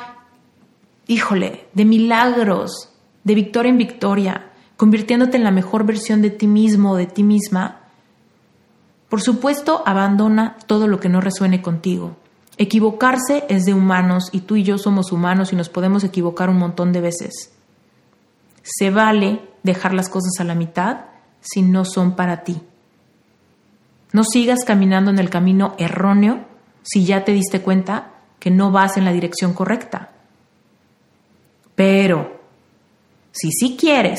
híjole, 1.09 1.67
de 1.73 1.85
milagros, 1.85 2.91
de 3.25 3.35
victoria 3.35 3.71
en 3.71 3.79
victoria, 3.79 4.51
convirtiéndote 4.77 5.37
en 5.37 5.45
la 5.45 5.51
mejor 5.51 5.85
versión 5.85 6.23
de 6.23 6.31
ti 6.31 6.47
mismo 6.47 6.93
o 6.93 6.97
de 6.97 7.07
ti 7.07 7.23
misma, 7.23 7.81
por 9.09 9.21
supuesto, 9.21 9.83
abandona 9.85 10.57
todo 10.67 10.87
lo 10.87 11.01
que 11.01 11.09
no 11.09 11.21
resuene 11.21 11.61
contigo. 11.61 12.17
Equivocarse 12.59 13.45
es 13.49 13.65
de 13.65 13.75
humanos 13.75 14.29
y 14.31 14.43
tú 14.43 14.55
y 14.55 14.63
yo 14.63 14.79
somos 14.79 15.11
humanos 15.11 15.53
y 15.53 15.57
nos 15.57 15.69
podemos 15.69 16.05
equivocar 16.05 16.49
un 16.49 16.59
montón 16.59 16.93
de 16.93 17.01
veces. 17.01 17.53
Se 18.63 18.91
vale 18.91 19.50
dejar 19.63 19.95
las 19.95 20.09
cosas 20.09 20.33
a 20.39 20.45
la 20.45 20.55
mitad 20.55 21.07
si 21.41 21.63
no 21.63 21.85
son 21.85 22.17
para 22.17 22.43
ti. 22.43 22.61
No 24.13 24.25
sigas 24.25 24.65
caminando 24.65 25.11
en 25.11 25.19
el 25.19 25.31
camino 25.31 25.75
erróneo 25.79 26.45
si 26.83 27.05
ya 27.05 27.25
te 27.25 27.33
diste 27.33 27.61
cuenta 27.61 28.13
que 28.39 28.51
no 28.51 28.71
vas 28.71 28.97
en 28.97 29.05
la 29.05 29.13
dirección 29.13 29.53
correcta. 29.53 30.11
Pero, 31.75 32.41
si 33.33 33.51
sí 33.53 33.77
quieres 33.79 34.19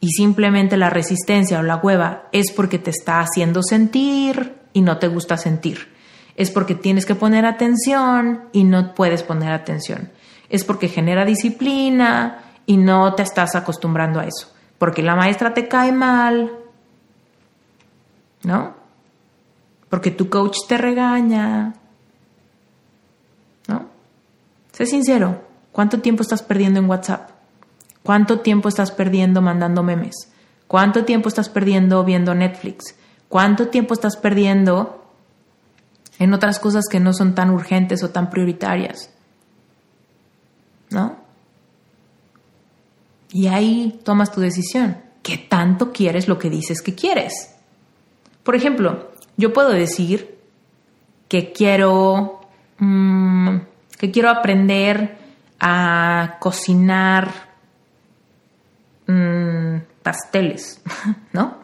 y 0.00 0.08
simplemente 0.08 0.76
la 0.76 0.90
resistencia 0.90 1.58
o 1.58 1.62
la 1.62 1.76
hueva 1.76 2.28
es 2.32 2.50
porque 2.52 2.78
te 2.78 2.90
está 2.90 3.20
haciendo 3.20 3.62
sentir 3.62 4.56
y 4.72 4.80
no 4.80 4.98
te 4.98 5.08
gusta 5.08 5.36
sentir. 5.36 5.92
Es 6.34 6.50
porque 6.50 6.74
tienes 6.74 7.04
que 7.04 7.14
poner 7.14 7.44
atención 7.44 8.44
y 8.52 8.64
no 8.64 8.94
puedes 8.94 9.22
poner 9.22 9.52
atención. 9.52 10.10
Es 10.48 10.64
porque 10.64 10.88
genera 10.88 11.24
disciplina 11.24 12.38
y 12.64 12.78
no 12.78 13.14
te 13.14 13.22
estás 13.22 13.54
acostumbrando 13.54 14.20
a 14.20 14.24
eso. 14.24 14.51
Porque 14.82 15.00
la 15.00 15.14
maestra 15.14 15.54
te 15.54 15.68
cae 15.68 15.92
mal, 15.92 16.50
¿no? 18.42 18.74
Porque 19.88 20.10
tu 20.10 20.28
coach 20.28 20.56
te 20.66 20.76
regaña, 20.76 21.74
¿no? 23.68 23.86
Sé 24.72 24.86
sincero, 24.86 25.40
¿cuánto 25.70 26.00
tiempo 26.00 26.22
estás 26.22 26.42
perdiendo 26.42 26.80
en 26.80 26.90
WhatsApp? 26.90 27.30
¿Cuánto 28.02 28.40
tiempo 28.40 28.68
estás 28.68 28.90
perdiendo 28.90 29.40
mandando 29.40 29.84
memes? 29.84 30.32
¿Cuánto 30.66 31.04
tiempo 31.04 31.28
estás 31.28 31.48
perdiendo 31.48 32.02
viendo 32.02 32.34
Netflix? 32.34 32.96
¿Cuánto 33.28 33.68
tiempo 33.68 33.94
estás 33.94 34.16
perdiendo 34.16 35.06
en 36.18 36.34
otras 36.34 36.58
cosas 36.58 36.86
que 36.90 36.98
no 36.98 37.12
son 37.12 37.36
tan 37.36 37.50
urgentes 37.50 38.02
o 38.02 38.10
tan 38.10 38.30
prioritarias? 38.30 39.10
¿No? 40.90 41.21
Y 43.32 43.48
ahí 43.48 44.00
tomas 44.04 44.30
tu 44.30 44.40
decisión. 44.40 44.98
¿Qué 45.22 45.38
tanto 45.38 45.92
quieres 45.92 46.28
lo 46.28 46.38
que 46.38 46.50
dices 46.50 46.82
que 46.82 46.94
quieres? 46.94 47.54
Por 48.42 48.54
ejemplo, 48.54 49.12
yo 49.36 49.52
puedo 49.52 49.70
decir 49.70 50.38
que 51.28 51.52
quiero, 51.52 52.40
mm, 52.78 53.56
que 53.98 54.10
quiero 54.10 54.28
aprender 54.30 55.16
a 55.58 56.36
cocinar 56.40 57.52
Mm, 59.06 59.78
pasteles, 60.02 60.80
¿no? 61.32 61.58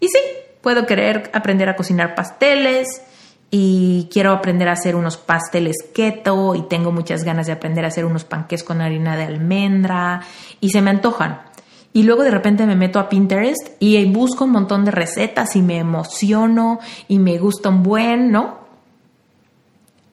Y 0.00 0.08
sí, 0.08 0.18
puedo 0.60 0.86
querer 0.86 1.30
aprender 1.32 1.68
a 1.68 1.76
cocinar 1.76 2.14
pasteles 2.14 3.02
y 3.50 4.08
quiero 4.12 4.32
aprender 4.32 4.68
a 4.68 4.72
hacer 4.72 4.94
unos 4.94 5.16
pasteles 5.16 5.76
keto 5.94 6.54
y 6.54 6.62
tengo 6.62 6.92
muchas 6.92 7.24
ganas 7.24 7.46
de 7.46 7.52
aprender 7.52 7.84
a 7.84 7.88
hacer 7.88 8.04
unos 8.04 8.24
panques 8.24 8.62
con 8.62 8.80
harina 8.80 9.16
de 9.16 9.24
almendra 9.24 10.20
y 10.60 10.70
se 10.70 10.82
me 10.82 10.90
antojan. 10.90 11.40
Y 11.92 12.02
luego 12.02 12.22
de 12.22 12.30
repente 12.30 12.66
me 12.66 12.76
meto 12.76 12.98
a 12.98 13.08
Pinterest 13.08 13.70
y 13.80 14.04
busco 14.06 14.44
un 14.44 14.52
montón 14.52 14.84
de 14.84 14.90
recetas 14.90 15.56
y 15.56 15.62
me 15.62 15.78
emociono 15.78 16.78
y 17.08 17.18
me 17.18 17.38
gusta 17.38 17.70
un 17.70 17.82
buen, 17.82 18.30
¿no? 18.30 18.58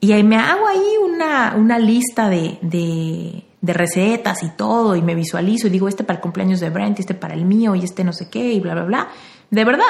Y 0.00 0.12
ahí 0.12 0.22
me 0.22 0.36
hago 0.36 0.66
ahí 0.66 0.94
una, 1.04 1.54
una 1.56 1.78
lista 1.78 2.28
de, 2.28 2.58
de 2.62 3.72
recetas 3.72 4.42
y 4.42 4.50
todo, 4.50 4.96
y 4.96 5.02
me 5.02 5.14
visualizo 5.14 5.66
y 5.66 5.70
digo, 5.70 5.88
este 5.88 6.04
para 6.04 6.18
el 6.18 6.22
cumpleaños 6.22 6.60
de 6.60 6.70
Brent, 6.70 7.00
este 7.00 7.14
para 7.14 7.34
el 7.34 7.44
mío, 7.44 7.74
y 7.74 7.84
este 7.84 8.04
no 8.04 8.12
sé 8.12 8.28
qué, 8.30 8.52
y 8.52 8.60
bla, 8.60 8.74
bla, 8.74 8.84
bla. 8.84 9.08
De 9.50 9.64
verdad, 9.64 9.84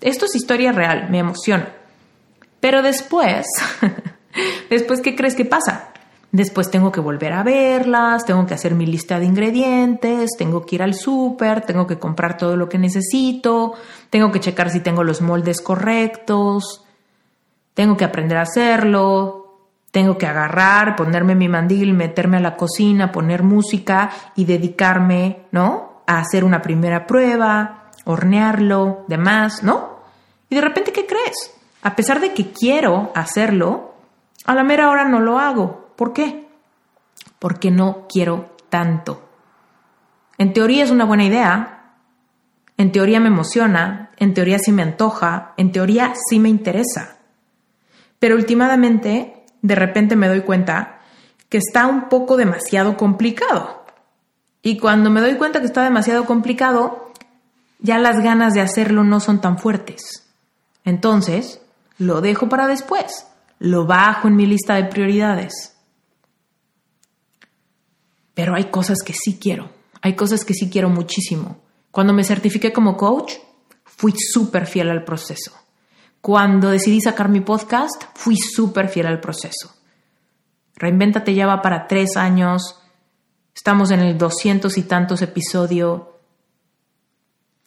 esto 0.00 0.26
es 0.26 0.36
historia 0.36 0.72
real, 0.72 1.08
me 1.10 1.18
emociona. 1.18 1.77
Pero 2.60 2.82
después, 2.82 3.46
después, 4.70 5.00
¿qué 5.00 5.14
crees 5.14 5.34
que 5.34 5.44
pasa? 5.44 5.92
Después 6.30 6.70
tengo 6.70 6.92
que 6.92 7.00
volver 7.00 7.32
a 7.32 7.42
verlas, 7.42 8.26
tengo 8.26 8.44
que 8.46 8.52
hacer 8.52 8.74
mi 8.74 8.84
lista 8.84 9.18
de 9.18 9.24
ingredientes, 9.24 10.32
tengo 10.36 10.66
que 10.66 10.76
ir 10.76 10.82
al 10.82 10.94
súper, 10.94 11.62
tengo 11.62 11.86
que 11.86 11.98
comprar 11.98 12.36
todo 12.36 12.54
lo 12.54 12.68
que 12.68 12.78
necesito, 12.78 13.72
tengo 14.10 14.30
que 14.30 14.40
checar 14.40 14.68
si 14.68 14.80
tengo 14.80 15.04
los 15.04 15.22
moldes 15.22 15.62
correctos, 15.62 16.84
tengo 17.72 17.96
que 17.96 18.04
aprender 18.04 18.36
a 18.36 18.42
hacerlo, 18.42 19.48
tengo 19.90 20.18
que 20.18 20.26
agarrar, 20.26 20.96
ponerme 20.96 21.34
mi 21.34 21.48
mandil, 21.48 21.94
meterme 21.94 22.36
a 22.36 22.40
la 22.40 22.56
cocina, 22.56 23.10
poner 23.10 23.42
música 23.42 24.10
y 24.36 24.44
dedicarme, 24.44 25.46
¿no? 25.50 26.02
A 26.06 26.18
hacer 26.18 26.44
una 26.44 26.60
primera 26.60 27.06
prueba, 27.06 27.90
hornearlo, 28.04 29.04
demás, 29.08 29.62
¿no? 29.62 30.00
Y 30.50 30.56
de 30.56 30.60
repente, 30.60 30.92
¿qué 30.92 31.06
crees? 31.06 31.57
A 31.88 31.96
pesar 31.96 32.20
de 32.20 32.34
que 32.34 32.52
quiero 32.52 33.10
hacerlo, 33.14 33.94
a 34.44 34.54
la 34.54 34.62
mera 34.62 34.90
hora 34.90 35.08
no 35.08 35.20
lo 35.20 35.38
hago. 35.38 35.94
¿Por 35.96 36.12
qué? 36.12 36.46
Porque 37.38 37.70
no 37.70 38.06
quiero 38.06 38.54
tanto. 38.68 39.26
En 40.36 40.52
teoría 40.52 40.84
es 40.84 40.90
una 40.90 41.06
buena 41.06 41.24
idea, 41.24 41.94
en 42.76 42.92
teoría 42.92 43.20
me 43.20 43.28
emociona, 43.28 44.10
en 44.18 44.34
teoría 44.34 44.58
sí 44.58 44.70
me 44.70 44.82
antoja, 44.82 45.54
en 45.56 45.72
teoría 45.72 46.12
sí 46.28 46.38
me 46.38 46.50
interesa. 46.50 47.20
Pero 48.18 48.36
últimamente 48.36 49.46
de 49.62 49.74
repente 49.74 50.14
me 50.14 50.28
doy 50.28 50.42
cuenta 50.42 50.98
que 51.48 51.56
está 51.56 51.86
un 51.86 52.10
poco 52.10 52.36
demasiado 52.36 52.98
complicado. 52.98 53.86
Y 54.60 54.76
cuando 54.76 55.08
me 55.08 55.22
doy 55.22 55.36
cuenta 55.36 55.60
que 55.60 55.66
está 55.66 55.84
demasiado 55.84 56.26
complicado, 56.26 57.14
ya 57.78 57.96
las 57.96 58.22
ganas 58.22 58.52
de 58.52 58.60
hacerlo 58.60 59.04
no 59.04 59.20
son 59.20 59.40
tan 59.40 59.56
fuertes. 59.58 60.26
Entonces, 60.84 61.62
lo 61.98 62.20
dejo 62.20 62.48
para 62.48 62.66
después, 62.66 63.26
lo 63.58 63.86
bajo 63.86 64.28
en 64.28 64.36
mi 64.36 64.46
lista 64.46 64.74
de 64.76 64.84
prioridades. 64.84 65.76
Pero 68.34 68.54
hay 68.54 68.70
cosas 68.70 68.98
que 69.04 69.12
sí 69.12 69.38
quiero, 69.40 69.70
hay 70.00 70.14
cosas 70.14 70.44
que 70.44 70.54
sí 70.54 70.70
quiero 70.70 70.88
muchísimo. 70.88 71.60
Cuando 71.90 72.12
me 72.12 72.24
certifiqué 72.24 72.72
como 72.72 72.96
coach, 72.96 73.34
fui 73.84 74.14
súper 74.16 74.66
fiel 74.66 74.90
al 74.90 75.04
proceso. 75.04 75.52
Cuando 76.20 76.70
decidí 76.70 77.00
sacar 77.00 77.28
mi 77.28 77.40
podcast, 77.40 78.04
fui 78.14 78.36
súper 78.36 78.88
fiel 78.88 79.06
al 79.06 79.20
proceso. 79.20 79.74
Reinvéntate 80.76 81.34
ya 81.34 81.46
va 81.46 81.62
para 81.62 81.88
tres 81.88 82.16
años. 82.16 82.80
Estamos 83.54 83.90
en 83.90 84.00
el 84.00 84.16
doscientos 84.16 84.78
y 84.78 84.82
tantos 84.82 85.22
episodio. 85.22 86.20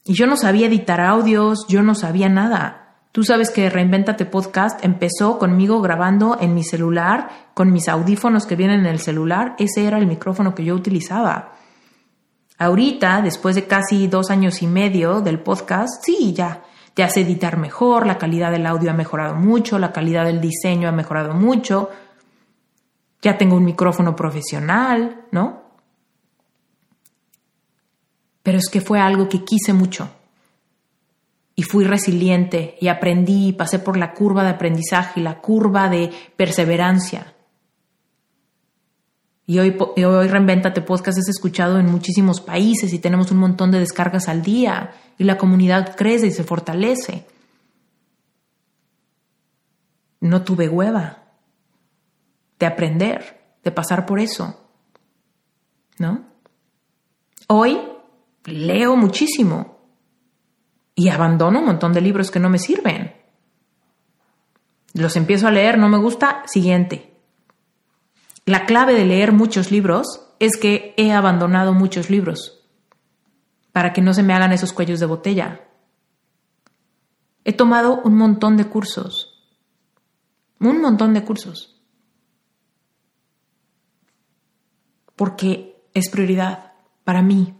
Y 0.06 0.14
yo 0.14 0.26
no 0.26 0.38
sabía 0.38 0.68
editar 0.68 1.02
audios, 1.02 1.66
yo 1.68 1.84
no 1.84 1.96
sabía 1.96 2.30
nada. 2.30 2.81
Tú 3.12 3.26
sabes 3.26 3.49
que 3.49 3.70
Reinventate 3.70 4.26
Podcast 4.26 4.84
empezó 4.86 5.38
conmigo 5.38 5.82
grabando 5.82 6.38
en 6.39 6.53
mi 6.53 6.64
celular, 6.64 7.49
con 7.53 7.74
mis 7.74 7.89
audífonos 7.89 8.45
que 8.45 8.55
vienen 8.55 8.82
en 8.82 8.86
el 8.86 8.99
celular. 8.99 9.55
Ese 9.59 9.86
era 9.86 9.97
el 9.97 10.07
micrófono 10.07 10.55
que 10.55 10.64
yo 10.64 10.74
utilizaba. 10.76 11.51
Ahorita, 12.57 13.22
después 13.22 13.55
de 13.55 13.68
casi 13.68 14.07
dos 14.07 14.30
años 14.30 14.62
y 14.62 14.68
medio 14.68 15.20
del 15.20 15.39
podcast, 15.39 16.01
sí, 16.05 16.32
ya, 16.32 16.64
ya 16.95 17.09
sé 17.09 17.22
editar 17.22 17.57
mejor, 17.57 18.07
la 18.07 18.18
calidad 18.18 18.51
del 18.51 18.66
audio 18.66 18.91
ha 18.91 18.93
mejorado 18.93 19.36
mucho, 19.36 19.78
la 19.78 19.91
calidad 19.91 20.26
del 20.26 20.39
diseño 20.39 20.88
ha 20.88 20.93
mejorado 20.93 21.34
mucho, 21.34 21.89
ya 23.22 23.38
tengo 23.38 23.57
un 23.57 23.66
micrófono 23.66 24.16
profesional, 24.16 25.26
¿no? 25.32 25.64
Pero 28.41 28.57
es 28.57 28.70
que 28.70 28.80
fue 28.80 29.01
algo 29.01 29.28
que 29.28 29.43
quise 29.43 29.74
mucho. 29.74 30.09
Y 31.56 31.64
fui 31.64 31.84
resiliente 31.84 32.78
y 32.80 32.88
aprendí 32.88 33.49
y 33.49 33.54
pasé 33.54 33.80
por 33.80 33.97
la 33.97 34.14
curva 34.14 34.43
de 34.43 34.52
aprendizaje 34.52 35.20
y 35.20 35.24
la 35.24 35.39
curva 35.39 35.89
de 35.89 36.12
perseverancia. 36.36 37.36
Y 39.45 39.60
hoy, 39.60 39.76
hoy 39.78 40.28
Reinventate 40.28 40.82
Podcast 40.82 41.18
es 41.18 41.28
escuchado 41.28 41.78
en 41.78 41.88
muchísimos 41.88 42.39
países 42.39 42.93
y 42.93 42.99
tenemos 42.99 43.32
un 43.32 43.38
montón 43.38 43.72
de 43.72 43.80
descargas 43.80 44.30
al 44.30 44.41
día 44.41 44.93
y 45.18 45.26
la 45.26 45.38
comunidad 45.38 45.95
crece 45.97 46.28
y 46.28 46.32
se 46.32 46.45
fortalece. 46.45 47.26
No 50.22 50.43
tuve 50.43 50.70
hueva 50.70 51.24
de 52.60 52.66
aprender, 52.66 53.58
de 53.64 53.72
pasar 53.72 54.06
por 54.06 54.22
eso. 54.22 54.58
¿No? 55.97 56.24
Hoy 57.47 57.78
leo 58.45 58.95
muchísimo 58.95 59.81
y 61.02 61.10
abandono 61.10 61.62
un 61.62 61.66
montón 61.66 61.93
de 61.93 62.02
libros 62.02 62.30
que 62.30 62.39
no 62.39 62.47
me 62.47 62.60
sirven. 62.60 63.16
Los 64.93 65.16
empiezo 65.16 65.47
a 65.47 65.52
leer, 65.52 65.80
no 65.80 65.89
me 65.89 65.97
gusta, 65.97 66.43
siguiente. 66.45 67.18
La 68.45 68.68
clave 68.68 68.93
de 68.93 69.06
leer 69.06 69.32
muchos 69.32 69.72
libros 69.72 70.28
es 70.39 70.58
que 70.58 70.93
he 70.97 71.12
abandonado 71.12 71.74
muchos 71.74 72.12
libros 72.12 72.68
para 73.72 73.93
que 73.93 74.02
no 74.04 74.14
se 74.14 74.22
me 74.22 74.36
hagan 74.36 74.54
esos 74.54 74.74
cuellos 74.74 74.99
de 74.99 75.08
botella. 75.08 75.68
He 77.45 77.54
tomado 77.54 77.99
un 78.04 78.16
montón 78.16 78.56
de 78.56 78.66
cursos, 78.66 79.49
un 80.60 80.82
montón 80.82 81.16
de 81.16 81.24
cursos, 81.24 81.82
porque 85.16 85.82
es 85.95 86.12
prioridad 86.12 86.74
para 87.04 87.24
mí. 87.24 87.56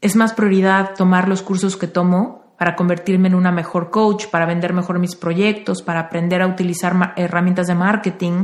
Es 0.00 0.16
más 0.16 0.32
prioridad 0.32 0.94
tomar 0.94 1.28
los 1.28 1.42
cursos 1.42 1.76
que 1.76 1.86
tomo 1.86 2.39
para 2.60 2.76
convertirme 2.76 3.28
en 3.28 3.34
una 3.34 3.50
mejor 3.50 3.88
coach, 3.88 4.26
para 4.26 4.44
vender 4.44 4.74
mejor 4.74 4.98
mis 4.98 5.16
proyectos, 5.16 5.80
para 5.80 6.00
aprender 6.00 6.42
a 6.42 6.46
utilizar 6.46 7.14
herramientas 7.16 7.68
de 7.68 7.74
marketing 7.74 8.42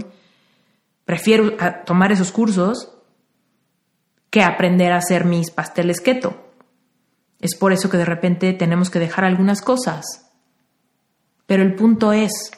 Prefiero 1.05 1.53
tomar 1.85 2.11
esos 2.11 2.33
cursos 2.33 2.93
que 4.29 4.43
aprender 4.43 4.93
a 4.93 4.97
hacer 4.97 5.25
mis 5.25 5.53
pasteles 5.53 6.01
keto. 6.01 6.35
Es 7.41 7.57
por 7.57 7.73
eso 7.73 7.89
que 7.89 7.97
de 7.97 8.05
repente 8.05 8.53
tenemos 8.55 8.91
que 8.91 8.99
dejar 8.99 9.25
algunas 9.25 9.63
cosas. 9.63 10.33
Pero 11.47 11.63
el 11.63 11.77
punto 11.77 12.13
es, 12.13 12.51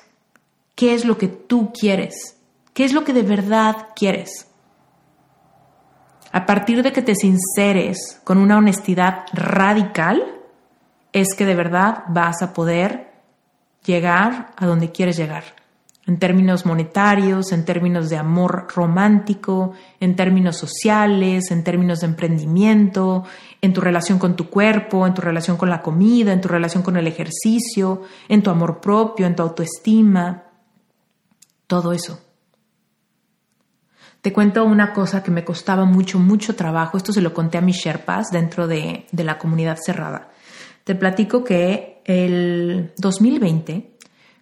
¿qué 0.74 0.94
es 0.94 1.04
lo 1.04 1.18
que 1.18 1.28
tú 1.28 1.72
quieres? 1.78 2.38
¿Qué 2.72 2.86
es 2.86 2.94
lo 2.94 3.04
que 3.04 3.12
de 3.12 3.22
verdad 3.22 3.88
quieres? 3.94 4.46
A 6.32 6.46
partir 6.46 6.82
de 6.82 6.92
que 6.92 7.02
te 7.02 7.16
sinceres 7.16 8.18
con 8.24 8.38
una 8.38 8.56
honestidad 8.56 9.26
radical, 9.34 10.37
es 11.12 11.34
que 11.36 11.46
de 11.46 11.54
verdad 11.54 12.04
vas 12.08 12.42
a 12.42 12.52
poder 12.52 13.12
llegar 13.84 14.52
a 14.56 14.66
donde 14.66 14.92
quieres 14.92 15.16
llegar 15.16 15.44
en 16.08 16.18
términos 16.18 16.64
monetarios, 16.64 17.52
en 17.52 17.66
términos 17.66 18.08
de 18.08 18.16
amor 18.16 18.68
romántico, 18.74 19.74
en 20.00 20.16
términos 20.16 20.56
sociales, 20.56 21.50
en 21.50 21.62
términos 21.62 22.00
de 22.00 22.06
emprendimiento, 22.06 23.24
en 23.60 23.74
tu 23.74 23.82
relación 23.82 24.18
con 24.18 24.34
tu 24.34 24.48
cuerpo, 24.48 25.06
en 25.06 25.12
tu 25.12 25.20
relación 25.20 25.58
con 25.58 25.68
la 25.68 25.82
comida, 25.82 26.32
en 26.32 26.40
tu 26.40 26.48
relación 26.48 26.82
con 26.82 26.96
el 26.96 27.06
ejercicio, 27.06 28.04
en 28.26 28.42
tu 28.42 28.48
amor 28.48 28.80
propio, 28.80 29.26
en 29.26 29.36
tu 29.36 29.42
autoestima, 29.42 30.44
todo 31.66 31.92
eso. 31.92 32.18
Te 34.22 34.32
cuento 34.32 34.64
una 34.64 34.94
cosa 34.94 35.22
que 35.22 35.30
me 35.30 35.44
costaba 35.44 35.84
mucho, 35.84 36.18
mucho 36.18 36.56
trabajo. 36.56 36.96
Esto 36.96 37.12
se 37.12 37.20
lo 37.20 37.34
conté 37.34 37.58
a 37.58 37.60
mis 37.60 37.76
Sherpas 37.76 38.30
dentro 38.30 38.66
de, 38.66 39.06
de 39.12 39.24
la 39.24 39.36
comunidad 39.36 39.76
cerrada. 39.76 40.30
Te 40.88 40.94
platico 40.94 41.44
que 41.44 42.00
el 42.06 42.92
2020 42.96 43.90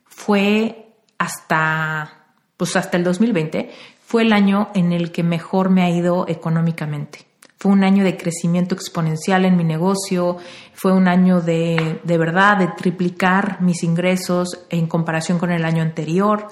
fue 0.05 0.93
hasta, 1.19 2.29
pues 2.57 2.77
hasta 2.77 2.97
el 2.97 3.03
2020 3.03 3.69
fue 4.07 4.23
el 4.23 4.33
año 4.33 4.69
en 4.73 4.93
el 4.93 5.11
que 5.11 5.25
mejor 5.25 5.71
me 5.71 5.83
ha 5.83 5.91
ido 5.91 6.25
económicamente. 6.29 7.27
Fue 7.59 7.73
un 7.73 7.83
año 7.83 8.05
de 8.05 8.17
crecimiento 8.17 8.77
exponencial 8.77 9.45
en 9.45 9.57
mi 9.57 9.65
negocio, 9.65 10.37
fue 10.73 10.93
un 10.93 11.09
año 11.09 11.41
de, 11.41 11.99
de 12.05 12.17
verdad, 12.17 12.59
de 12.59 12.69
triplicar 12.69 13.61
mis 13.61 13.83
ingresos 13.83 14.67
en 14.71 14.87
comparación 14.87 15.41
con 15.41 15.51
el 15.51 15.65
año 15.65 15.83
anterior. 15.83 16.47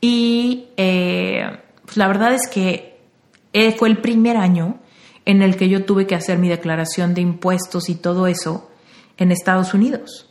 Y 0.00 0.68
eh, 0.76 1.40
pues 1.84 1.96
la 1.96 2.06
verdad 2.06 2.32
es 2.32 2.46
que 2.46 2.96
eh, 3.52 3.72
fue 3.72 3.88
el 3.88 4.00
primer 4.00 4.36
año 4.36 4.78
en 5.24 5.42
el 5.42 5.56
que 5.56 5.68
yo 5.68 5.84
tuve 5.84 6.06
que 6.06 6.14
hacer 6.14 6.38
mi 6.38 6.48
declaración 6.48 7.12
de 7.12 7.22
impuestos 7.22 7.88
y 7.88 7.96
todo 7.96 8.28
eso 8.28 8.70
en 9.16 9.32
Estados 9.32 9.74
Unidos. 9.74 10.28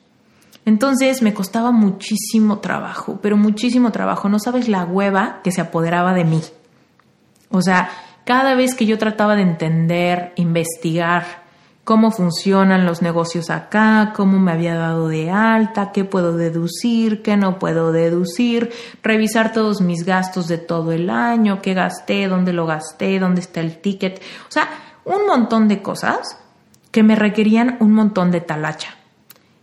Entonces 0.66 1.22
me 1.22 1.34
costaba 1.34 1.72
muchísimo 1.72 2.60
trabajo, 2.60 3.20
pero 3.22 3.38
muchísimo 3.38 3.92
trabajo. 3.92 4.30
No 4.30 4.40
sabes 4.40 4.68
la 4.68 4.84
hueva 4.84 5.42
que 5.44 5.52
se 5.52 5.62
apoderaba 5.62 6.14
de 6.14 6.26
mí. 6.26 6.42
O 7.50 7.62
sea, 7.62 7.90
cada 8.26 8.56
vez 8.56 8.74
que 8.74 8.88
yo 8.88 8.98
trataba 8.98 9.36
de 9.36 9.44
entender, 9.44 10.34
investigar 10.36 11.46
cómo 11.84 12.10
funcionan 12.10 12.88
los 12.88 13.04
negocios 13.04 13.52
acá, 13.52 14.12
cómo 14.16 14.40
me 14.40 14.52
había 14.52 14.74
dado 14.74 15.08
de 15.08 15.30
alta, 15.30 15.92
qué 15.92 16.04
puedo 16.04 16.36
deducir, 16.36 17.22
qué 17.22 17.38
no 17.38 17.60
puedo 17.60 17.92
deducir, 17.92 18.72
revisar 19.04 19.54
todos 19.54 19.82
mis 19.82 20.04
gastos 20.04 20.48
de 20.48 20.58
todo 20.58 20.92
el 20.92 21.12
año, 21.12 21.62
qué 21.62 21.76
gasté, 21.76 22.28
dónde 22.28 22.54
lo 22.54 22.66
gasté, 22.66 23.20
dónde 23.20 23.42
está 23.42 23.62
el 23.62 23.78
ticket. 23.78 24.20
O 24.50 24.52
sea, 24.52 24.68
un 25.06 25.28
montón 25.28 25.68
de 25.68 25.84
cosas 25.84 26.40
que 26.96 27.04
me 27.04 27.18
requerían 27.18 27.76
un 27.82 27.92
montón 27.92 28.32
de 28.32 28.40
talacha. 28.40 28.96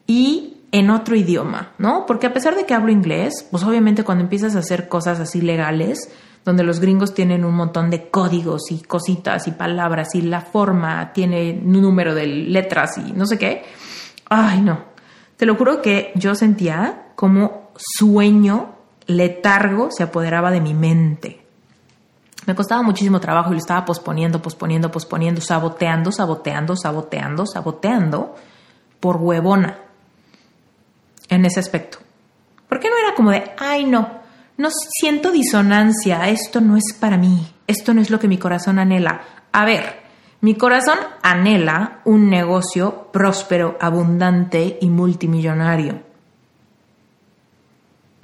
Y 0.06 0.58
en 0.70 0.90
otro 0.90 1.16
idioma, 1.16 1.70
¿no? 1.78 2.04
Porque 2.04 2.26
a 2.26 2.34
pesar 2.34 2.56
de 2.56 2.66
que 2.66 2.74
hablo 2.74 2.92
inglés, 2.92 3.46
pues 3.50 3.64
obviamente 3.64 4.04
cuando 4.04 4.22
empiezas 4.22 4.54
a 4.54 4.58
hacer 4.58 4.86
cosas 4.86 5.18
así 5.18 5.40
legales, 5.40 6.12
donde 6.44 6.62
los 6.62 6.78
gringos 6.78 7.14
tienen 7.14 7.46
un 7.46 7.54
montón 7.54 7.88
de 7.88 8.10
códigos 8.10 8.70
y 8.70 8.82
cositas 8.82 9.48
y 9.48 9.52
palabras 9.52 10.14
y 10.14 10.20
la 10.20 10.42
forma 10.42 11.14
tiene 11.14 11.58
un 11.64 11.80
número 11.80 12.14
de 12.14 12.26
letras 12.26 12.98
y 12.98 13.14
no 13.14 13.24
sé 13.24 13.38
qué, 13.38 13.62
ay 14.28 14.60
no, 14.60 14.80
te 15.38 15.46
lo 15.46 15.54
juro 15.54 15.80
que 15.80 16.12
yo 16.14 16.34
sentía 16.34 17.12
como 17.14 17.70
sueño, 17.76 18.74
letargo 19.06 19.88
se 19.90 20.02
apoderaba 20.02 20.50
de 20.50 20.60
mi 20.60 20.74
mente. 20.74 21.41
Me 22.46 22.54
costaba 22.54 22.82
muchísimo 22.82 23.20
trabajo 23.20 23.50
y 23.50 23.52
lo 23.52 23.58
estaba 23.58 23.84
posponiendo, 23.84 24.42
posponiendo, 24.42 24.90
posponiendo, 24.90 25.40
saboteando, 25.40 26.10
saboteando, 26.10 26.76
saboteando, 26.76 27.46
saboteando 27.46 28.34
por 28.98 29.16
huevona 29.16 29.78
en 31.28 31.44
ese 31.44 31.60
aspecto. 31.60 31.98
¿Por 32.68 32.80
qué 32.80 32.88
no 32.90 32.96
era 32.96 33.14
como 33.14 33.30
de, 33.30 33.52
ay 33.58 33.84
no, 33.84 34.08
no 34.56 34.68
siento 34.70 35.30
disonancia, 35.30 36.28
esto 36.28 36.60
no 36.60 36.76
es 36.76 36.92
para 36.98 37.16
mí, 37.16 37.54
esto 37.66 37.94
no 37.94 38.00
es 38.00 38.10
lo 38.10 38.18
que 38.18 38.28
mi 38.28 38.38
corazón 38.38 38.78
anhela? 38.78 39.22
A 39.52 39.64
ver, 39.64 40.02
mi 40.40 40.56
corazón 40.56 40.98
anhela 41.22 42.00
un 42.04 42.28
negocio 42.28 43.08
próspero, 43.12 43.76
abundante 43.80 44.78
y 44.80 44.90
multimillonario. 44.90 46.02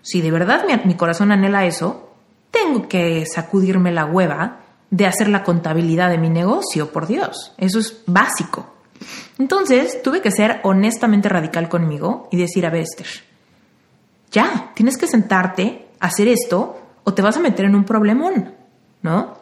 Si 0.03 0.21
de 0.21 0.31
verdad 0.31 0.65
mi, 0.67 0.75
mi 0.85 0.95
corazón 0.95 1.31
anhela 1.31 1.67
eso, 1.67 2.08
tengo 2.51 2.89
que 2.89 3.25
sacudirme 3.27 3.93
la 3.93 4.07
hueva 4.07 4.61
de 4.91 5.07
hacer 5.07 5.29
la 5.29 5.43
contabilidad 5.43 6.11
de 6.11 6.19
mi 6.19 6.31
negocio, 6.31 6.91
por 6.93 7.07
Dios. 7.07 7.53
Eso 7.59 7.79
es 7.79 8.03
básico. 8.07 8.75
Entonces 9.39 10.03
tuve 10.03 10.21
que 10.21 10.31
ser 10.31 10.61
honestamente 10.65 11.29
radical 11.29 11.69
conmigo 11.69 12.29
y 12.33 12.37
decir, 12.37 12.67
a 12.67 12.71
ver, 12.71 12.83
Esther, 12.83 13.07
ya, 14.31 14.73
tienes 14.75 14.97
que 14.97 15.07
sentarte, 15.07 15.87
hacer 16.01 16.29
esto 16.29 16.81
o 17.05 17.15
te 17.15 17.23
vas 17.23 17.37
a 17.37 17.41
meter 17.41 17.67
en 17.67 17.75
un 17.75 17.85
problemón, 17.85 18.55
¿no? 19.03 19.39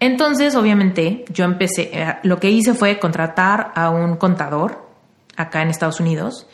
Entonces, 0.00 0.56
obviamente, 0.56 1.24
yo 1.30 1.44
empecé, 1.44 1.90
eh, 1.92 2.16
lo 2.24 2.40
que 2.40 2.50
hice 2.50 2.74
fue 2.74 2.98
contratar 2.98 3.72
a 3.74 3.90
un 3.90 4.16
contador 4.16 4.88
acá 5.36 5.62
en 5.62 5.68
Estados 5.68 6.00
Unidos 6.00 6.46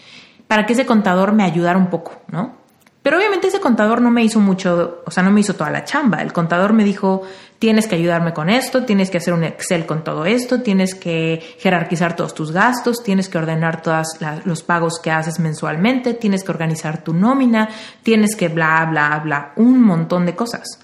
para 0.46 0.66
que 0.66 0.74
ese 0.74 0.86
contador 0.86 1.32
me 1.32 1.44
ayudara 1.44 1.78
un 1.78 1.88
poco, 1.88 2.20
¿no? 2.28 2.59
Pero 3.02 3.16
obviamente 3.16 3.46
ese 3.46 3.60
contador 3.60 4.02
no 4.02 4.10
me 4.10 4.22
hizo 4.22 4.40
mucho, 4.40 5.02
o 5.06 5.10
sea, 5.10 5.22
no 5.22 5.30
me 5.30 5.40
hizo 5.40 5.54
toda 5.54 5.70
la 5.70 5.84
chamba. 5.84 6.20
El 6.20 6.34
contador 6.34 6.74
me 6.74 6.84
dijo, 6.84 7.22
tienes 7.58 7.86
que 7.86 7.94
ayudarme 7.94 8.34
con 8.34 8.50
esto, 8.50 8.84
tienes 8.84 9.10
que 9.10 9.16
hacer 9.16 9.32
un 9.32 9.44
Excel 9.44 9.86
con 9.86 10.04
todo 10.04 10.26
esto, 10.26 10.60
tienes 10.60 10.94
que 10.94 11.42
jerarquizar 11.58 12.14
todos 12.14 12.34
tus 12.34 12.52
gastos, 12.52 13.02
tienes 13.02 13.30
que 13.30 13.38
ordenar 13.38 13.80
todos 13.80 14.18
los 14.44 14.62
pagos 14.62 14.98
que 14.98 15.10
haces 15.10 15.40
mensualmente, 15.40 16.12
tienes 16.12 16.44
que 16.44 16.52
organizar 16.52 17.02
tu 17.02 17.14
nómina, 17.14 17.70
tienes 18.02 18.36
que 18.36 18.48
bla, 18.48 18.86
bla, 18.90 19.18
bla, 19.24 19.52
un 19.56 19.82
montón 19.82 20.26
de 20.26 20.36
cosas. 20.36 20.80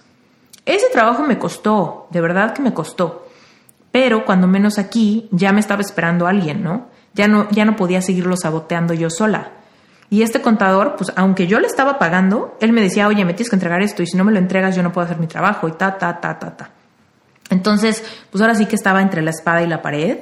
Ese 0.65 0.87
trabajo 0.91 1.23
me 1.23 1.39
costó, 1.39 2.09
de 2.11 2.21
verdad 2.23 2.55
que 2.55 2.63
me 2.63 2.73
costó. 2.73 3.29
Pero 3.93 4.25
cuando 4.25 4.47
menos 4.47 4.79
aquí 4.79 5.29
ya 5.33 5.53
me 5.53 5.61
estaba 5.61 5.83
esperando 5.83 6.27
alguien, 6.27 6.63
¿no? 6.63 6.89
Ya 7.15 7.29
no, 7.29 7.49
ya 7.51 7.65
no 7.65 7.77
podía 7.77 8.03
seguirlo 8.03 8.37
saboteando 8.37 8.93
yo 8.93 9.11
sola. 9.11 9.53
Y 10.09 10.23
este 10.23 10.41
contador, 10.41 10.95
pues 10.97 11.13
aunque 11.17 11.47
yo 11.47 11.59
le 11.59 11.67
estaba 11.67 11.99
pagando, 11.99 12.57
él 12.61 12.73
me 12.73 12.81
decía, 12.81 13.09
oye, 13.09 13.25
me 13.25 13.35
tienes 13.35 13.51
que 13.51 13.57
entregar 13.57 13.83
esto 13.83 14.03
y 14.03 14.07
si 14.07 14.17
no 14.17 14.25
me 14.25 14.33
lo 14.33 14.39
entregas 14.39 14.77
yo 14.77 14.83
no 14.83 14.93
puedo 14.93 15.05
hacer 15.05 15.19
mi 15.19 15.27
trabajo 15.27 15.67
y 15.69 15.73
ta, 15.73 15.99
ta, 15.99 16.21
ta, 16.21 16.39
ta, 16.39 16.57
ta. 16.57 16.71
Entonces, 17.51 18.05
pues 18.31 18.41
ahora 18.41 18.55
sí 18.55 18.67
que 18.67 18.77
estaba 18.77 19.03
entre 19.03 19.23
la 19.23 19.31
espada 19.31 19.63
y 19.63 19.67
la 19.67 19.83
pared 19.83 20.19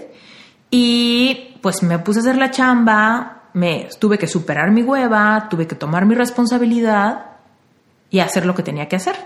y 0.71 1.59
pues 1.61 1.83
me 1.83 1.99
puse 1.99 2.21
a 2.21 2.23
hacer 2.23 2.37
la 2.37 2.51
chamba, 2.51 3.43
me 3.53 3.89
tuve 3.99 4.19
que 4.19 4.27
superar 4.27 4.71
mi 4.71 4.83
hueva, 4.83 5.49
tuve 5.51 5.67
que 5.67 5.75
tomar 5.75 6.07
mi 6.07 6.15
responsabilidad 6.15 7.27
y 8.11 8.21
hacer 8.21 8.47
lo 8.47 8.55
que 8.55 8.63
tenía 8.63 8.89
que 8.89 8.97
hacer. 8.97 9.17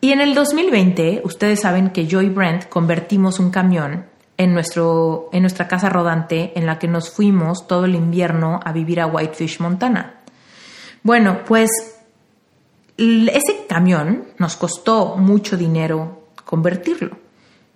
Y 0.00 0.12
en 0.12 0.20
el 0.20 0.34
2020, 0.34 1.22
ustedes 1.24 1.60
saben 1.60 1.90
que 1.90 2.06
yo 2.06 2.22
y 2.22 2.28
Brent 2.28 2.68
convertimos 2.68 3.38
un 3.38 3.50
camión 3.50 4.06
en, 4.40 4.54
nuestro, 4.54 5.28
en 5.32 5.42
nuestra 5.42 5.68
casa 5.68 5.90
rodante 5.90 6.58
en 6.58 6.64
la 6.64 6.78
que 6.78 6.88
nos 6.88 7.10
fuimos 7.10 7.66
todo 7.66 7.84
el 7.84 7.94
invierno 7.94 8.58
a 8.64 8.72
vivir 8.72 8.98
a 8.98 9.06
Whitefish, 9.06 9.60
Montana. 9.60 10.14
Bueno, 11.02 11.44
pues 11.44 11.70
ese 12.96 13.66
camión 13.68 14.28
nos 14.38 14.56
costó 14.56 15.16
mucho 15.18 15.58
dinero 15.58 16.22
convertirlo. 16.46 17.18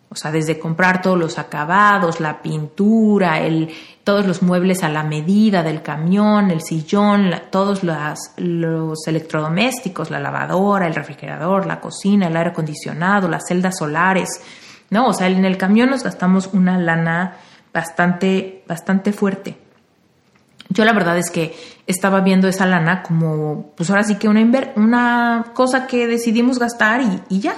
O 0.08 0.16
sea, 0.16 0.32
desde 0.32 0.58
comprar 0.58 1.02
todos 1.02 1.18
los 1.18 1.38
acabados, 1.38 2.18
la 2.20 2.40
pintura, 2.40 3.40
el, 3.40 3.70
todos 4.02 4.26
los 4.26 4.42
muebles 4.42 4.82
a 4.84 4.88
la 4.88 5.02
medida 5.02 5.62
del 5.62 5.82
camión, 5.82 6.50
el 6.50 6.62
sillón, 6.62 7.30
todos 7.50 7.82
los 7.82 9.06
electrodomésticos, 9.06 10.10
la 10.10 10.20
lavadora, 10.20 10.86
el 10.86 10.94
refrigerador, 10.94 11.66
la 11.66 11.80
cocina, 11.80 12.28
el 12.28 12.36
aire 12.38 12.50
acondicionado, 12.50 13.28
las 13.28 13.42
celdas 13.48 13.76
solares, 13.76 14.40
¿no? 14.90 15.08
O 15.08 15.12
sea, 15.12 15.28
en 15.28 15.44
el 15.44 15.56
camión 15.56 15.90
nos 15.90 16.02
gastamos 16.02 16.50
una 16.52 16.78
lana 16.78 17.36
bastante, 17.72 18.62
bastante 18.66 19.12
fuerte. 19.12 19.56
Yo 20.68 20.84
la 20.84 20.92
verdad 20.92 21.18
es 21.18 21.30
que 21.30 21.54
estaba 21.86 22.20
viendo 22.20 22.48
esa 22.48 22.66
lana 22.66 23.02
como, 23.02 23.72
pues 23.76 23.90
ahora 23.90 24.04
sí 24.04 24.16
que 24.16 24.28
una, 24.28 24.40
una 24.76 25.46
cosa 25.54 25.86
que 25.86 26.06
decidimos 26.06 26.58
gastar 26.58 27.02
y, 27.28 27.40
ya. 27.40 27.54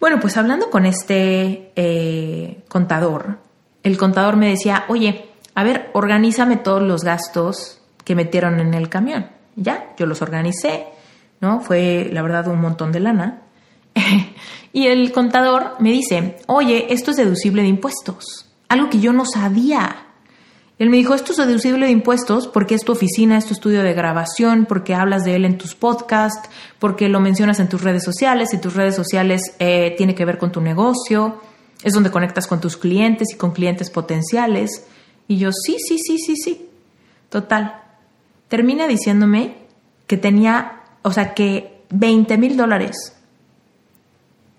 Bueno, 0.00 0.18
pues 0.20 0.36
hablando 0.36 0.68
con 0.68 0.84
este 0.84 1.70
eh, 1.76 2.64
contador, 2.68 3.38
el 3.82 3.96
contador 3.96 4.36
me 4.36 4.48
decía, 4.48 4.84
oye, 4.88 5.30
a 5.54 5.62
ver, 5.62 5.90
organízame 5.92 6.56
todos 6.56 6.82
los 6.82 7.04
gastos 7.04 7.80
que 8.04 8.14
metieron 8.14 8.58
en 8.60 8.74
el 8.74 8.88
camión. 8.88 9.26
Ya, 9.54 9.92
yo 9.96 10.06
los 10.06 10.22
organicé, 10.22 10.86
¿no? 11.40 11.60
Fue 11.60 12.08
la 12.10 12.22
verdad 12.22 12.48
un 12.48 12.60
montón 12.60 12.90
de 12.90 13.00
lana. 13.00 13.42
y 14.72 14.86
el 14.86 15.12
contador 15.12 15.76
me 15.78 15.90
dice, 15.90 16.36
oye, 16.46 16.92
esto 16.92 17.10
es 17.10 17.16
deducible 17.16 17.62
de 17.62 17.68
impuestos, 17.68 18.50
algo 18.68 18.90
que 18.90 19.00
yo 19.00 19.12
no 19.12 19.24
sabía. 19.24 20.06
Él 20.78 20.90
me 20.90 20.96
dijo, 20.96 21.14
esto 21.14 21.32
es 21.32 21.38
deducible 21.38 21.86
de 21.86 21.92
impuestos 21.92 22.48
porque 22.48 22.74
es 22.74 22.84
tu 22.84 22.92
oficina, 22.92 23.38
es 23.38 23.46
tu 23.46 23.54
estudio 23.54 23.82
de 23.82 23.92
grabación, 23.92 24.66
porque 24.66 24.94
hablas 24.94 25.22
de 25.22 25.36
él 25.36 25.44
en 25.44 25.56
tus 25.56 25.76
podcasts, 25.76 26.48
porque 26.80 27.08
lo 27.08 27.20
mencionas 27.20 27.60
en 27.60 27.68
tus 27.68 27.82
redes 27.82 28.02
sociales 28.02 28.52
y 28.52 28.58
tus 28.58 28.74
redes 28.74 28.96
sociales 28.96 29.54
eh, 29.60 29.94
tiene 29.96 30.14
que 30.14 30.24
ver 30.24 30.38
con 30.38 30.50
tu 30.50 30.60
negocio, 30.60 31.40
es 31.84 31.92
donde 31.92 32.10
conectas 32.10 32.46
con 32.46 32.60
tus 32.60 32.76
clientes 32.76 33.28
y 33.32 33.36
con 33.36 33.52
clientes 33.52 33.90
potenciales. 33.90 34.86
Y 35.28 35.36
yo, 35.36 35.50
sí, 35.52 35.76
sí, 35.78 35.98
sí, 35.98 36.18
sí, 36.18 36.34
sí. 36.36 36.68
Total. 37.28 37.80
Termina 38.48 38.88
diciéndome 38.88 39.58
que 40.06 40.16
tenía, 40.16 40.80
o 41.02 41.12
sea, 41.12 41.32
que 41.34 41.82
20 41.90 42.38
mil 42.38 42.56
dólares 42.56 43.14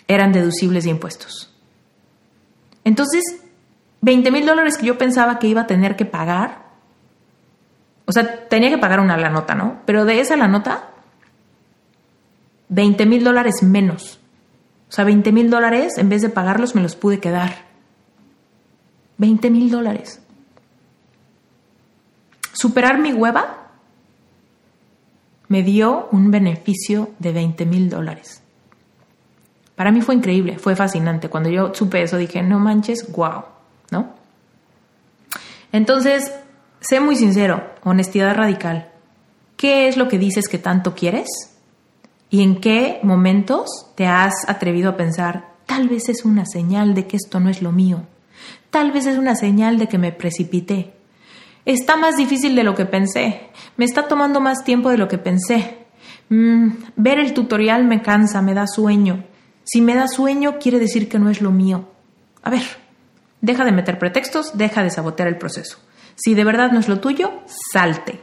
eran 0.07 0.31
deducibles 0.31 0.83
de 0.83 0.91
impuestos. 0.91 1.53
Entonces, 2.83 3.23
20 4.01 4.31
mil 4.31 4.45
dólares 4.45 4.77
que 4.77 4.85
yo 4.85 4.97
pensaba 4.97 5.39
que 5.39 5.47
iba 5.47 5.61
a 5.61 5.67
tener 5.67 5.95
que 5.95 6.05
pagar, 6.05 6.63
o 8.05 8.11
sea, 8.11 8.47
tenía 8.49 8.69
que 8.69 8.77
pagar 8.77 8.99
una 8.99 9.17
la 9.17 9.29
nota, 9.29 9.55
¿no? 9.55 9.81
Pero 9.85 10.05
de 10.05 10.19
esa 10.19 10.35
la 10.35 10.47
nota, 10.47 10.89
20 12.69 13.05
mil 13.05 13.23
dólares 13.23 13.63
menos. 13.63 14.19
O 14.89 14.91
sea, 14.91 15.05
20 15.05 15.31
mil 15.31 15.49
dólares, 15.49 15.97
en 15.97 16.09
vez 16.09 16.21
de 16.21 16.29
pagarlos, 16.29 16.75
me 16.75 16.81
los 16.81 16.95
pude 16.95 17.19
quedar. 17.19 17.65
20 19.17 19.49
mil 19.49 19.71
dólares. 19.71 20.21
Superar 22.51 22.99
mi 22.99 23.13
hueva 23.13 23.69
me 25.47 25.63
dio 25.63 26.09
un 26.11 26.29
beneficio 26.29 27.11
de 27.19 27.31
20 27.31 27.65
mil 27.65 27.89
dólares. 27.89 28.42
Para 29.75 29.91
mí 29.91 30.01
fue 30.01 30.15
increíble, 30.15 30.57
fue 30.59 30.75
fascinante. 30.75 31.29
Cuando 31.29 31.49
yo 31.49 31.73
supe 31.73 32.01
eso 32.01 32.17
dije, 32.17 32.43
no 32.43 32.59
manches, 32.59 33.11
wow, 33.11 33.43
¿no? 33.91 34.13
Entonces, 35.71 36.31
sé 36.79 36.99
muy 36.99 37.15
sincero, 37.15 37.63
honestidad 37.83 38.35
radical. 38.35 38.89
¿Qué 39.57 39.87
es 39.87 39.97
lo 39.97 40.07
que 40.07 40.19
dices 40.19 40.47
que 40.47 40.59
tanto 40.59 40.93
quieres? 40.93 41.27
¿Y 42.29 42.43
en 42.43 42.59
qué 42.59 42.99
momentos 43.03 43.87
te 43.95 44.05
has 44.05 44.33
atrevido 44.47 44.91
a 44.91 44.97
pensar, 44.97 45.53
tal 45.65 45.87
vez 45.87 46.09
es 46.09 46.25
una 46.25 46.45
señal 46.45 46.93
de 46.93 47.07
que 47.07 47.17
esto 47.17 47.39
no 47.39 47.49
es 47.49 47.61
lo 47.61 47.71
mío? 47.71 48.03
Tal 48.69 48.91
vez 48.91 49.05
es 49.05 49.17
una 49.17 49.35
señal 49.35 49.77
de 49.77 49.87
que 49.87 49.97
me 49.97 50.11
precipité. 50.11 50.93
Está 51.65 51.95
más 51.95 52.17
difícil 52.17 52.55
de 52.55 52.63
lo 52.63 52.75
que 52.75 52.85
pensé. 52.85 53.49
Me 53.77 53.85
está 53.85 54.07
tomando 54.07 54.41
más 54.41 54.63
tiempo 54.63 54.89
de 54.89 54.97
lo 54.97 55.07
que 55.07 55.17
pensé. 55.17 55.77
Mm, 56.29 56.69
ver 56.95 57.19
el 57.19 57.33
tutorial 57.33 57.85
me 57.85 58.01
cansa, 58.01 58.41
me 58.41 58.53
da 58.53 58.67
sueño. 58.67 59.23
Si 59.63 59.81
me 59.81 59.95
da 59.95 60.07
sueño, 60.07 60.59
quiere 60.59 60.79
decir 60.79 61.09
que 61.09 61.19
no 61.19 61.29
es 61.29 61.41
lo 61.41 61.51
mío. 61.51 61.87
A 62.41 62.49
ver, 62.49 62.63
deja 63.41 63.65
de 63.65 63.71
meter 63.71 63.99
pretextos, 63.99 64.57
deja 64.57 64.83
de 64.83 64.89
sabotear 64.89 65.27
el 65.27 65.37
proceso. 65.37 65.77
Si 66.15 66.33
de 66.33 66.43
verdad 66.43 66.71
no 66.71 66.79
es 66.79 66.87
lo 66.87 66.99
tuyo, 66.99 67.31
salte. 67.71 68.21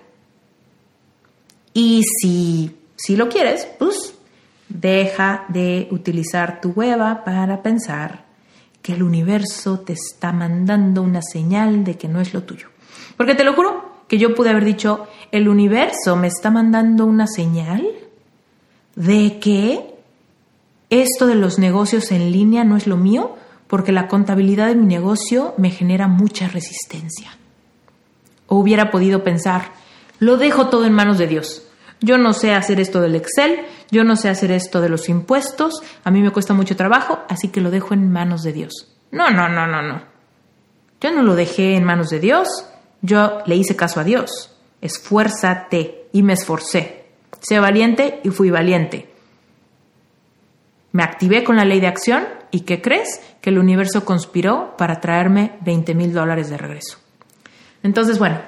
Y 1.72 2.02
si, 2.02 2.76
si 2.96 3.16
lo 3.16 3.28
quieres, 3.28 3.66
pues 3.78 4.14
deja 4.68 5.44
de 5.48 5.88
utilizar 5.90 6.60
tu 6.60 6.70
hueva 6.70 7.24
para 7.24 7.62
pensar 7.62 8.24
que 8.82 8.94
el 8.94 9.02
universo 9.02 9.80
te 9.80 9.92
está 9.92 10.32
mandando 10.32 11.02
una 11.02 11.20
señal 11.22 11.84
de 11.84 11.96
que 11.96 12.08
no 12.08 12.20
es 12.20 12.32
lo 12.32 12.42
tuyo. 12.44 12.68
Porque 13.16 13.34
te 13.34 13.44
lo 13.44 13.54
juro 13.54 13.90
que 14.08 14.18
yo 14.18 14.34
pude 14.34 14.50
haber 14.50 14.64
dicho, 14.64 15.06
el 15.30 15.48
universo 15.48 16.16
me 16.16 16.26
está 16.28 16.50
mandando 16.50 17.06
una 17.06 17.26
señal 17.26 17.86
de 18.96 19.38
que 19.38 19.94
esto 20.90 21.26
de 21.26 21.36
los 21.36 21.58
negocios 21.58 22.10
en 22.10 22.32
línea 22.32 22.64
no 22.64 22.76
es 22.76 22.86
lo 22.86 22.96
mío 22.96 23.36
porque 23.68 23.92
la 23.92 24.08
contabilidad 24.08 24.66
de 24.66 24.74
mi 24.74 24.86
negocio 24.86 25.54
me 25.56 25.70
genera 25.70 26.08
mucha 26.08 26.48
resistencia. 26.48 27.38
O 28.48 28.56
hubiera 28.56 28.90
podido 28.90 29.22
pensar, 29.22 29.72
lo 30.18 30.36
dejo 30.36 30.68
todo 30.68 30.84
en 30.86 30.92
manos 30.92 31.18
de 31.18 31.28
Dios. 31.28 31.68
Yo 32.00 32.18
no 32.18 32.32
sé 32.32 32.52
hacer 32.52 32.80
esto 32.80 33.00
del 33.00 33.14
Excel, 33.14 33.60
yo 33.90 34.02
no 34.02 34.16
sé 34.16 34.28
hacer 34.28 34.50
esto 34.50 34.80
de 34.80 34.88
los 34.88 35.08
impuestos, 35.08 35.80
a 36.02 36.10
mí 36.10 36.20
me 36.20 36.32
cuesta 36.32 36.54
mucho 36.54 36.74
trabajo, 36.74 37.20
así 37.28 37.48
que 37.48 37.60
lo 37.60 37.70
dejo 37.70 37.94
en 37.94 38.10
manos 38.10 38.42
de 38.42 38.52
Dios. 38.52 38.88
No, 39.12 39.30
no, 39.30 39.48
no, 39.48 39.66
no, 39.66 39.82
no. 39.82 40.02
Yo 41.00 41.12
no 41.12 41.22
lo 41.22 41.36
dejé 41.36 41.76
en 41.76 41.84
manos 41.84 42.08
de 42.08 42.18
Dios, 42.18 42.48
yo 43.02 43.38
le 43.46 43.54
hice 43.54 43.76
caso 43.76 44.00
a 44.00 44.04
Dios. 44.04 44.56
Esfuérzate 44.80 46.08
y 46.12 46.22
me 46.22 46.32
esforcé. 46.32 47.04
Sé 47.40 47.60
valiente 47.60 48.20
y 48.24 48.30
fui 48.30 48.50
valiente. 48.50 49.09
Me 50.92 51.02
activé 51.02 51.44
con 51.44 51.56
la 51.56 51.64
ley 51.64 51.80
de 51.80 51.86
acción 51.86 52.24
y 52.50 52.60
¿qué 52.60 52.82
crees? 52.82 53.20
Que 53.40 53.50
el 53.50 53.58
universo 53.58 54.04
conspiró 54.04 54.76
para 54.76 55.00
traerme 55.00 55.52
20 55.60 55.94
mil 55.94 56.12
dólares 56.12 56.50
de 56.50 56.58
regreso. 56.58 56.98
Entonces, 57.82 58.18
bueno, 58.18 58.40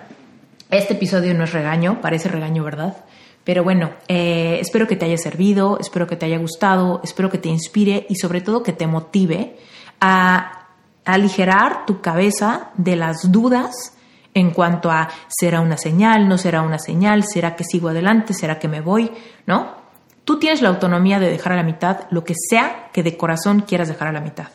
este 0.71 0.95
episodio 0.95 1.35
no 1.35 1.45
es 1.45 1.53
regaño, 1.53 2.01
parece 2.01 2.29
regaño, 2.29 2.65
¿verdad? 2.65 2.97
Pero 3.45 3.65
bueno, 3.65 3.91
eh, 4.09 4.59
espero 4.61 4.87
que 4.87 4.97
te 4.97 5.05
haya 5.05 5.19
servido, 5.19 5.79
espero 5.81 6.07
que 6.07 6.17
te 6.17 6.27
haya 6.27 6.39
gustado, 6.39 7.01
espero 7.03 7.31
que 7.31 7.39
te 7.39 7.49
inspire 7.49 8.07
y 8.09 8.17
sobre 8.17 8.41
todo 8.41 8.63
que 8.63 8.73
te 8.73 8.87
motive 8.87 9.57
a 10.01 10.69
aligerar 11.05 11.85
tu 11.87 12.01
cabeza 12.01 12.71
de 12.77 12.97
las 12.97 13.33
dudas 13.33 13.97
en 14.35 14.51
cuanto 14.51 14.91
a 14.91 15.09
será 15.29 15.61
una 15.61 15.77
señal, 15.77 16.29
no 16.29 16.39
será 16.39 16.63
una 16.63 16.79
señal, 16.79 17.25
será 17.25 17.57
que 17.57 17.65
sigo 17.65 17.89
adelante, 17.89 18.33
será 18.33 18.59
que 18.59 18.69
me 18.69 18.81
voy, 18.81 19.11
¿no? 19.47 19.82
Tú 20.25 20.39
tienes 20.39 20.63
la 20.63 20.69
autonomía 20.69 21.19
de 21.19 21.31
dejar 21.31 21.53
a 21.53 21.57
la 21.57 21.63
mitad 21.63 22.01
lo 22.11 22.25
que 22.25 22.35
sea 22.35 22.91
que 22.93 23.03
de 23.03 23.17
corazón 23.17 23.61
quieras 23.61 23.89
dejar 23.89 24.09
a 24.09 24.13
la 24.13 24.21
mitad. 24.21 24.49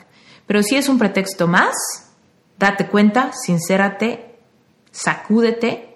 Pero 0.45 0.63
si 0.63 0.75
es 0.75 0.87
un 0.87 0.97
pretexto 0.97 1.47
más, 1.47 1.75
date 2.57 2.87
cuenta, 2.87 3.31
sincérate, 3.33 4.35
sacúdete 4.91 5.95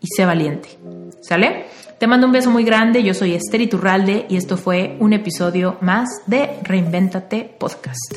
y 0.00 0.06
sé 0.06 0.24
valiente. 0.24 0.78
¿Sale? 1.20 1.66
Te 1.98 2.06
mando 2.06 2.26
un 2.26 2.32
beso 2.32 2.50
muy 2.50 2.64
grande, 2.64 3.02
yo 3.02 3.14
soy 3.14 3.34
Esther 3.34 3.60
Iturralde 3.60 4.26
y 4.28 4.36
esto 4.36 4.56
fue 4.56 4.96
un 4.98 5.12
episodio 5.12 5.78
más 5.80 6.08
de 6.26 6.58
Reinvéntate 6.62 7.54
Podcast. 7.58 8.16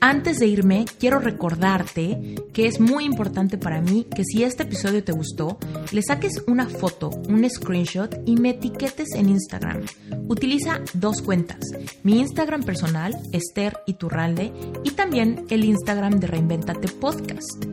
Antes 0.00 0.38
de 0.38 0.46
irme, 0.46 0.84
quiero 1.00 1.18
recordarte 1.18 2.36
que 2.52 2.66
es 2.66 2.78
muy 2.78 3.04
importante 3.04 3.58
para 3.58 3.80
mí 3.80 4.06
que 4.14 4.22
si 4.22 4.44
este 4.44 4.62
episodio 4.62 5.02
te 5.02 5.10
gustó, 5.10 5.58
le 5.90 6.02
saques 6.02 6.44
una 6.46 6.68
foto, 6.68 7.10
un 7.28 7.48
screenshot 7.50 8.14
y 8.24 8.36
me 8.36 8.50
etiquetes 8.50 9.08
en 9.16 9.28
Instagram. 9.28 9.82
Utiliza 10.28 10.80
dos 10.94 11.20
cuentas, 11.20 11.58
mi 12.04 12.20
Instagram 12.20 12.62
personal, 12.62 13.18
Esther 13.32 13.78
Iturralde, 13.86 14.52
y 14.84 14.92
también 14.92 15.44
el 15.50 15.64
Instagram 15.64 16.20
de 16.20 16.28
Reinventate 16.28 16.86
Podcast. 16.86 17.64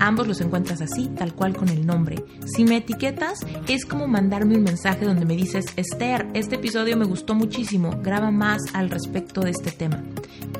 Ambos 0.00 0.26
los 0.26 0.40
encuentras 0.40 0.80
así, 0.80 1.08
tal 1.16 1.34
cual 1.34 1.56
con 1.56 1.68
el 1.68 1.86
nombre. 1.86 2.24
Si 2.46 2.64
me 2.64 2.78
etiquetas, 2.78 3.40
es 3.68 3.84
como 3.84 4.08
mandarme 4.08 4.56
un 4.56 4.64
mensaje 4.64 5.04
donde 5.04 5.26
me 5.26 5.36
dices, 5.36 5.66
Esther, 5.76 6.26
este 6.34 6.56
episodio 6.56 6.96
me 6.96 7.04
gustó 7.04 7.34
muchísimo, 7.36 8.00
graba 8.02 8.32
más 8.32 8.62
al 8.74 8.90
respecto 8.90 9.42
de 9.42 9.50
este 9.50 9.70
tema. 9.70 10.02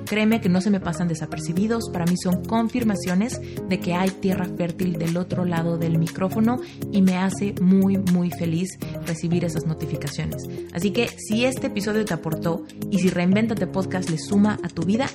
Créeme 0.06 0.40
que 0.40 0.48
no 0.48 0.60
se 0.60 0.70
me 0.70 0.80
desapercibidos, 1.08 1.90
para 1.92 2.04
mí 2.04 2.16
son 2.22 2.44
confirmaciones 2.44 3.40
de 3.68 3.80
que 3.80 3.94
hay 3.94 4.10
tierra 4.10 4.46
fértil 4.56 4.98
del 4.98 5.16
otro 5.16 5.44
lado 5.44 5.78
del 5.78 5.98
micrófono 5.98 6.60
y 6.92 7.02
me 7.02 7.16
hace 7.16 7.54
muy 7.60 7.98
muy 7.98 8.30
feliz 8.30 8.78
recibir 9.06 9.44
esas 9.44 9.66
notificaciones. 9.66 10.42
Así 10.72 10.90
que 10.92 11.08
si 11.08 11.44
este 11.44 11.68
episodio 11.68 12.04
te 12.04 12.14
aportó 12.14 12.64
y 12.90 12.98
si 12.98 13.08
Reinventate 13.08 13.66
Podcast 13.66 14.10
le 14.10 14.18
suma 14.18 14.58
a 14.62 14.68
tu 14.68 14.82
vida, 14.82 15.06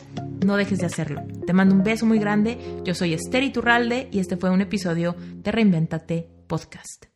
no 0.45 0.57
dejes 0.57 0.79
de 0.79 0.85
hacerlo. 0.85 1.21
Te 1.45 1.53
mando 1.53 1.75
un 1.75 1.83
beso 1.83 2.05
muy 2.05 2.19
grande, 2.19 2.57
yo 2.83 2.93
soy 2.93 3.13
Esther 3.13 3.43
Iturralde 3.43 4.09
y 4.11 4.19
este 4.19 4.37
fue 4.37 4.49
un 4.49 4.61
episodio 4.61 5.15
de 5.35 5.51
Reinventate 5.51 6.27
Podcast. 6.47 7.12